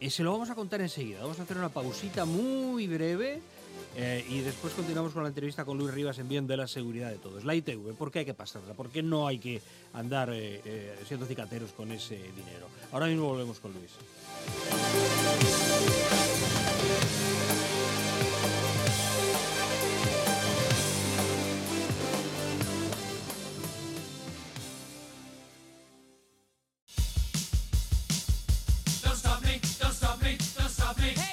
Se 0.00 0.22
lo 0.22 0.32
vamos 0.32 0.50
a 0.50 0.54
contar 0.54 0.80
enseguida. 0.82 1.22
Vamos 1.22 1.40
a 1.40 1.42
hacer 1.44 1.56
una 1.56 1.70
pausita 1.70 2.24
muy 2.26 2.86
breve 2.86 3.40
eh, 3.98 4.26
y 4.28 4.40
después 4.40 4.74
continuamos 4.74 5.14
con 5.14 5.22
la 5.22 5.30
entrevista 5.30 5.64
con 5.64 5.78
Luis 5.78 5.94
Rivas 5.94 6.18
en 6.18 6.28
bien 6.28 6.46
de 6.46 6.58
la 6.58 6.66
seguridad 6.66 7.10
de 7.10 7.16
todos. 7.16 7.44
La 7.44 7.54
ITV, 7.54 7.94
¿por 7.94 8.10
qué 8.10 8.18
hay 8.20 8.24
que 8.26 8.34
pasarla? 8.34 8.74
¿Por 8.74 8.90
qué 8.90 9.02
no 9.02 9.26
hay 9.26 9.38
que 9.38 9.62
andar 9.94 10.28
eh, 10.30 10.60
eh, 10.66 10.98
siendo 11.08 11.24
cicateros 11.24 11.72
con 11.72 11.90
ese 11.90 12.16
dinero? 12.16 12.68
Ahora 12.92 13.06
mismo 13.06 13.28
volvemos 13.28 13.58
con 13.58 13.72
Luis. 13.72 13.92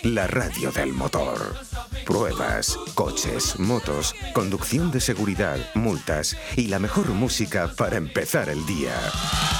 La 0.04 0.28
radio 0.28 0.71
del 0.71 0.93
motor. 0.93 1.72
Pruebas, 2.06 2.78
coches, 2.96 3.58
motos, 3.60 4.16
conducción 4.34 4.92
de 4.92 5.00
seguridad, 5.00 5.58
multas 5.74 6.36
y 6.56 6.68
la 6.68 6.80
mejor 6.80 7.10
música 7.10 7.72
para 7.78 7.98
empezar 7.98 8.50
el 8.50 8.66
día. 8.66 8.94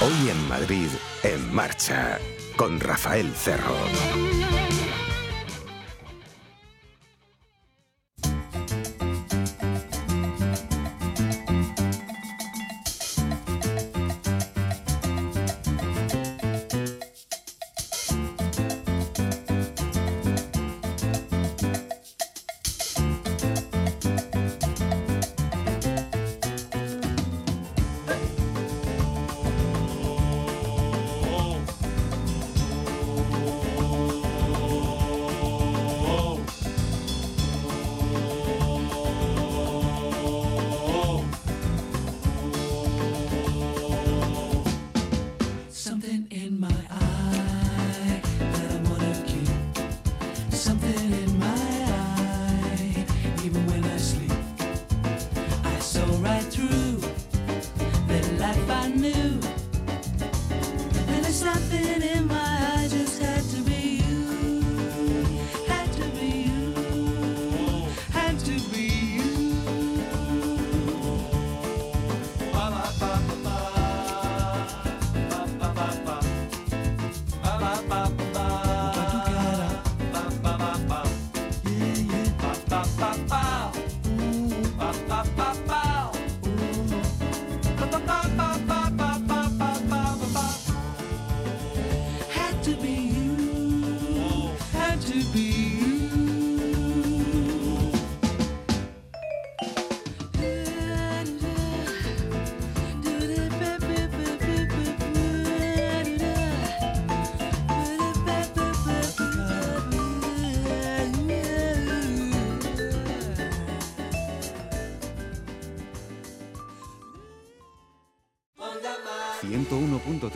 Hoy 0.00 0.30
en 0.30 0.48
Madrid, 0.48 0.88
en 1.22 1.54
marcha, 1.54 2.18
con 2.56 2.80
Rafael 2.80 3.32
Cerro. 3.34 4.73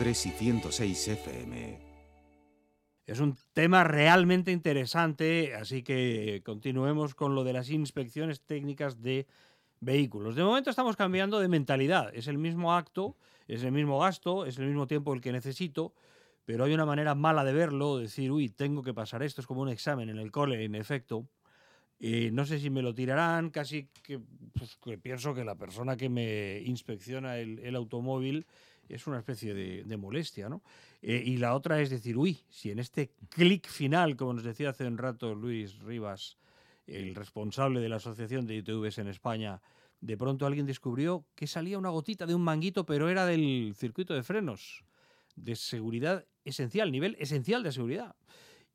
101.3 0.09 0.25
y 0.25 0.31
106 0.31 1.07
FM. 1.07 1.79
Es 3.05 3.19
un 3.19 3.37
tema 3.53 3.83
realmente 3.83 4.51
interesante, 4.51 5.53
así 5.55 5.83
que 5.83 6.41
continuemos 6.43 7.15
con 7.15 7.35
lo 7.35 7.43
de 7.43 7.53
las 7.53 7.69
inspecciones 7.69 8.41
técnicas 8.41 9.01
de 9.01 9.27
vehículos. 9.79 10.35
De 10.35 10.43
momento 10.43 10.69
estamos 10.69 10.95
cambiando 10.95 11.39
de 11.39 11.47
mentalidad. 11.47 12.11
Es 12.13 12.27
el 12.27 12.37
mismo 12.37 12.73
acto, 12.73 13.17
es 13.47 13.63
el 13.63 13.71
mismo 13.71 13.99
gasto, 13.99 14.45
es 14.45 14.57
el 14.57 14.65
mismo 14.65 14.87
tiempo 14.87 15.13
el 15.13 15.21
que 15.21 15.31
necesito, 15.31 15.93
pero 16.45 16.63
hay 16.65 16.73
una 16.73 16.85
manera 16.85 17.13
mala 17.15 17.43
de 17.43 17.53
verlo, 17.53 17.97
decir, 17.97 18.31
uy, 18.31 18.49
tengo 18.49 18.81
que 18.81 18.93
pasar 18.93 19.21
esto, 19.23 19.41
es 19.41 19.47
como 19.47 19.61
un 19.61 19.69
examen 19.69 20.09
en 20.09 20.17
el 20.17 20.31
cole, 20.31 20.63
en 20.63 20.75
efecto. 20.75 21.27
No 21.99 22.45
sé 22.45 22.59
si 22.59 22.69
me 22.69 22.81
lo 22.81 22.93
tirarán, 22.95 23.49
casi 23.49 23.89
que, 24.03 24.19
pues, 24.53 24.79
pienso 25.01 25.35
que 25.35 25.43
la 25.43 25.55
persona 25.55 25.97
que 25.97 26.09
me 26.09 26.61
inspecciona 26.61 27.37
el 27.37 27.75
automóvil 27.75 28.47
es 28.89 29.07
una 29.07 29.19
especie 29.19 29.53
de, 29.53 29.97
molestia, 29.97 30.49
¿no? 30.49 30.61
Eh, 31.01 31.23
y 31.25 31.37
la 31.37 31.55
otra 31.55 31.79
es 31.79 31.89
decir, 31.89 32.17
uy, 32.17 32.39
si 32.49 32.71
en 32.71 32.79
este 32.79 33.11
clic 33.29 33.67
final, 33.67 34.15
como 34.15 34.33
nos 34.33 34.43
decía 34.43 34.69
hace 34.69 34.85
un 34.85 34.97
rato 34.97 35.35
Luis 35.35 35.79
Rivas, 35.79 36.37
el 36.87 37.15
responsable 37.15 37.79
de 37.79 37.89
la 37.89 37.97
Asociación 37.97 38.47
de 38.47 38.55
ITVs 38.55 38.97
en 38.97 39.07
España, 39.07 39.61
de 40.01 40.17
pronto 40.17 40.45
alguien 40.45 40.65
descubrió 40.65 41.25
que 41.35 41.47
salía 41.47 41.77
una 41.77 41.89
gotita 41.89 42.25
de 42.25 42.35
un 42.35 42.41
manguito, 42.41 42.85
pero 42.85 43.09
era 43.09 43.25
del 43.25 43.73
circuito 43.77 44.13
de 44.13 44.23
frenos, 44.23 44.83
de 45.35 45.55
seguridad 45.55 46.25
esencial, 46.43 46.91
nivel 46.91 47.15
esencial 47.19 47.63
de 47.63 47.71
seguridad. 47.71 48.15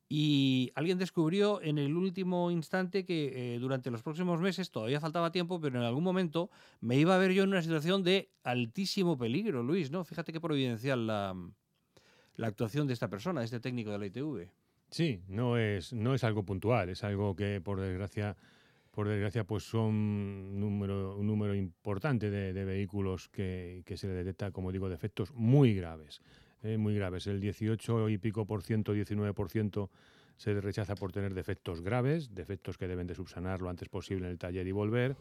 Y 0.07 0.71
alguien 0.75 0.99
descubrió 0.99 1.61
en 1.61 1.79
el 1.79 1.95
último 1.95 2.51
instante 2.51 3.05
que 3.05 3.55
eh, 3.55 3.59
durante 3.59 3.89
los 3.89 4.03
próximos 4.03 4.39
meses, 4.39 4.69
todavía 4.69 4.99
faltaba 4.99 5.31
tiempo, 5.31 5.59
pero 5.59 5.79
en 5.79 5.85
algún 5.85 6.03
momento 6.03 6.51
me 6.79 6.97
iba 6.97 7.15
a 7.15 7.17
ver 7.17 7.31
yo 7.33 7.43
en 7.43 7.49
una 7.49 7.63
situación 7.63 8.03
de 8.03 8.29
altísimo 8.43 9.17
peligro, 9.17 9.63
Luis, 9.63 9.89
¿no? 9.89 10.03
Fíjate 10.03 10.31
qué 10.31 10.39
providencial 10.39 11.07
la, 11.07 11.35
la 12.35 12.47
actuación 12.47 12.85
de 12.85 12.93
esta 12.93 13.09
persona, 13.09 13.43
este 13.43 13.59
técnico 13.59 13.91
de 13.91 13.97
la 13.97 14.05
ITV. 14.05 14.47
Sí, 14.91 15.23
no 15.27 15.57
es, 15.57 15.91
no 15.93 16.13
es 16.13 16.23
algo 16.23 16.43
puntual, 16.43 16.89
es 16.89 17.03
algo 17.03 17.35
que 17.35 17.59
por 17.59 17.81
desgracia, 17.81 18.37
por 18.91 19.07
desgracia 19.07 19.43
pues 19.43 19.63
son 19.63 19.85
un 19.85 20.59
número, 20.59 21.17
número 21.23 21.55
importante 21.55 22.29
de, 22.29 22.53
de 22.53 22.65
vehículos 22.65 23.27
que, 23.29 23.81
que 23.85 23.97
se 23.97 24.07
le 24.07 24.13
detecta, 24.13 24.51
como 24.51 24.71
digo, 24.71 24.87
defectos 24.87 25.33
muy 25.33 25.73
graves. 25.73 26.21
Muy 26.77 26.95
graves. 26.95 27.27
El 27.27 27.39
18 27.39 28.09
y 28.09 28.17
pico 28.17 28.45
por 28.45 28.63
ciento, 28.63 28.93
19 28.93 29.33
por 29.33 29.49
ciento 29.49 29.91
se 30.35 30.59
rechaza 30.59 30.95
por 30.95 31.11
tener 31.11 31.33
defectos 31.33 31.81
graves, 31.81 32.33
defectos 32.33 32.77
que 32.77 32.87
deben 32.87 33.05
de 33.05 33.13
subsanar 33.13 33.61
lo 33.61 33.69
antes 33.69 33.87
posible 33.87 34.25
en 34.25 34.31
el 34.31 34.39
taller 34.39 34.65
y 34.67 34.71
volver. 34.71 35.15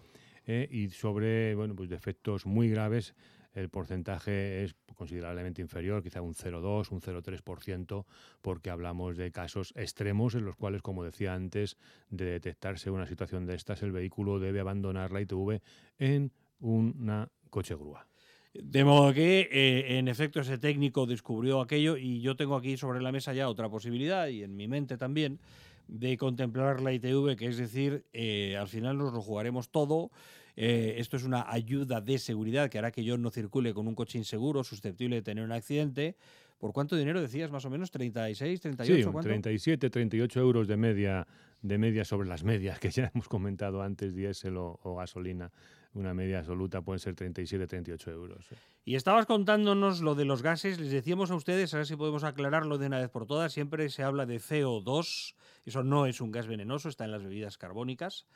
Eh, 0.47 0.69
y 0.71 0.89
sobre 0.91 1.55
bueno, 1.55 1.75
pues 1.75 1.89
defectos 1.89 2.47
muy 2.47 2.69
graves, 2.69 3.15
el 3.53 3.69
porcentaje 3.69 4.65
es 4.65 4.75
considerablemente 4.95 5.63
inferior, 5.63 6.03
quizá 6.03 6.21
un 6.21 6.35
0,2, 6.35 6.91
un 6.91 7.01
0,3%, 7.01 8.05
porque 8.43 8.71
hablamos 8.71 9.17
de 9.17 9.31
casos 9.31 9.73
extremos 9.77 10.35
en 10.35 10.45
los 10.45 10.57
cuales, 10.57 10.83
como 10.83 11.05
decía 11.05 11.35
antes, 11.35 11.77
de 12.11 12.25
detectarse 12.25 12.91
una 12.91 13.07
situación 13.07 13.47
de 13.47 13.55
estas, 13.55 13.83
el 13.83 13.93
vehículo 13.93 14.39
debe 14.39 14.61
abandonar 14.61 15.13
la 15.13 15.21
ITV 15.21 15.61
en 15.99 16.33
una 16.61 17.31
coche 17.51 17.75
grúa. 17.75 18.07
De 18.55 18.85
modo 18.85 19.13
que, 19.13 19.49
eh, 19.51 19.99
en 19.99 20.07
efecto, 20.07 20.41
ese 20.41 20.59
técnico 20.59 21.07
descubrió 21.07 21.61
aquello 21.61 21.97
y 21.97 22.21
yo 22.21 22.37
tengo 22.37 22.55
aquí 22.55 22.77
sobre 22.77 23.01
la 23.01 23.11
mesa 23.11 23.33
ya 23.35 23.49
otra 23.49 23.69
posibilidad 23.69 24.29
y 24.29 24.45
en 24.45 24.55
mi 24.55 24.69
mente 24.69 24.97
también 24.97 25.41
de 25.89 26.17
contemplar 26.17 26.81
la 26.81 26.93
ITV, 26.93 27.37
que 27.37 27.49
es 27.49 27.57
decir, 27.57 28.05
eh, 28.13 28.57
al 28.57 28.69
final 28.69 28.97
nos 28.97 29.13
lo 29.13 29.21
jugaremos 29.21 29.71
todo. 29.71 30.13
Eh, 30.57 30.95
esto 30.99 31.17
es 31.17 31.25
una 31.25 31.51
ayuda 31.51 32.01
de 32.01 32.17
seguridad 32.19 32.71
que 32.71 32.79
hará 32.79 32.93
que 32.93 33.03
yo 33.03 33.19
no 33.19 33.31
circule 33.31 33.75
con 33.75 33.89
un 33.89 33.97
coche 33.97 34.19
inseguro, 34.19 34.63
susceptible 34.63 35.17
de 35.17 35.23
tener 35.23 35.45
un 35.45 35.51
accidente. 35.51 36.15
¿Por 36.59 36.73
cuánto 36.73 36.95
dinero 36.95 37.21
decías 37.21 37.51
más 37.51 37.65
o 37.65 37.71
menos? 37.71 37.93
¿36, 37.93 38.61
38? 38.61 39.13
Sí, 39.13 39.19
37, 39.21 39.91
38 39.91 40.41
euros 40.41 40.69
de 40.69 40.77
media, 40.77 41.27
de 41.61 41.77
media 41.77 42.05
sobre 42.05 42.29
las 42.29 42.45
medias 42.45 42.79
que 42.79 42.91
ya 42.91 43.11
hemos 43.15 43.27
comentado 43.27 43.83
antes, 43.83 44.15
diésel 44.15 44.57
o 44.57 44.97
gasolina 44.97 45.51
una 45.95 46.15
media 46.15 46.41
absoluta 46.41 46.83
puede 46.83 46.99
ser 46.99 47.15
37, 47.15 47.67
38 47.67 48.11
euros. 48.11 48.47
Y 48.85 48.97
estabas 48.97 49.27
contándonos 49.27 50.01
lo 50.01 50.15
de 50.15 50.25
los 50.25 50.43
gases, 50.43 50.79
les 50.79 50.91
decíamos 50.91 51.31
a 51.31 51.37
ustedes, 51.37 51.73
a 51.73 51.79
ver 51.79 51.87
si 51.87 51.97
podemos 51.97 52.25
aclararlo 52.25 52.79
de 52.79 52.87
una 52.87 52.99
vez 52.99 53.11
por 53.11 53.27
todas, 53.27 53.53
siempre 53.53 53.89
se 53.89 54.03
habla 54.03 54.27
de 54.27 54.39
CO2, 54.41 55.35
eso 55.65 55.83
no 55.83 56.07
es 56.07 56.21
un 56.21 56.33
gas 56.33 56.47
venenoso, 56.47 56.89
está 56.89 57.05
en 57.05 57.13
las 57.13 57.23
bebidas 57.23 57.57
carbónicas, 57.57 58.27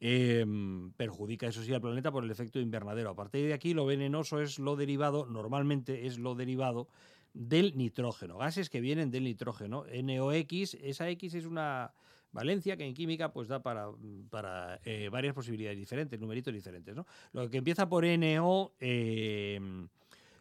em, 0.00 0.92
perjudica 0.92 1.46
eso 1.46 1.62
sí 1.62 1.72
al 1.72 1.80
planeta 1.80 2.10
por 2.10 2.24
el 2.24 2.30
efecto 2.30 2.58
invernadero. 2.58 3.10
A 3.10 3.16
partir 3.16 3.46
de 3.46 3.54
aquí 3.54 3.74
lo 3.74 3.86
venenoso 3.86 4.40
es 4.40 4.58
lo 4.58 4.76
derivado, 4.76 5.26
normalmente 5.26 6.06
es 6.06 6.18
lo 6.18 6.34
derivado 6.34 6.88
del 7.32 7.76
nitrógeno, 7.76 8.38
gases 8.38 8.70
que 8.70 8.80
vienen 8.80 9.10
del 9.10 9.24
nitrógeno, 9.24 9.84
NOx, 9.90 10.74
esa 10.74 11.08
X 11.08 11.34
es 11.34 11.46
una 11.46 11.92
Valencia, 12.34 12.76
que 12.76 12.84
en 12.84 12.94
química 12.94 13.32
pues 13.32 13.48
da 13.48 13.62
para, 13.62 13.88
para 14.28 14.80
eh, 14.84 15.08
varias 15.08 15.34
posibilidades 15.34 15.78
diferentes, 15.78 16.20
numeritos 16.20 16.52
diferentes. 16.52 16.94
¿no? 16.94 17.06
Lo 17.32 17.48
que 17.48 17.58
empieza 17.58 17.88
por 17.88 18.04
NO, 18.04 18.72
eh, 18.80 19.60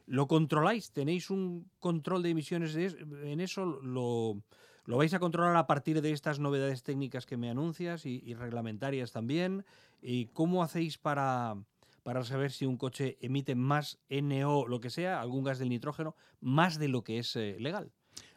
¿lo 0.07 0.27
controláis? 0.27 0.91
¿Tenéis 0.91 1.29
un 1.29 1.69
control 1.79 2.23
de 2.23 2.29
emisiones 2.31 2.75
en 2.75 3.39
eso? 3.39 3.65
¿Lo, 3.65 4.41
¿Lo 4.85 4.97
vais 4.97 5.13
a 5.13 5.19
controlar 5.19 5.55
a 5.55 5.67
partir 5.67 6.01
de 6.01 6.11
estas 6.11 6.39
novedades 6.39 6.81
técnicas 6.81 7.27
que 7.27 7.37
me 7.37 7.49
anuncias 7.49 8.05
y, 8.05 8.33
reglamentarias 8.33 9.11
también? 9.11 9.63
¿Y 10.01 10.25
cómo 10.33 10.63
hacéis 10.63 10.97
para, 10.97 11.55
para 12.01 12.23
saber 12.23 12.51
si 12.51 12.65
un 12.65 12.77
coche 12.77 13.17
emite 13.21 13.53
más 13.53 13.99
NO, 14.09 14.67
lo 14.67 14.81
que 14.81 14.89
sea, 14.89 15.21
algún 15.21 15.43
gas 15.43 15.59
del 15.59 15.69
nitrógeno, 15.69 16.15
más 16.41 16.79
de 16.79 16.87
lo 16.87 17.03
que 17.03 17.19
es 17.19 17.35
eh, 17.35 17.55
legal? 17.59 17.91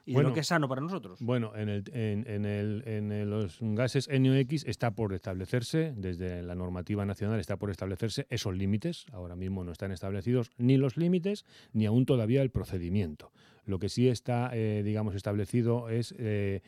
Y 0.06 0.12
bueno, 0.14 0.28
lo 0.28 0.34
que 0.34 0.40
es 0.40 0.46
sano 0.46 0.68
para 0.68 0.80
nosotros. 0.80 1.18
Bueno, 1.20 1.52
en, 1.56 1.68
el, 1.68 1.84
en, 1.92 2.44
el, 2.46 2.84
en 2.86 3.28
los 3.28 3.58
gases 3.60 4.08
NOx 4.08 4.64
está 4.64 4.92
por 4.92 5.12
establecerse, 5.12 5.92
desde 5.96 6.44
la 6.44 6.54
normativa 6.54 7.04
nacional 7.04 7.40
está 7.40 7.56
por 7.56 7.70
establecerse 7.70 8.26
esos 8.30 8.54
límites. 8.54 9.06
Ahora 9.12 9.34
mismo 9.34 9.64
no 9.64 9.72
están 9.72 9.90
establecidos 9.90 10.52
ni 10.58 10.76
los 10.76 10.96
límites 10.96 11.44
ni 11.72 11.86
aún 11.86 12.06
todavía 12.06 12.42
el 12.42 12.50
procedimiento. 12.50 13.32
Lo 13.64 13.80
que 13.80 13.88
sí 13.88 14.08
está, 14.08 14.50
eh, 14.52 14.82
digamos, 14.84 15.16
establecido 15.16 15.88
es 15.88 16.14
eh, 16.18 16.62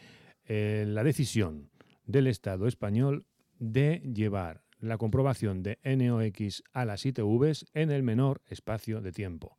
eh, 0.47 0.84
la 0.89 1.05
decisión 1.05 1.70
del 2.07 2.26
Estado 2.26 2.66
español 2.66 3.24
de 3.61 4.01
llevar 4.12 4.62
la 4.80 4.99
comprobación 4.99 5.62
de 5.62 5.78
NOx 5.84 6.64
a 6.72 6.84
las 6.84 7.07
ITVs 7.07 7.66
en 7.72 7.93
el 7.93 8.03
menor 8.03 8.43
espacio 8.49 9.01
de 9.01 9.12
tiempo. 9.12 9.57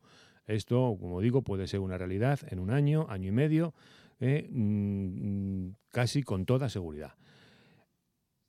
Esto, 0.50 0.96
como 1.00 1.20
digo, 1.20 1.42
puede 1.42 1.66
ser 1.66 1.80
una 1.80 1.96
realidad 1.96 2.40
en 2.48 2.58
un 2.58 2.70
año, 2.70 3.06
año 3.08 3.28
y 3.28 3.32
medio, 3.32 3.72
eh, 4.18 4.48
mm, 4.50 5.70
casi 5.90 6.22
con 6.22 6.44
toda 6.44 6.68
seguridad. 6.68 7.14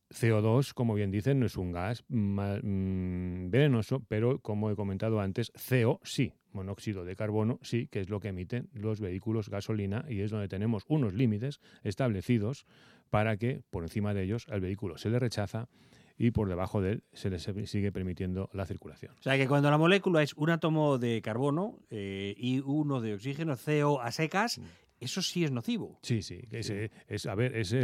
CO2, 0.10 0.74
como 0.74 0.94
bien 0.94 1.12
dicen, 1.12 1.40
no 1.40 1.46
es 1.46 1.56
un 1.56 1.72
gas 1.72 2.04
mm, 2.10 3.50
venenoso, 3.50 4.04
pero 4.08 4.40
como 4.40 4.70
he 4.70 4.76
comentado 4.76 5.22
antes, 5.22 5.52
CO 5.52 6.02
sí, 6.04 6.34
monóxido 6.52 7.06
de 7.06 7.16
carbono 7.16 7.60
sí, 7.62 7.88
que 7.88 8.02
es 8.02 8.10
lo 8.10 8.20
que 8.20 8.30
emiten 8.30 8.70
los 8.74 9.00
vehículos 9.00 9.50
gasolina 9.50 10.04
y 10.10 10.22
es 10.22 10.32
donde 10.32 10.48
tenemos 10.50 10.84
unos 10.88 11.14
límites 11.14 11.62
establecidos 11.84 12.66
para 13.10 13.38
que 13.38 13.62
por 13.70 13.84
encima 13.84 14.14
de 14.14 14.24
ellos 14.24 14.48
el 14.50 14.60
vehículo 14.60 14.98
se 14.98 15.10
le 15.10 15.20
rechaza 15.20 15.70
y 16.18 16.32
por 16.32 16.48
debajo 16.50 16.82
de 16.82 16.94
él 16.94 17.04
se 17.14 17.30
le 17.30 17.40
sigue 17.40 17.92
permitiendo 17.92 18.50
la 18.54 18.66
circulación. 18.66 19.14
O 19.20 19.22
sea 19.22 19.38
que 19.38 19.48
cuando 19.48 19.70
la 19.72 19.78
molécula 19.78 20.22
es 20.24 20.34
un 20.34 20.50
átomo 20.50 20.98
de 20.98 21.22
carbono 21.22 21.80
eh, 21.90 22.36
y 22.38 22.60
uno 22.60 23.02
de 23.02 23.14
oxígeno, 23.14 23.56
CO 23.56 24.02
a 24.02 24.12
secas, 24.12 24.60
mm 24.60 24.81
eso 25.02 25.22
sí 25.22 25.44
es 25.44 25.52
nocivo. 25.52 26.00
Sí, 26.04 26.22
sí. 26.22 26.40
Es, 26.52 27.26
a 27.26 27.36
ver, 27.36 27.56
es, 27.56 27.76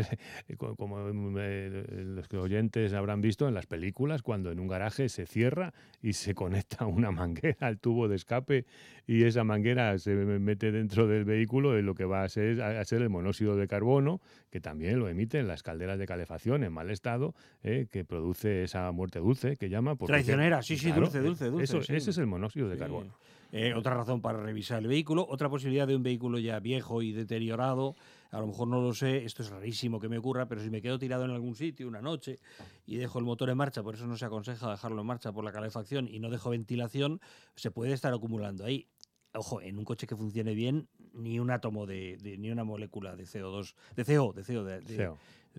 como 0.58 1.00
eh, 1.40 1.86
los 2.06 2.32
oyentes 2.34 2.94
habrán 2.94 3.22
visto 3.22 3.48
en 3.48 3.56
las 3.56 3.66
películas, 3.66 4.22
cuando 4.22 4.52
en 4.52 4.60
un 4.60 4.68
garaje 4.68 5.10
se 5.10 5.26
cierra 5.26 5.74
y 6.02 6.14
se 6.14 6.36
conecta 6.36 6.86
una 6.86 7.12
manguera 7.12 7.68
al 7.68 7.80
tubo 7.80 8.08
de 8.08 8.16
escape 8.16 8.66
y 9.08 9.24
esa 9.24 9.44
manguera 9.44 9.98
se 9.98 10.14
mete 10.14 10.72
dentro 10.72 11.08
del 11.08 11.26
vehículo, 11.26 11.80
y 11.80 11.82
lo 11.82 11.96
que 11.96 12.06
va 12.06 12.24
a 12.24 12.30
ser, 12.30 12.62
a 12.62 12.84
ser 12.86 13.02
el 13.02 13.10
monóxido 13.10 13.56
de 13.56 13.68
carbono, 13.68 14.22
que 14.52 14.60
también 14.60 15.00
lo 15.00 15.10
emiten 15.10 15.48
las 15.48 15.64
calderas 15.64 15.98
de 15.98 16.06
calefacción 16.06 16.64
en 16.64 16.74
mal 16.74 16.92
estado, 16.92 17.34
eh, 17.64 17.88
que 17.90 18.06
produce 18.06 18.64
esa 18.64 18.92
muerte 18.92 19.20
dulce 19.20 19.56
que 19.56 19.70
llama. 19.70 19.96
Traicionera, 19.96 20.62
sí, 20.62 20.78
sí, 20.78 20.92
dulce, 20.92 21.20
dulce, 21.22 21.50
dulce. 21.50 21.96
Ese 21.96 22.12
es 22.12 22.18
el 22.18 22.28
monóxido 22.28 22.70
de 22.70 22.78
carbono. 22.78 23.16
Eh, 23.52 23.74
otra 23.74 23.96
razón 23.96 24.22
para 24.22 24.42
revisar 24.42 24.80
el 24.80 24.88
vehículo, 24.88 25.26
otra 25.30 25.50
posibilidad 25.50 25.88
de 25.88 25.96
un 25.96 26.04
vehículo 26.04 26.38
ya 26.38 26.60
viejo 26.60 27.02
y 27.02 27.14
deteriorado, 27.14 27.96
a 28.32 28.40
lo 28.40 28.48
mejor 28.48 28.68
no 28.68 28.82
lo 28.82 28.94
sé, 28.94 29.24
esto 29.24 29.42
es 29.42 29.50
rarísimo 29.50 30.00
que 30.00 30.10
me 30.10 30.18
ocurra, 30.18 30.48
pero 30.48 30.62
si 30.62 30.70
me 30.70 30.82
quedo 30.82 31.00
tirado 31.00 31.24
en 31.24 31.32
algún 31.32 31.56
sitio 31.56 31.88
una 31.88 32.02
noche 32.02 32.40
y 32.86 32.98
dejo 32.98 33.20
el 33.20 33.26
motor 33.26 33.50
en 33.50 33.58
marcha, 33.58 33.84
por 33.84 33.96
eso 33.96 34.06
no 34.06 34.18
se 34.18 34.26
aconseja 34.26 34.70
dejarlo 34.70 35.02
en 35.02 35.08
marcha 35.08 35.32
por 35.32 35.46
la 35.46 35.54
calefacción 35.54 36.10
y 36.10 36.20
no 36.20 36.30
dejo 36.30 36.50
ventilación, 36.50 37.22
se 37.56 37.72
puede 37.72 37.94
estar 37.94 38.14
acumulando 38.14 38.66
ahí. 38.66 38.88
Ojo, 39.34 39.62
en 39.62 39.78
un 39.78 39.86
coche 39.86 40.08
que 40.08 40.16
funcione 40.16 40.54
bien, 40.54 40.90
ni 41.14 41.40
un 41.40 41.52
átomo 41.52 41.86
de, 41.86 42.18
ni 42.40 42.50
una 42.50 42.64
molécula 42.64 43.16
de 43.16 43.24
CO2, 43.24 43.76
de 43.96 44.04
CO, 44.04 44.34
de 44.34 44.44
CO, 44.44 44.64
de, 44.64 45.14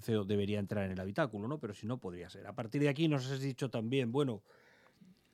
CO 0.05 0.24
debería 0.24 0.59
entrar 0.59 0.84
en 0.84 0.93
el 0.93 1.01
habitáculo, 1.01 1.49
¿no? 1.49 1.59
Pero 1.59 1.74
si 1.74 1.86
no, 1.86 1.99
podría 1.99 2.28
ser. 2.28 2.47
A 2.47 2.55
partir 2.55 2.80
de 2.80 2.89
aquí 2.89 3.09
nos 3.09 3.30
has 3.30 3.41
dicho 3.41 3.70
también, 3.70 4.11
bueno, 4.12 4.43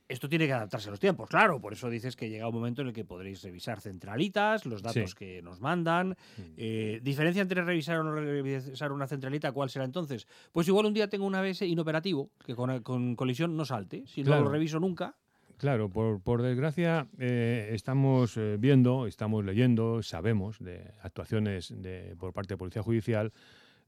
esto 0.08 0.28
tiene 0.28 0.46
que 0.46 0.52
adaptarse 0.52 0.88
a 0.88 0.90
los 0.90 1.00
tiempos, 1.00 1.28
claro. 1.28 1.60
Por 1.60 1.72
eso 1.72 1.88
dices 1.88 2.16
que 2.16 2.28
llega 2.28 2.48
un 2.48 2.54
momento 2.54 2.82
en 2.82 2.88
el 2.88 2.94
que 2.94 3.04
podréis 3.04 3.42
revisar 3.42 3.80
centralitas, 3.80 4.66
los 4.66 4.82
datos 4.82 5.14
que 5.14 5.40
nos 5.42 5.60
mandan. 5.60 6.10
Mm. 6.10 6.42
Eh, 6.56 7.00
¿Diferencia 7.02 7.40
entre 7.40 7.62
revisar 7.62 7.98
o 7.98 8.04
no 8.04 8.14
revisar 8.14 8.92
una 8.92 9.06
centralita? 9.06 9.52
¿Cuál 9.52 9.70
será 9.70 9.84
entonces? 9.84 10.26
Pues 10.52 10.68
igual 10.68 10.86
un 10.86 10.94
día 10.94 11.08
tengo 11.08 11.26
un 11.26 11.34
ABS 11.34 11.62
inoperativo, 11.62 12.30
que 12.44 12.54
con, 12.54 13.16
colisión 13.16 13.56
no 13.56 13.64
salte. 13.64 14.04
Si 14.06 14.22
no 14.22 14.38
lo 14.38 14.48
reviso 14.48 14.78
nunca. 14.78 15.16
Claro, 15.56 15.88
por, 15.88 16.42
desgracia 16.42 17.06
eh, 17.18 17.70
estamos 17.72 18.36
eh, 18.36 18.56
viendo, 18.58 19.06
estamos 19.06 19.44
leyendo, 19.44 20.02
sabemos 20.02 20.58
de 20.58 20.90
actuaciones 21.00 21.72
de, 21.74 22.16
por 22.18 22.32
parte 22.32 22.54
de 22.54 22.58
Policía 22.58 22.82
Judicial 22.82 23.32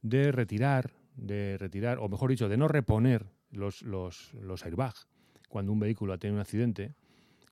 de 0.01 0.31
retirar, 0.31 0.93
de 1.17 1.59
retirar, 1.59 1.99
o 1.99 2.09
mejor 2.09 2.31
dicho, 2.31 2.49
de 2.49 2.57
no 2.57 2.69
reponer 2.69 3.27
los, 3.51 3.83
los, 3.83 4.33
los 4.35 4.65
airbags 4.65 5.09
cuando 5.49 5.73
un 5.73 5.81
vehículo 5.81 6.13
ha 6.13 6.19
tenido 6.19 6.37
un 6.37 6.41
accidente, 6.41 6.95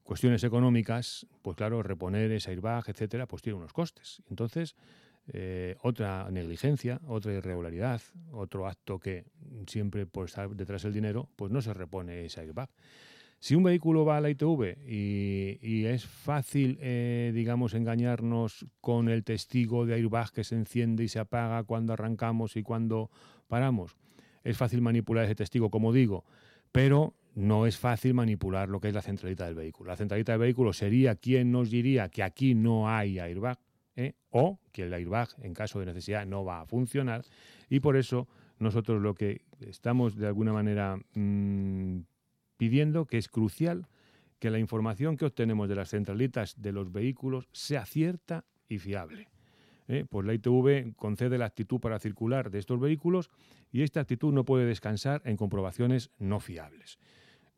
cuestiones 0.02 0.44
económicas, 0.44 1.26
pues 1.42 1.56
claro, 1.56 1.82
reponer 1.82 2.30
ese 2.32 2.50
airbag, 2.50 2.84
etcétera, 2.88 3.26
pues 3.26 3.42
tiene 3.42 3.58
unos 3.58 3.72
costes. 3.72 4.22
Entonces, 4.28 4.76
eh, 5.32 5.76
otra 5.82 6.30
negligencia, 6.30 7.00
otra 7.08 7.32
irregularidad, 7.32 8.02
otro 8.30 8.66
acto 8.66 8.98
que 8.98 9.24
siempre 9.66 10.04
por 10.04 10.26
estar 10.26 10.50
detrás 10.50 10.82
del 10.82 10.92
dinero, 10.92 11.30
pues 11.36 11.50
no 11.50 11.62
se 11.62 11.72
repone 11.72 12.26
ese 12.26 12.40
airbag. 12.40 12.68
Si 13.40 13.54
un 13.54 13.62
vehículo 13.62 14.04
va 14.04 14.18
a 14.18 14.20
la 14.20 14.30
ITV 14.30 14.78
y, 14.86 15.84
es 15.84 16.06
fácil, 16.06 16.78
eh, 16.80 17.30
digamos, 17.34 17.74
engañarnos 17.74 18.66
con 18.80 19.08
el 19.08 19.22
testigo 19.22 19.84
de 19.84 19.94
airbag 19.94 20.32
que 20.32 20.44
se 20.44 20.54
enciende 20.54 21.04
y 21.04 21.08
se 21.08 21.18
apaga 21.18 21.62
cuando 21.64 21.92
arrancamos 21.92 22.56
y 22.56 22.62
cuando 22.62 23.10
paramos, 23.48 23.96
es 24.44 24.56
fácil 24.56 24.80
manipular 24.80 25.24
ese 25.24 25.34
testigo, 25.34 25.70
como 25.70 25.92
digo, 25.92 26.24
pero 26.72 27.14
no 27.34 27.66
es 27.66 27.78
fácil 27.78 28.14
manipular 28.14 28.68
lo 28.68 28.80
que 28.80 28.88
es 28.88 28.94
la 28.94 29.02
centralita 29.02 29.46
del 29.46 29.54
vehículo. 29.54 29.90
La 29.90 29.96
centralita 29.96 30.32
del 30.32 30.40
vehículo 30.40 30.72
sería 30.72 31.16
quien 31.16 31.50
nos 31.50 31.70
diría 31.70 32.08
que 32.08 32.22
aquí 32.22 32.54
no 32.54 32.88
hay 32.88 33.18
airbag 33.18 33.58
¿eh? 33.96 34.14
o 34.30 34.60
que 34.72 34.84
el 34.84 34.94
airbag 34.94 35.28
en 35.42 35.54
caso 35.54 35.80
de 35.80 35.86
necesidad 35.86 36.26
no 36.26 36.44
va 36.44 36.60
a 36.60 36.66
funcionar 36.66 37.24
y 37.68 37.80
por 37.80 37.96
eso 37.96 38.28
nosotros 38.58 39.02
lo 39.02 39.14
que 39.14 39.42
estamos 39.60 40.16
de 40.16 40.26
alguna 40.26 40.52
manera 40.52 40.96
mm, 41.14 42.00
pidiendo 42.56 43.06
que 43.06 43.18
es 43.18 43.28
crucial 43.28 43.88
que 44.38 44.50
la 44.50 44.58
información 44.58 45.16
que 45.16 45.24
obtenemos 45.24 45.68
de 45.68 45.74
las 45.74 45.90
centralitas 45.90 46.60
de 46.60 46.72
los 46.72 46.92
vehículos 46.92 47.48
sea 47.52 47.86
cierta 47.86 48.44
y 48.68 48.78
fiable. 48.78 49.28
¿eh? 49.88 50.04
Pues 50.08 50.26
la 50.26 50.34
ITV 50.34 50.94
concede 50.96 51.38
la 51.38 51.46
actitud 51.46 51.80
para 51.80 51.98
circular 51.98 52.50
de 52.50 52.58
estos 52.58 52.78
vehículos 52.78 53.30
y 53.72 53.82
esta 53.82 54.00
actitud 54.00 54.32
no 54.32 54.44
puede 54.44 54.66
descansar 54.66 55.22
en 55.24 55.36
comprobaciones 55.36 56.10
no 56.18 56.40
fiables. 56.40 56.98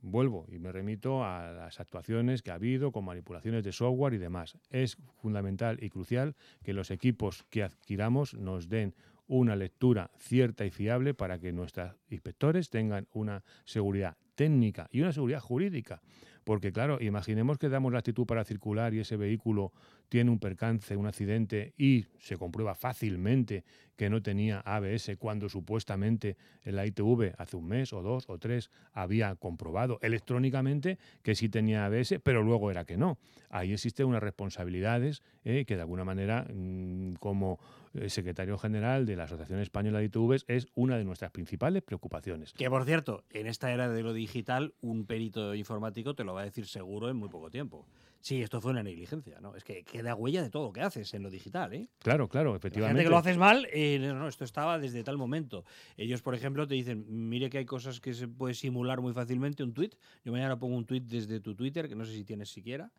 Vuelvo 0.09 0.47
y 0.53 0.61
me 0.61 0.71
remito 0.71 1.25
a 1.25 1.51
las 1.51 1.81
actuaciones 1.81 2.41
que 2.41 2.53
ha 2.53 2.55
habido 2.55 2.93
con 2.93 3.05
manipulaciones 3.05 3.65
de 3.65 3.73
software 3.73 4.15
y 4.15 4.19
demás. 4.19 4.57
Es 4.71 4.97
fundamental 5.17 5.83
y 5.83 5.91
crucial 5.91 6.37
que 6.63 6.75
los 6.75 6.93
equipos 6.93 7.45
que 7.51 7.65
adquiramos 7.65 8.33
nos 8.35 8.69
den 8.69 8.95
una 9.27 9.57
lectura 9.57 10.13
cierta 10.17 10.65
y 10.65 10.71
fiable 10.71 11.13
para 11.13 11.41
que 11.41 11.53
nuestros 11.53 11.97
inspectores 12.09 12.71
tengan 12.71 13.09
una 13.15 13.43
seguridad 13.65 14.17
técnica 14.37 14.87
y 14.93 15.01
una 15.01 15.13
seguridad 15.13 15.41
jurídica. 15.41 16.01
Porque 16.45 16.71
claro, 16.71 16.99
imaginemos 17.01 17.59
que 17.59 17.69
damos 17.69 17.93
la 17.93 17.99
actitud 17.99 18.27
para 18.27 18.45
circular 18.45 18.95
y 18.95 19.01
ese 19.01 19.17
vehículo 19.17 19.73
tiene 20.09 20.31
un 20.31 20.39
percance, 20.39 20.97
un 20.97 21.07
accidente 21.07 21.75
y 21.77 22.07
se 22.19 22.37
comprueba 22.37 22.75
fácilmente 22.75 23.65
que 23.97 24.11
no 24.11 24.23
tenía 24.23 24.61
ABS 24.61 25.17
cuando 25.19 25.49
supuestamente 25.49 26.37
el 26.63 26.85
ITV 26.85 27.35
hace 27.39 27.57
un 27.57 27.67
mes 27.67 27.93
o 27.93 28.03
dos 28.03 28.25
o 28.29 28.39
tres 28.39 28.71
había 28.93 29.35
comprobado 29.37 29.99
electrónicamente 30.03 30.99
que 31.23 31.35
sí 31.35 31.49
tenía 31.49 31.87
ABS, 31.87 32.21
pero 32.23 32.43
luego 32.43 32.71
era 32.71 32.85
que 32.85 32.97
no. 32.97 33.19
Ahí 33.49 33.73
existen 33.73 34.07
unas 34.07 34.23
responsabilidades 34.23 35.23
eh, 35.45 35.65
que 35.65 35.77
de 35.77 35.81
alguna 35.81 36.05
manera, 36.05 36.47
mm, 36.53 37.15
como 37.15 37.59
eh, 37.95 38.11
secretario 38.11 38.59
general 38.59 39.07
de 39.07 39.17
la 39.17 39.25
Asociación 39.25 39.61
Española 39.61 39.99
de 39.99 40.07
ITVs, 40.07 40.45
es 40.49 40.67
una 40.75 40.99
de 40.99 41.05
nuestras 41.05 41.31
principales 41.31 41.83
preocupaciones. 41.83 42.53
Que 42.53 42.69
por 42.69 42.85
cierto, 42.85 43.25
en 43.31 43.47
esta 43.47 43.73
era 43.73 43.89
de 43.89 44.03
lo 44.03 44.13
digital, 44.13 44.75
un 44.83 45.07
perito 45.07 45.55
informático 45.55 46.15
te 46.15 46.25
lo 46.25 46.35
va 46.35 46.43
a 46.43 46.45
decir 46.45 46.67
seguro 46.67 47.09
en 47.09 47.17
muy 47.17 47.29
poco 47.29 47.51
tiempo. 47.51 47.87
Sí, 48.27 48.43
esto 48.43 48.61
fue 48.61 48.73
una 48.73 48.83
negligencia, 48.83 49.39
¿no? 49.41 49.55
Es 49.55 49.63
que 49.63 49.85
queda 49.85 50.17
huella 50.17 50.43
de 50.43 50.51
todo 50.51 50.65
lo 50.65 50.73
que 50.73 50.81
haces 50.81 51.15
en 51.15 51.23
lo 51.23 51.31
digital, 51.31 51.73
¿eh? 51.73 51.87
Claro, 52.01 52.29
claro, 52.29 52.57
efectivamente. 52.57 52.95
La 52.95 52.99
gente 52.99 53.05
que 53.05 53.11
lo 53.11 53.19
haces 53.19 53.39
mal, 53.39 53.69
eh, 53.73 54.01
no, 54.01 54.27
esto 54.27 54.43
estaba 54.43 54.81
desde 54.81 55.05
tal 55.05 55.17
momento. 55.17 55.65
Ellos, 55.97 56.23
por 56.23 56.35
ejemplo, 56.35 56.67
te 56.67 56.75
dicen, 56.75 57.07
mire 57.09 57.49
que 57.49 57.59
hay 57.59 57.65
cosas 57.65 58.01
que 58.01 58.15
se 58.15 58.27
puede 58.27 58.55
simular 58.55 59.01
muy 59.01 59.13
fácilmente, 59.13 59.63
un 59.63 59.73
tweet. 59.75 59.91
Yo 60.25 60.33
mañana 60.33 60.59
pongo 60.59 60.75
un 60.75 60.85
tweet 60.85 61.03
desde 61.03 61.39
tu 61.39 61.55
Twitter, 61.55 61.89
que 61.89 61.95
no 61.95 62.05
sé 62.05 62.15
si 62.15 62.25
tienes 62.25 62.49
siquiera 62.49 62.91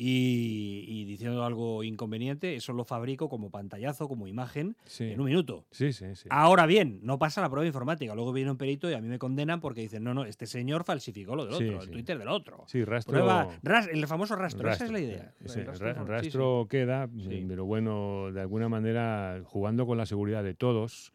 y, 0.00 1.04
diciendo 1.06 1.44
algo 1.44 1.82
inconveniente, 1.82 2.54
eso 2.54 2.72
lo 2.72 2.84
fabrico 2.84 3.28
como 3.28 3.50
pantallazo, 3.50 4.06
como 4.06 4.28
imagen, 4.28 4.76
en 5.00 5.18
un 5.18 5.26
minuto. 5.26 5.64
Sí, 5.72 5.92
sí, 5.92 6.14
sí. 6.14 6.28
Ahora 6.30 6.66
bien, 6.66 7.00
no 7.02 7.18
pasa 7.18 7.40
la 7.40 7.50
prueba 7.50 7.66
informática. 7.66 8.14
Luego 8.14 8.32
viene 8.32 8.52
un 8.52 8.56
perito 8.56 8.88
y 8.88 8.94
a 8.94 9.00
mí 9.00 9.08
me 9.08 9.18
condenan 9.18 9.60
porque 9.60 9.80
dicen, 9.80 10.04
no, 10.04 10.14
no, 10.14 10.24
este 10.24 10.46
señor 10.46 10.84
falsificó 10.84 11.34
lo 11.34 11.46
del 11.46 11.54
otro, 11.54 11.82
el 11.82 11.90
Twitter 11.90 12.16
del 12.16 12.28
otro. 12.28 12.62
Sí, 12.68 12.84
rastro. 12.84 13.50
el 13.90 14.06
famoso 14.06 14.36
rastro, 14.36 14.70
esa 14.70 14.84
es 14.84 14.92
la 14.92 15.00
idea. 15.00 15.34
el 15.40 16.06
rastro, 16.06 16.68
queda, 16.70 17.08
pero 17.48 17.64
bueno, 17.64 18.30
de 18.32 18.40
alguna 18.40 18.68
manera, 18.68 19.42
jugando 19.44 19.84
con 19.84 19.98
la 19.98 20.06
seguridad 20.06 20.44
de 20.44 20.54
todos 20.54 21.12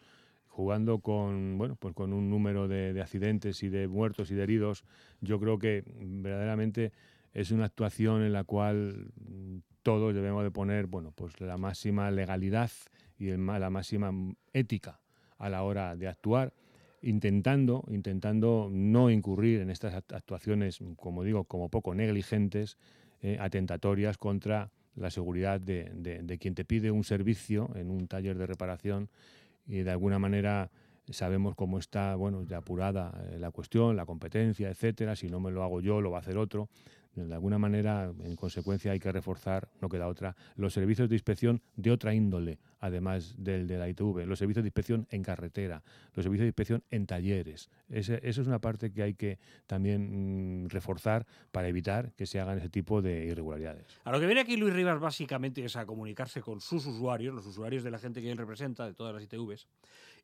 jugando 0.47 0.99
con 0.99 1.57
bueno 1.57 1.75
pues 1.77 1.95
con 1.95 2.13
un 2.13 2.29
número 2.29 2.67
de, 2.67 2.93
de, 2.93 3.01
accidentes 3.01 3.63
y 3.63 3.69
de 3.69 3.87
muertos 3.87 4.29
y 4.29 4.35
de 4.35 4.43
heridos 4.43 4.85
yo 5.19 5.39
creo 5.39 5.57
que 5.57 5.83
verdaderamente 5.87 6.91
es 7.33 7.51
una 7.51 7.65
actuación 7.65 8.21
en 8.21 8.33
la 8.33 8.43
cual 8.43 9.11
mm, 9.15 9.57
todos 9.81 10.13
debemos 10.13 10.43
de 10.43 10.51
poner 10.51 10.87
bueno, 10.87 11.11
pues 11.11 11.39
la 11.41 11.57
máxima 11.57 12.09
legalidad 12.11 12.71
y 13.17 13.31
la 13.31 13.69
máxima 13.69 14.11
ética 14.53 14.99
a 15.37 15.49
la 15.49 15.63
hora 15.63 15.95
de 15.95 16.07
actuar, 16.07 16.53
intentando, 17.01 17.83
intentando 17.89 18.69
no 18.71 19.09
incurrir 19.09 19.59
en 19.59 19.69
estas 19.69 19.93
actuaciones, 19.93 20.79
como 20.95 21.23
digo, 21.23 21.43
como 21.43 21.69
poco 21.69 21.93
negligentes, 21.93 22.77
eh, 23.21 23.37
atentatorias 23.39 24.17
contra 24.17 24.71
la 24.95 25.09
seguridad 25.09 25.59
de, 25.59 25.91
de, 25.93 26.37
quien 26.37 26.55
te 26.55 26.65
pide 26.65 26.91
un 26.91 27.03
servicio 27.03 27.71
en 27.75 27.89
un 27.89 28.07
taller 28.07 28.37
de 28.37 28.45
reparación 28.45 29.09
y 29.65 29.79
de 29.79 29.91
alguna 29.91 30.19
manera 30.19 30.71
sabemos 31.09 31.55
cómo 31.55 31.79
está, 31.79 32.15
bueno, 32.15 32.45
de 32.45 32.55
apurada 32.55 33.11
eh, 33.31 33.39
la 33.39 33.51
cuestión, 33.51 33.95
la 33.95 34.05
competencia, 34.05 34.69
etcétera. 34.69 35.15
Si 35.15 35.27
no 35.27 35.39
me 35.39 35.51
lo 35.51 35.63
hago 35.63 35.81
yo, 35.81 35.99
lo 35.99 36.11
va 36.11 36.19
a 36.19 36.21
hacer 36.21 36.37
otro 36.37 36.69
de 37.15 37.33
alguna 37.33 37.59
manera, 37.59 38.11
en 38.23 38.35
consecuencia, 38.35 38.91
hay 38.91 38.99
que 38.99 39.11
reforzar, 39.11 39.69
no 39.81 39.89
queda 39.89 40.07
otra, 40.07 40.35
los 40.55 40.73
servicios 40.73 41.09
de 41.09 41.15
inspección 41.15 41.61
de 41.75 41.91
otra 41.91 42.13
índole, 42.13 42.59
además 42.79 43.35
del 43.37 43.67
de 43.67 43.77
la 43.77 43.87
ITV, 43.89 44.25
los 44.25 44.39
servicios 44.39 44.63
de 44.63 44.67
inspección 44.67 45.07
en 45.11 45.23
carretera, 45.23 45.83
los 46.15 46.23
servicios 46.23 46.45
de 46.45 46.47
inspección 46.47 46.83
en 46.89 47.05
talleres. 47.05 47.69
Esa 47.89 48.15
es 48.15 48.37
una 48.39 48.59
parte 48.59 48.91
que 48.91 49.03
hay 49.03 49.13
que 49.13 49.39
también 49.67 50.65
mm, 50.65 50.69
reforzar 50.69 51.27
para 51.51 51.67
evitar 51.67 52.13
que 52.13 52.25
se 52.25 52.39
hagan 52.39 52.57
ese 52.57 52.69
tipo 52.69 53.01
de 53.01 53.25
irregularidades. 53.25 53.85
A 54.03 54.11
lo 54.11 54.19
que 54.19 54.25
viene 54.25 54.41
aquí 54.41 54.57
Luis 54.57 54.73
Rivas 54.73 54.99
básicamente 54.99 55.63
es 55.63 55.75
a 55.75 55.85
comunicarse 55.85 56.41
con 56.41 56.61
sus 56.61 56.85
usuarios, 56.85 57.35
los 57.35 57.45
usuarios 57.45 57.83
de 57.83 57.91
la 57.91 57.99
gente 57.99 58.21
que 58.21 58.31
él 58.31 58.37
representa, 58.37 58.85
de 58.85 58.93
todas 58.93 59.13
las 59.13 59.23
ITVs, 59.23 59.67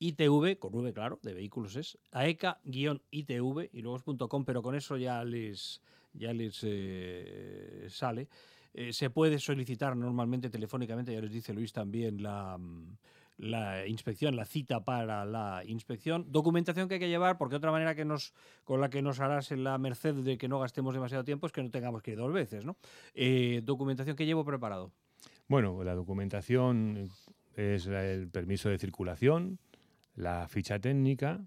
ITV, 0.00 0.58
con 0.58 0.74
V, 0.74 0.92
claro, 0.92 1.20
de 1.22 1.34
vehículos 1.34 1.76
es, 1.76 1.98
aeca-itv 2.10 3.68
y 3.72 3.82
luego 3.82 3.96
es 3.96 4.02
pero 4.46 4.62
con 4.62 4.74
eso 4.74 4.96
ya 4.96 5.22
les, 5.24 5.82
ya 6.14 6.32
les 6.32 6.60
eh, 6.62 7.86
sale. 7.88 8.28
Eh, 8.72 8.92
se 8.92 9.10
puede 9.10 9.38
solicitar 9.38 9.96
normalmente 9.96 10.48
telefónicamente, 10.48 11.12
ya 11.12 11.20
les 11.20 11.32
dice 11.32 11.52
Luis 11.52 11.72
también, 11.72 12.22
la, 12.22 12.58
la 13.36 13.86
inspección, 13.86 14.36
la 14.36 14.44
cita 14.44 14.84
para 14.84 15.24
la 15.24 15.62
inspección. 15.66 16.26
Documentación 16.30 16.88
que 16.88 16.94
hay 16.94 17.00
que 17.00 17.08
llevar, 17.08 17.36
porque 17.36 17.56
otra 17.56 17.70
manera 17.70 17.94
que 17.94 18.04
nos, 18.04 18.32
con 18.64 18.80
la 18.80 18.88
que 18.88 19.02
nos 19.02 19.20
harás 19.20 19.50
en 19.52 19.64
la 19.64 19.76
merced 19.78 20.14
de 20.14 20.38
que 20.38 20.48
no 20.48 20.60
gastemos 20.60 20.94
demasiado 20.94 21.24
tiempo 21.24 21.46
es 21.46 21.52
que 21.52 21.62
no 21.62 21.70
tengamos 21.70 22.02
que 22.02 22.12
ir 22.12 22.18
dos 22.18 22.32
veces. 22.32 22.64
¿no? 22.64 22.76
Eh, 23.14 23.60
documentación 23.64 24.16
que 24.16 24.24
llevo 24.26 24.44
preparado. 24.44 24.92
Bueno, 25.48 25.82
la 25.82 25.94
documentación 25.94 27.10
es 27.56 27.86
el 27.86 28.28
permiso 28.28 28.68
de 28.68 28.78
circulación, 28.78 29.58
la 30.14 30.48
ficha 30.48 30.78
técnica 30.78 31.40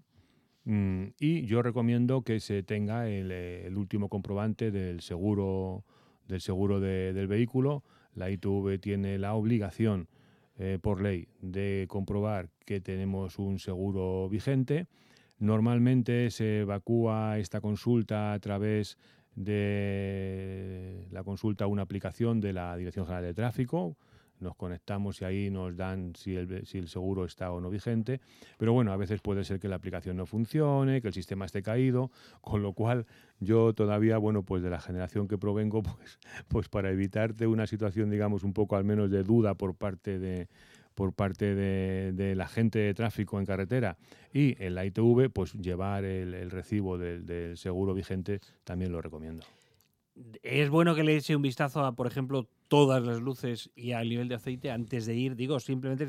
mm, 0.64 1.04
y 1.18 1.46
yo 1.46 1.62
recomiendo 1.62 2.22
que 2.22 2.40
se 2.40 2.62
tenga 2.62 3.08
el, 3.08 3.76
último 3.76 4.08
comprobante 4.08 4.70
del 4.70 5.00
seguro, 5.00 5.84
del 6.26 6.40
seguro 6.40 6.80
del 6.80 7.26
vehículo. 7.26 7.84
La 8.14 8.30
ITV 8.30 8.78
tiene 8.80 9.18
la 9.18 9.34
obligación 9.34 10.08
eh, 10.56 10.78
por 10.80 11.00
ley 11.00 11.26
de 11.40 11.86
comprobar 11.88 12.48
que 12.64 12.80
tenemos 12.80 13.38
un 13.38 13.58
seguro 13.58 14.28
vigente. 14.28 14.86
Normalmente 15.38 16.30
se 16.30 16.60
evacúa 16.60 17.38
esta 17.38 17.60
consulta 17.60 18.32
a 18.32 18.38
través 18.38 18.96
de 19.34 21.06
la 21.10 21.24
consulta 21.24 21.64
a 21.64 21.66
una 21.66 21.82
aplicación 21.82 22.40
de 22.40 22.52
la 22.52 22.76
Dirección 22.76 23.04
General 23.04 23.24
de 23.24 23.34
Tráfico, 23.34 23.96
nos 24.40 24.56
conectamos 24.56 25.20
y 25.20 25.24
ahí 25.24 25.50
nos 25.50 25.76
dan 25.76 26.14
si 26.16 26.36
el, 26.36 26.88
seguro 26.88 27.24
está 27.24 27.50
o 27.52 27.60
no 27.60 27.70
vigente. 27.70 28.20
Pero 28.58 28.72
bueno, 28.72 28.92
a 28.92 28.96
veces 28.96 29.20
puede 29.20 29.44
ser 29.44 29.60
que 29.60 29.68
la 29.68 29.76
aplicación 29.76 30.16
no 30.16 30.26
funcione, 30.26 31.00
que 31.00 31.08
el 31.08 31.14
sistema 31.14 31.44
esté 31.44 31.62
caído, 31.62 32.10
con 32.40 32.62
lo 32.62 32.72
cual 32.72 33.06
yo 33.40 33.72
todavía, 33.72 34.18
bueno, 34.18 34.42
pues 34.42 34.62
de 34.62 34.70
la 34.70 34.80
generación 34.80 35.28
que 35.28 35.38
provengo, 35.38 35.82
pues, 35.82 36.18
pues 36.48 36.68
para 36.68 36.90
evitarte 36.90 37.46
una 37.46 37.66
situación, 37.66 38.10
digamos, 38.10 38.44
un 38.44 38.52
poco 38.52 38.76
al 38.76 38.84
menos 38.84 39.10
de 39.10 39.22
duda 39.22 39.54
por 39.54 39.74
parte 39.74 40.18
de 40.18 40.48
por 40.94 41.12
parte 41.12 41.56
de, 41.56 42.34
la 42.36 42.46
gente 42.46 42.78
de 42.78 42.94
tráfico 42.94 43.40
en 43.40 43.46
carretera 43.46 43.96
y 44.32 44.54
en 44.62 44.76
la 44.76 44.84
ITV, 44.84 45.28
pues 45.28 45.52
llevar 45.54 46.04
el, 46.04 46.52
recibo 46.52 46.98
del, 46.98 47.26
del 47.26 47.56
seguro 47.56 47.94
vigente 47.94 48.38
también 48.62 48.92
lo 48.92 49.02
recomiendo. 49.02 49.44
Es 50.42 50.70
bueno 50.70 50.94
que 50.94 51.02
le 51.02 51.16
eche 51.16 51.34
un 51.34 51.42
vistazo 51.42 51.84
a, 51.84 51.96
por 51.96 52.06
ejemplo, 52.06 52.46
todas 52.74 53.04
las 53.04 53.22
luces 53.22 53.70
y 53.76 53.92
al 53.92 54.08
nivel 54.08 54.26
de 54.26 54.34
aceite 54.34 54.72
antes 54.72 55.06
de 55.06 55.14
ir. 55.14 55.36
Digo, 55.36 55.60
simplemente 55.60 56.08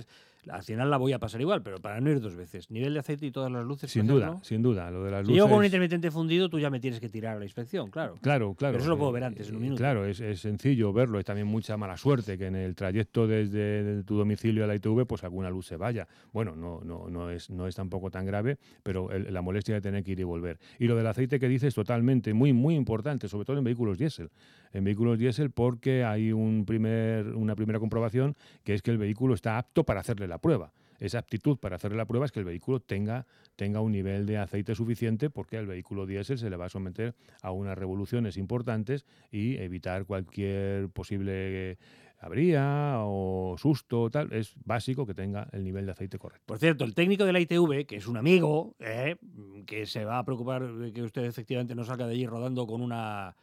al 0.49 0.63
final 0.63 0.89
la 0.89 0.97
voy 0.97 1.13
a 1.13 1.19
pasar 1.19 1.41
igual, 1.41 1.61
pero 1.61 1.79
para 1.79 1.99
no 1.99 2.09
ir 2.09 2.19
dos 2.19 2.35
veces. 2.35 2.69
Nivel 2.69 2.93
de 2.93 2.99
aceite 2.99 3.25
y 3.25 3.31
todas 3.31 3.51
las 3.51 3.65
luces. 3.65 3.91
Sin 3.91 4.07
duda, 4.07 4.39
sin 4.41 4.61
duda. 4.61 4.89
Lo 4.91 5.03
de 5.03 5.11
las 5.11 5.21
luces... 5.21 5.33
Si 5.33 5.37
yo 5.37 5.47
con 5.47 5.59
un 5.59 5.65
intermitente 5.65 6.11
fundido, 6.11 6.49
tú 6.49 6.59
ya 6.59 6.69
me 6.69 6.79
tienes 6.79 6.99
que 6.99 7.09
tirar 7.09 7.35
a 7.35 7.39
la 7.39 7.45
inspección, 7.45 7.89
claro. 7.89 8.15
Claro, 8.21 8.53
claro. 8.53 8.73
Pero 8.73 8.83
eso 8.83 8.89
lo 8.89 8.97
puedo 8.97 9.11
ver 9.11 9.23
antes, 9.23 9.49
en 9.49 9.55
un 9.55 9.61
minuto. 9.61 9.79
Claro, 9.79 10.05
es, 10.05 10.17
sencillo 10.39 10.93
verlo. 10.93 11.19
Es 11.19 11.25
también 11.25 11.47
mucha 11.47 11.77
mala 11.77 11.97
suerte 11.97 12.37
que 12.37 12.47
en 12.47 12.55
el 12.55 12.75
trayecto 12.75 13.27
desde 13.27 14.03
tu 14.03 14.17
domicilio 14.17 14.63
a 14.63 14.67
la 14.67 14.75
ITV, 14.75 15.05
pues 15.05 15.23
alguna 15.23 15.49
luz 15.49 15.67
se 15.67 15.77
vaya. 15.77 16.07
Bueno, 16.31 16.55
no, 16.55 16.81
no, 16.83 17.09
no, 17.09 17.29
es, 17.29 17.49
no 17.49 17.67
es 17.67 17.75
tampoco 17.75 18.09
tan 18.09 18.25
grave, 18.25 18.57
pero 18.83 19.09
la 19.09 19.41
molestia 19.41 19.75
de 19.75 19.81
tener 19.81 20.03
que 20.03 20.11
ir 20.11 20.19
y 20.19 20.23
volver. 20.23 20.59
Y 20.79 20.85
lo 20.85 20.95
del 20.95 21.07
aceite 21.07 21.39
que 21.39 21.47
dices, 21.47 21.73
totalmente, 21.73 22.33
muy, 22.33 22.53
muy 22.53 22.75
importante, 22.75 23.27
sobre 23.27 23.45
todo 23.45 23.57
en 23.57 23.63
vehículos 23.63 23.97
diésel. 23.97 24.29
En 24.73 24.83
vehículos 24.83 25.17
diésel 25.17 25.51
porque 25.51 26.03
hay 26.03 26.31
un 26.31 26.54
una 26.59 27.55
primera 27.55 27.79
comprobación 27.79 28.35
que 28.63 28.73
es 28.73 28.81
que 28.81 28.91
el 28.91 28.97
vehículo 28.97 29.33
está 29.33 29.57
apto 29.57 29.83
para 29.83 29.99
hacerle 29.99 30.27
la 30.27 30.37
prueba 30.37 30.71
esa 30.99 31.19
aptitud 31.19 31.57
para 31.57 31.75
hacerle 31.75 31.97
la 31.97 32.05
prueba 32.05 32.25
es 32.25 32.31
que 32.31 32.39
el 32.39 32.45
vehículo 32.45 32.79
tenga, 32.79 33.25
tenga 33.55 33.81
un 33.81 33.91
nivel 33.91 34.25
de 34.25 34.37
aceite 34.37 34.75
suficiente 34.75 35.29
porque 35.29 35.57
al 35.57 35.67
vehículo 35.67 36.05
diésel 36.05 36.37
se 36.37 36.49
le 36.49 36.55
va 36.55 36.65
a 36.65 36.69
someter 36.69 37.15
a 37.41 37.51
unas 37.51 37.77
revoluciones 37.77 38.37
importantes 38.37 39.05
y 39.31 39.57
evitar 39.57 40.05
cualquier 40.05 40.89
posible 40.89 41.77
habría 42.19 42.95
o 42.99 43.55
susto, 43.57 44.09
tal, 44.09 44.31
es 44.31 44.53
básico 44.63 45.05
que 45.05 45.13
tenga 45.13 45.47
el 45.51 45.63
nivel 45.63 45.85
de 45.85 45.91
aceite 45.91 46.17
correcto. 46.17 46.45
Por 46.47 46.57
cierto, 46.57 46.83
el 46.83 46.95
técnico 46.95 47.25
de 47.25 47.33
la 47.33 47.39
ITV, 47.39 47.85
que 47.85 47.97
es 47.97 48.07
un 48.07 48.17
amigo, 48.17 48.75
eh, 48.79 49.17
que 49.65 49.85
se 49.85 50.05
va 50.05 50.17
a 50.17 50.25
preocupar 50.25 50.65
de 50.73 50.93
que 50.93 51.03
usted 51.03 51.25
efectivamente 51.25 51.75
no 51.75 51.83
salga 51.83 52.07
de 52.07 52.13
allí 52.13 52.25
rodando 52.25 52.65
con 52.65 52.81
una. 52.81 53.35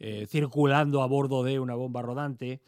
Eh, 0.00 0.26
circulando 0.28 1.02
a 1.02 1.06
bordo 1.06 1.42
de 1.42 1.58
una 1.58 1.74
bomba 1.74 2.02
rodante, 2.02 2.60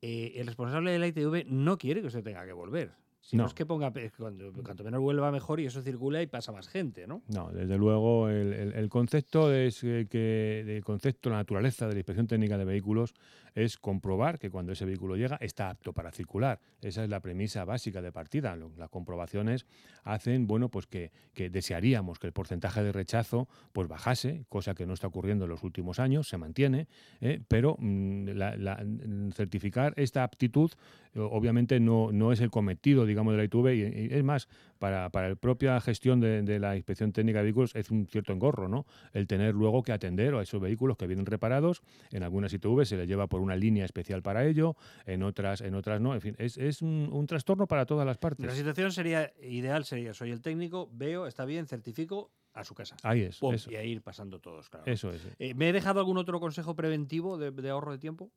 eh, 0.00 0.34
el 0.36 0.46
responsable 0.46 0.92
de 0.92 0.98
la 0.98 1.08
ITV 1.08 1.46
no 1.48 1.78
quiere 1.78 2.00
que 2.00 2.06
usted 2.06 2.22
tenga 2.22 2.46
que 2.46 2.52
volver. 2.52 2.92
Si 3.20 3.36
no. 3.36 3.44
es 3.44 3.54
que 3.54 3.66
ponga, 3.66 3.92
cuando, 4.16 4.52
cuanto 4.52 4.84
menos 4.84 5.00
vuelva 5.00 5.32
mejor 5.32 5.58
y 5.58 5.66
eso 5.66 5.82
circula 5.82 6.22
y 6.22 6.28
pasa 6.28 6.52
más 6.52 6.68
gente, 6.68 7.08
¿no? 7.08 7.22
No, 7.26 7.50
desde 7.50 7.76
luego 7.76 8.28
el, 8.28 8.88
concepto 8.88 9.52
es 9.52 9.80
que 9.80 10.76
el 10.76 10.84
concepto, 10.84 11.28
la 11.28 11.38
naturaleza 11.38 11.88
de 11.88 11.94
la 11.94 11.98
inspección 11.98 12.28
técnica 12.28 12.56
de 12.56 12.64
vehículos 12.64 13.14
es 13.56 13.78
comprobar 13.78 14.38
que 14.38 14.50
cuando 14.50 14.72
ese 14.72 14.84
vehículo 14.84 15.16
llega 15.16 15.36
está 15.40 15.70
apto 15.70 15.94
para 15.94 16.12
circular. 16.12 16.60
Esa 16.82 17.02
es 17.02 17.10
la 17.10 17.20
premisa 17.20 17.64
básica 17.64 18.02
de 18.02 18.12
partida. 18.12 18.54
Las 18.76 18.90
comprobaciones 18.90 19.66
hacen, 20.04 20.46
bueno, 20.46 20.68
pues 20.68 20.86
que, 20.86 21.10
desearíamos 21.34 22.18
que 22.18 22.26
el 22.26 22.34
porcentaje 22.34 22.82
de 22.82 22.92
rechazo 22.92 23.48
pues 23.72 23.88
bajase, 23.88 24.44
cosa 24.50 24.74
que 24.74 24.86
no 24.86 24.92
está 24.92 25.06
ocurriendo 25.06 25.46
en 25.46 25.50
los 25.50 25.64
últimos 25.64 25.98
años, 25.98 26.28
se 26.28 26.36
mantiene, 26.36 26.86
¿eh? 27.22 27.40
pero 27.48 27.76
mm, 27.80 29.30
certificar 29.32 29.94
esta 29.96 30.22
aptitud 30.22 30.70
obviamente 31.18 31.80
no, 31.80 32.12
no 32.12 32.32
es 32.32 32.40
el 32.40 32.50
cometido, 32.50 33.06
digamos, 33.06 33.32
de 33.32 33.38
la 33.38 33.44
ITV 33.44 33.74
y, 33.74 34.14
es 34.14 34.24
más, 34.24 34.48
para, 34.78 35.10
para 35.10 35.28
la 35.30 35.36
propia 35.36 35.80
gestión 35.80 36.20
de, 36.20 36.58
la 36.58 36.76
inspección 36.76 37.12
técnica 37.12 37.38
de 37.38 37.44
vehículos 37.44 37.74
es 37.74 37.90
un 37.90 38.06
cierto 38.06 38.32
engorro, 38.32 38.68
¿no? 38.68 38.86
El 39.12 39.26
tener 39.26 39.54
luego 39.54 39.82
que 39.82 39.92
atender 39.92 40.34
a 40.34 40.42
esos 40.42 40.60
vehículos 40.60 40.96
que 40.96 41.06
vienen 41.06 41.26
reparados, 41.26 41.82
en 42.10 42.22
algunas 42.22 42.52
ITV 42.52 42.84
se 42.84 42.96
les 42.96 43.08
lleva 43.08 43.26
por 43.26 43.40
una 43.40 43.56
línea 43.56 43.84
especial 43.84 44.22
para 44.22 44.44
ello, 44.46 44.76
en 45.04 45.22
otras, 45.22 45.60
en 45.60 45.74
otras 45.74 46.00
no. 46.00 46.14
En 46.14 46.20
fin, 46.20 46.36
es, 46.38 46.56
es 46.58 46.82
un, 46.82 47.26
trastorno 47.26 47.66
para 47.66 47.86
todas 47.86 48.06
las 48.06 48.18
partes. 48.18 48.46
La 48.46 48.54
situación 48.54 48.92
sería 48.92 49.32
ideal, 49.42 49.84
sería, 49.84 50.14
soy 50.14 50.30
el 50.30 50.40
técnico, 50.40 50.88
veo, 50.92 51.26
está 51.26 51.44
bien, 51.44 51.66
certifico, 51.66 52.30
a 52.56 52.64
su 52.64 52.74
casa. 52.74 52.96
Ahí 53.02 53.22
es. 53.22 53.40
Y 53.68 53.76
a 53.76 53.84
ir 53.84 54.02
pasando 54.02 54.40
todos, 54.40 54.70
claro. 54.70 54.86
Eso 54.86 55.10
es. 55.10 55.26
Eh, 55.38 55.54
¿Me 55.54 55.68
he 55.68 55.72
dejado 55.72 56.00
algún 56.00 56.16
otro 56.16 56.40
consejo 56.40 56.74
preventivo 56.74 57.36
de, 57.36 57.70
ahorro 57.70 57.92
de 57.92 57.98
tiempo? 57.98 58.32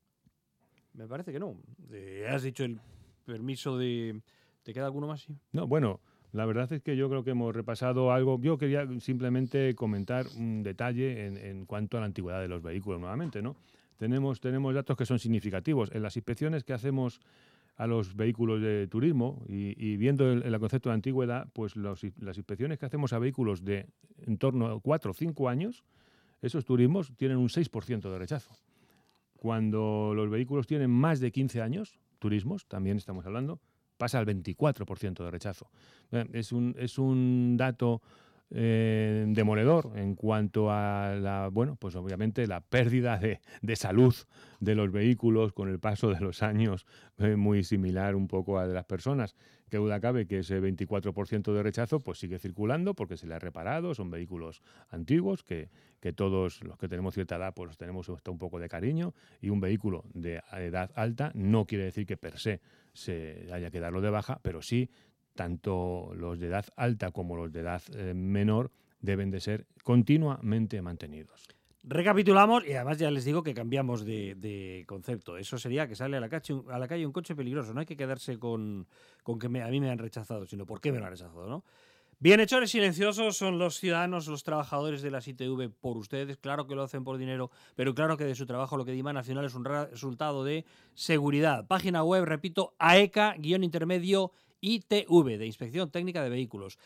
Me 0.94 1.08
parece 1.08 1.32
que 1.32 1.40
no. 1.40 1.58
Eh, 1.92 2.28
has 2.30 2.44
dicho 2.44 2.66
el 2.66 2.80
permiso 3.26 3.78
de... 3.78 4.22
¿Te 4.64 4.74
queda 4.74 4.86
alguno 4.86 5.08
más? 5.08 5.22
Sí. 5.22 5.38
No, 5.54 5.68
bueno, 5.68 6.02
la 6.32 6.46
verdad 6.46 6.72
es 6.72 6.82
que 6.82 6.96
yo 6.96 7.10
creo 7.10 7.24
que 7.24 7.32
hemos 7.32 7.56
repasado 7.56 8.12
algo. 8.12 8.40
Yo 8.40 8.58
quería 8.58 8.88
simplemente 9.00 9.74
comentar 9.74 10.28
un 10.38 10.62
detalle 10.62 11.28
en, 11.50 11.66
cuanto 11.66 11.98
a 11.98 12.02
la 12.02 12.06
antigüedad 12.06 12.40
de 12.40 12.48
los 12.48 12.62
vehículos 12.62 13.00
nuevamente, 13.00 13.42
¿no? 13.42 13.56
Tenemos, 13.98 14.40
tenemos 14.40 14.74
datos 14.74 14.96
que 14.96 15.06
son 15.06 15.20
significativos. 15.20 15.90
En 15.92 16.04
las 16.04 16.16
inspecciones 16.16 16.64
que 16.64 16.74
hacemos 16.74 17.20
a 17.76 17.88
los 17.88 18.16
vehículos 18.16 18.62
de 18.62 18.88
turismo 18.88 19.44
y, 19.48 19.98
viendo 19.98 20.32
el, 20.32 20.60
concepto 20.60 20.90
de 20.90 20.96
antigüedad, 20.96 21.48
pues 21.54 21.76
las 21.76 22.04
inspecciones 22.04 22.78
que 22.78 22.86
hacemos 22.86 23.12
a 23.14 23.20
vehículos 23.20 23.64
de 23.64 23.88
en 24.26 24.38
torno 24.38 24.68
a 24.68 24.80
4 24.80 25.12
o 25.12 25.14
5 25.14 25.50
años, 25.50 25.84
esos 26.42 26.64
turismos 26.66 27.12
tienen 27.18 27.38
un 27.38 27.50
6% 27.50 28.12
de 28.12 28.20
rechazo. 28.20 28.52
Cuando 29.38 30.14
los 30.14 30.30
vehículos 30.30 30.68
tienen 30.68 30.92
más 30.92 31.20
de 31.20 31.32
15 31.32 31.62
años, 31.62 32.00
turismos, 32.20 32.68
también 32.68 32.98
estamos 32.98 33.26
hablando, 33.26 33.60
pasa 34.00 34.18
al 34.18 34.26
24% 34.26 35.24
de 35.26 35.30
rechazo. 35.30 35.70
Es 36.34 36.52
un, 36.54 36.74
es 36.80 36.98
un 36.98 37.58
dato 37.58 38.02
eh, 38.52 39.26
demoledor 39.28 39.92
en 39.96 40.16
cuanto 40.16 40.72
a 40.72 41.16
la, 41.16 41.50
bueno, 41.52 41.76
pues 41.76 41.96
obviamente 41.96 42.48
la 42.48 42.62
pérdida 42.62 43.20
de, 43.20 43.76
salud 43.76 44.16
de 44.60 44.76
los 44.76 44.92
vehículos 44.92 45.54
con 45.54 45.70
el 45.70 45.80
paso 45.80 46.10
de 46.10 46.20
los 46.20 46.42
años, 46.42 46.86
eh, 47.20 47.36
muy 47.36 47.64
similar 47.64 48.16
un 48.16 48.28
poco 48.28 48.58
a 48.58 48.68
de 48.68 48.74
las 48.74 48.86
personas. 48.86 49.36
Que 49.70 49.78
duda 49.78 50.00
cabe 50.00 50.26
que 50.26 50.40
ese 50.40 50.60
24% 50.60 51.54
de 51.54 51.62
rechazo 51.62 52.00
pues 52.00 52.18
sigue 52.18 52.40
circulando 52.40 52.96
porque 52.96 53.18
se 53.18 53.28
le 53.28 53.36
ha 53.36 53.40
reparado, 53.40 53.94
son 53.94 54.10
vehículos 54.10 54.64
antiguos 54.90 55.44
que, 55.44 55.70
que 56.00 56.12
todos 56.12 56.64
los 56.64 56.78
que 56.80 56.88
tenemos 56.88 57.14
cierta 57.14 57.36
edad 57.36 57.54
pues 57.54 57.78
tenemos 57.78 58.10
hasta 58.10 58.32
un 58.32 58.40
poco 58.40 58.60
de 58.60 58.68
cariño 58.68 59.14
y 59.42 59.50
un 59.50 59.60
vehículo 59.60 60.06
de 60.14 60.42
edad 60.54 60.90
alta 60.96 61.32
no 61.36 61.66
quiere 61.66 61.84
decir 61.84 62.08
que 62.08 62.18
per 62.18 62.40
se 62.40 62.62
se 62.94 63.48
haya 63.52 63.72
que 63.72 63.80
darlo 63.80 64.02
de 64.02 64.10
baja, 64.10 64.40
pero 64.42 64.62
sí 64.62 64.90
tanto 65.40 66.12
los 66.18 66.38
de 66.38 66.48
edad 66.48 66.66
alta 66.76 67.12
como 67.12 67.38
los 67.38 67.50
de 67.54 67.62
edad 67.62 67.82
eh, 67.94 68.14
menor 68.14 68.72
deben 69.00 69.32
de 69.32 69.40
ser 69.40 69.68
continuamente 69.86 70.82
mantenidos. 70.82 71.48
Recapitulamos 71.84 72.68
y 72.68 72.74
además 72.74 72.98
ya 72.98 73.10
les 73.10 73.24
digo 73.24 73.42
que 73.42 73.54
cambiamos 73.54 74.04
de, 74.04 74.84
concepto. 74.86 75.38
Eso 75.38 75.58
sería 75.58 75.88
que 75.88 75.96
sale 75.96 76.18
a 76.18 76.20
la, 76.20 76.28
calle, 76.28 77.06
un 77.06 77.14
coche 77.14 77.38
peligroso. 77.38 77.74
No 77.74 77.80
hay 77.80 77.86
que 77.86 77.96
quedarse 77.96 78.38
con, 78.38 78.86
que 79.40 79.48
a 79.62 79.70
mí 79.70 79.80
me 79.80 79.90
han 79.90 79.98
rechazado, 79.98 80.46
sino 80.46 80.66
por 80.66 80.82
qué 80.82 80.92
me 80.92 81.00
lo 81.00 81.06
han 81.06 81.12
rechazado, 81.12 81.48
¿no? 81.48 81.64
Bienhechores 82.20 82.72
silenciosos 82.72 83.38
son 83.38 83.60
los 83.60 83.80
ciudadanos, 83.80 84.28
los 84.28 84.44
trabajadores 84.44 85.02
de 85.02 85.10
las 85.10 85.26
ITV 85.26 85.70
por 85.80 85.96
ustedes. 85.96 86.36
Claro 86.36 86.68
que 86.68 86.76
lo 86.76 86.84
hacen 86.84 87.06
por 87.06 87.18
dinero, 87.18 87.50
pero 87.78 87.96
claro 87.96 88.18
que 88.18 88.26
de 88.26 88.36
su 88.36 88.46
trabajo 88.46 88.76
lo 88.76 88.84
que 88.84 88.92
diman 88.92 89.16
al 89.16 89.46
es 89.46 89.56
un 89.56 89.64
resultado 89.64 90.44
de 90.44 90.66
seguridad. 90.96 91.66
Página 91.66 92.04
web, 92.04 92.26
repito, 92.26 92.74
AECA-intermedio 92.78 94.34
ITV, 94.62 95.38
de 95.38 95.46
Inspección 95.46 95.92
Técnica 95.92 96.24
de 96.24 96.30
Vehículos. 96.30 96.78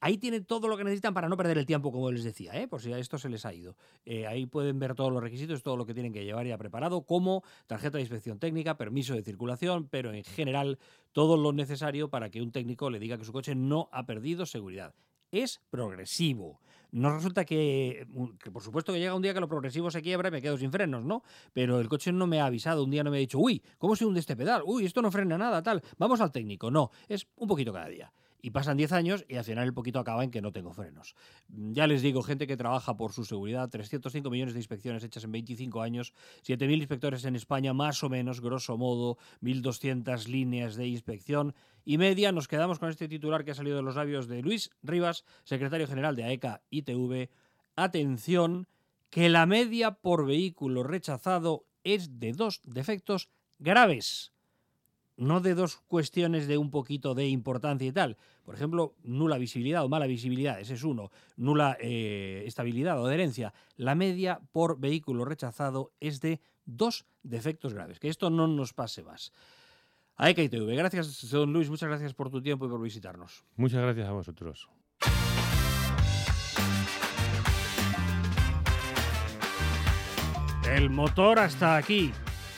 Ahí 0.00 0.18
tienen 0.18 0.44
todo 0.44 0.66
lo 0.66 0.76
que 0.76 0.82
necesitan 0.82 1.14
para 1.14 1.28
no 1.28 1.36
perder 1.36 1.58
el 1.58 1.66
tiempo, 1.66 1.92
como 1.92 2.10
les 2.10 2.24
decía, 2.24 2.60
¿eh? 2.60 2.66
por 2.66 2.82
si 2.82 2.92
a 2.92 2.98
esto 2.98 3.18
se 3.18 3.28
les 3.28 3.46
ha 3.46 3.54
ido. 3.54 3.76
Eh, 4.04 4.26
ahí 4.26 4.46
pueden 4.46 4.80
ver 4.80 4.96
todos 4.96 5.12
los 5.12 5.22
requisitos, 5.22 5.62
todo 5.62 5.76
lo 5.76 5.86
que 5.86 5.94
tienen 5.94 6.12
que 6.12 6.24
llevar 6.24 6.44
ya 6.44 6.58
preparado, 6.58 7.02
como 7.02 7.44
tarjeta 7.68 7.98
de 7.98 8.02
inspección 8.02 8.40
técnica, 8.40 8.76
permiso 8.76 9.14
de 9.14 9.22
circulación, 9.22 9.86
pero 9.88 10.12
en 10.12 10.24
general 10.24 10.80
todo 11.12 11.36
lo 11.36 11.52
necesario 11.52 12.10
para 12.10 12.30
que 12.30 12.42
un 12.42 12.50
técnico 12.50 12.90
le 12.90 12.98
diga 12.98 13.16
que 13.16 13.24
su 13.24 13.32
coche 13.32 13.54
no 13.54 13.88
ha 13.92 14.04
perdido 14.04 14.44
seguridad. 14.44 14.92
Es 15.30 15.60
progresivo. 15.70 16.60
No 16.92 17.10
resulta 17.14 17.46
que, 17.46 18.06
que, 18.42 18.50
por 18.50 18.62
supuesto 18.62 18.92
que 18.92 18.98
llega 18.98 19.14
un 19.14 19.22
día 19.22 19.32
que 19.32 19.40
lo 19.40 19.48
progresivo 19.48 19.90
se 19.90 20.02
quiebra 20.02 20.28
y 20.28 20.32
me 20.32 20.42
quedo 20.42 20.58
sin 20.58 20.70
frenos, 20.70 21.02
¿no? 21.04 21.22
Pero 21.54 21.80
el 21.80 21.88
coche 21.88 22.12
no 22.12 22.26
me 22.26 22.40
ha 22.40 22.46
avisado, 22.46 22.84
un 22.84 22.90
día 22.90 23.02
no 23.02 23.10
me 23.10 23.16
ha 23.16 23.20
dicho, 23.20 23.38
uy, 23.38 23.62
¿cómo 23.78 23.96
se 23.96 24.04
hunde 24.04 24.20
este 24.20 24.36
pedal? 24.36 24.62
Uy, 24.66 24.84
esto 24.84 25.00
no 25.00 25.10
frena 25.10 25.38
nada, 25.38 25.62
tal. 25.62 25.82
Vamos 25.96 26.20
al 26.20 26.30
técnico. 26.30 26.70
No, 26.70 26.90
es 27.08 27.26
un 27.36 27.48
poquito 27.48 27.72
cada 27.72 27.88
día. 27.88 28.12
Y 28.44 28.50
pasan 28.50 28.76
10 28.76 28.90
años 28.90 29.24
y 29.28 29.36
al 29.36 29.44
final 29.44 29.64
el 29.64 29.72
poquito 29.72 30.00
acaba 30.00 30.24
en 30.24 30.32
que 30.32 30.42
no 30.42 30.50
tengo 30.50 30.72
frenos. 30.72 31.14
Ya 31.48 31.86
les 31.86 32.02
digo, 32.02 32.22
gente 32.22 32.48
que 32.48 32.56
trabaja 32.56 32.96
por 32.96 33.12
su 33.12 33.24
seguridad, 33.24 33.70
305 33.70 34.28
millones 34.30 34.54
de 34.54 34.60
inspecciones 34.60 35.04
hechas 35.04 35.22
en 35.22 35.30
25 35.30 35.80
años, 35.80 36.12
7.000 36.44 36.78
inspectores 36.78 37.24
en 37.24 37.36
España, 37.36 37.72
más 37.72 38.02
o 38.02 38.08
menos, 38.08 38.40
grosso 38.40 38.76
modo, 38.76 39.16
1.200 39.42 40.26
líneas 40.26 40.74
de 40.74 40.88
inspección 40.88 41.54
y 41.84 41.98
media. 41.98 42.32
Nos 42.32 42.48
quedamos 42.48 42.80
con 42.80 42.90
este 42.90 43.06
titular 43.06 43.44
que 43.44 43.52
ha 43.52 43.54
salido 43.54 43.76
de 43.76 43.82
los 43.82 43.94
labios 43.94 44.26
de 44.26 44.42
Luis 44.42 44.70
Rivas, 44.82 45.24
secretario 45.44 45.86
general 45.86 46.16
de 46.16 46.24
AECA 46.24 46.62
ITV. 46.70 47.30
Atención, 47.76 48.66
que 49.08 49.28
la 49.28 49.46
media 49.46 49.92
por 49.92 50.26
vehículo 50.26 50.82
rechazado 50.82 51.64
es 51.84 52.18
de 52.18 52.32
dos 52.32 52.60
defectos 52.64 53.28
graves 53.60 54.32
no 55.22 55.40
de 55.40 55.54
dos 55.54 55.76
cuestiones 55.88 56.46
de 56.46 56.58
un 56.58 56.70
poquito 56.70 57.14
de 57.14 57.28
importancia 57.28 57.86
y 57.86 57.92
tal. 57.92 58.16
Por 58.44 58.54
ejemplo, 58.54 58.94
nula 59.02 59.38
visibilidad 59.38 59.84
o 59.84 59.88
mala 59.88 60.06
visibilidad, 60.06 60.60
ese 60.60 60.74
es 60.74 60.84
uno. 60.84 61.10
Nula 61.36 61.76
eh, 61.80 62.42
estabilidad 62.46 63.00
o 63.00 63.06
adherencia. 63.06 63.54
La 63.76 63.94
media 63.94 64.40
por 64.52 64.78
vehículo 64.78 65.24
rechazado 65.24 65.92
es 66.00 66.20
de 66.20 66.40
dos 66.64 67.06
defectos 67.22 67.72
graves. 67.72 67.98
Que 67.98 68.08
esto 68.08 68.30
no 68.30 68.46
nos 68.48 68.72
pase 68.72 69.02
más. 69.02 69.32
A 70.16 70.28
EKTV, 70.30 70.76
gracias, 70.76 71.30
don 71.30 71.52
Luis, 71.52 71.70
muchas 71.70 71.88
gracias 71.88 72.12
por 72.14 72.30
tu 72.30 72.42
tiempo 72.42 72.66
y 72.66 72.68
por 72.68 72.82
visitarnos. 72.82 73.44
Muchas 73.56 73.80
gracias 73.80 74.08
a 74.08 74.12
vosotros. 74.12 74.68
El 80.68 80.90
motor 80.90 81.38
hasta 81.38 81.76
aquí. 81.76 82.12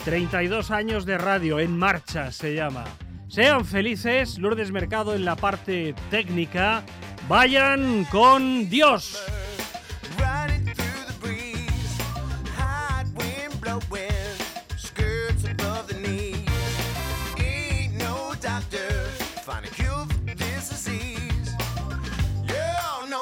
32 0.05 0.71
años 0.71 1.07
de 1.07 1.17
radio 1.17 1.59
en 1.59 1.79
marcha 1.79 2.31
se 2.31 2.55
llama. 2.55 2.85
Sean 3.29 3.65
felices, 3.65 4.39
Lourdes 4.39 4.71
Mercado 4.71 5.15
en 5.15 5.25
la 5.25 5.35
parte 5.35 5.95
técnica. 6.11 6.83
Vayan 7.27 8.05
con 8.11 8.69
Dios. 8.69 9.25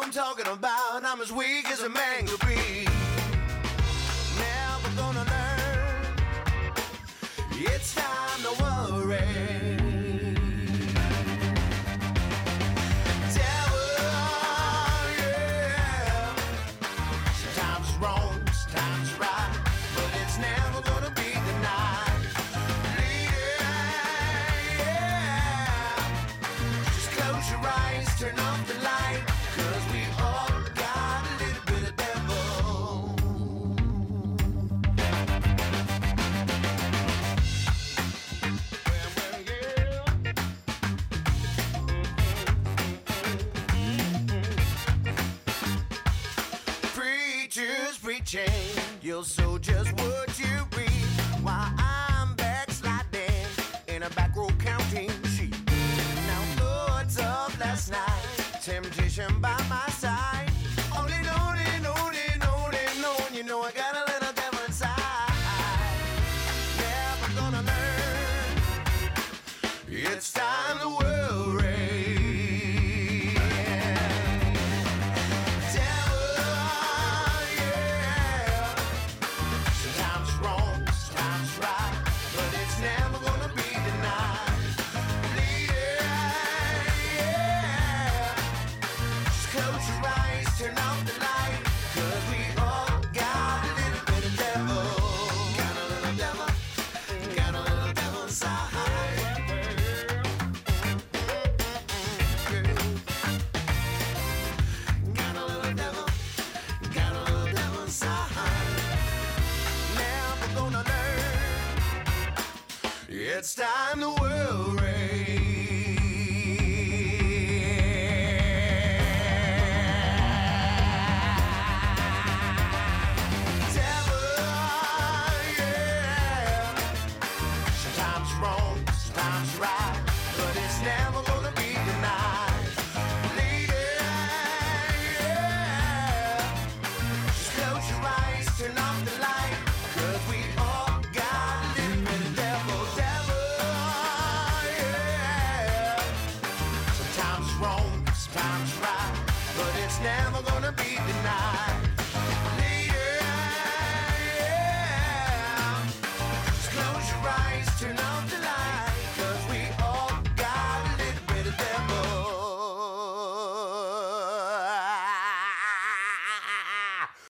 You'll 0.03 0.13
sow 0.13 0.35
just 0.35 0.53
so 49.25 49.52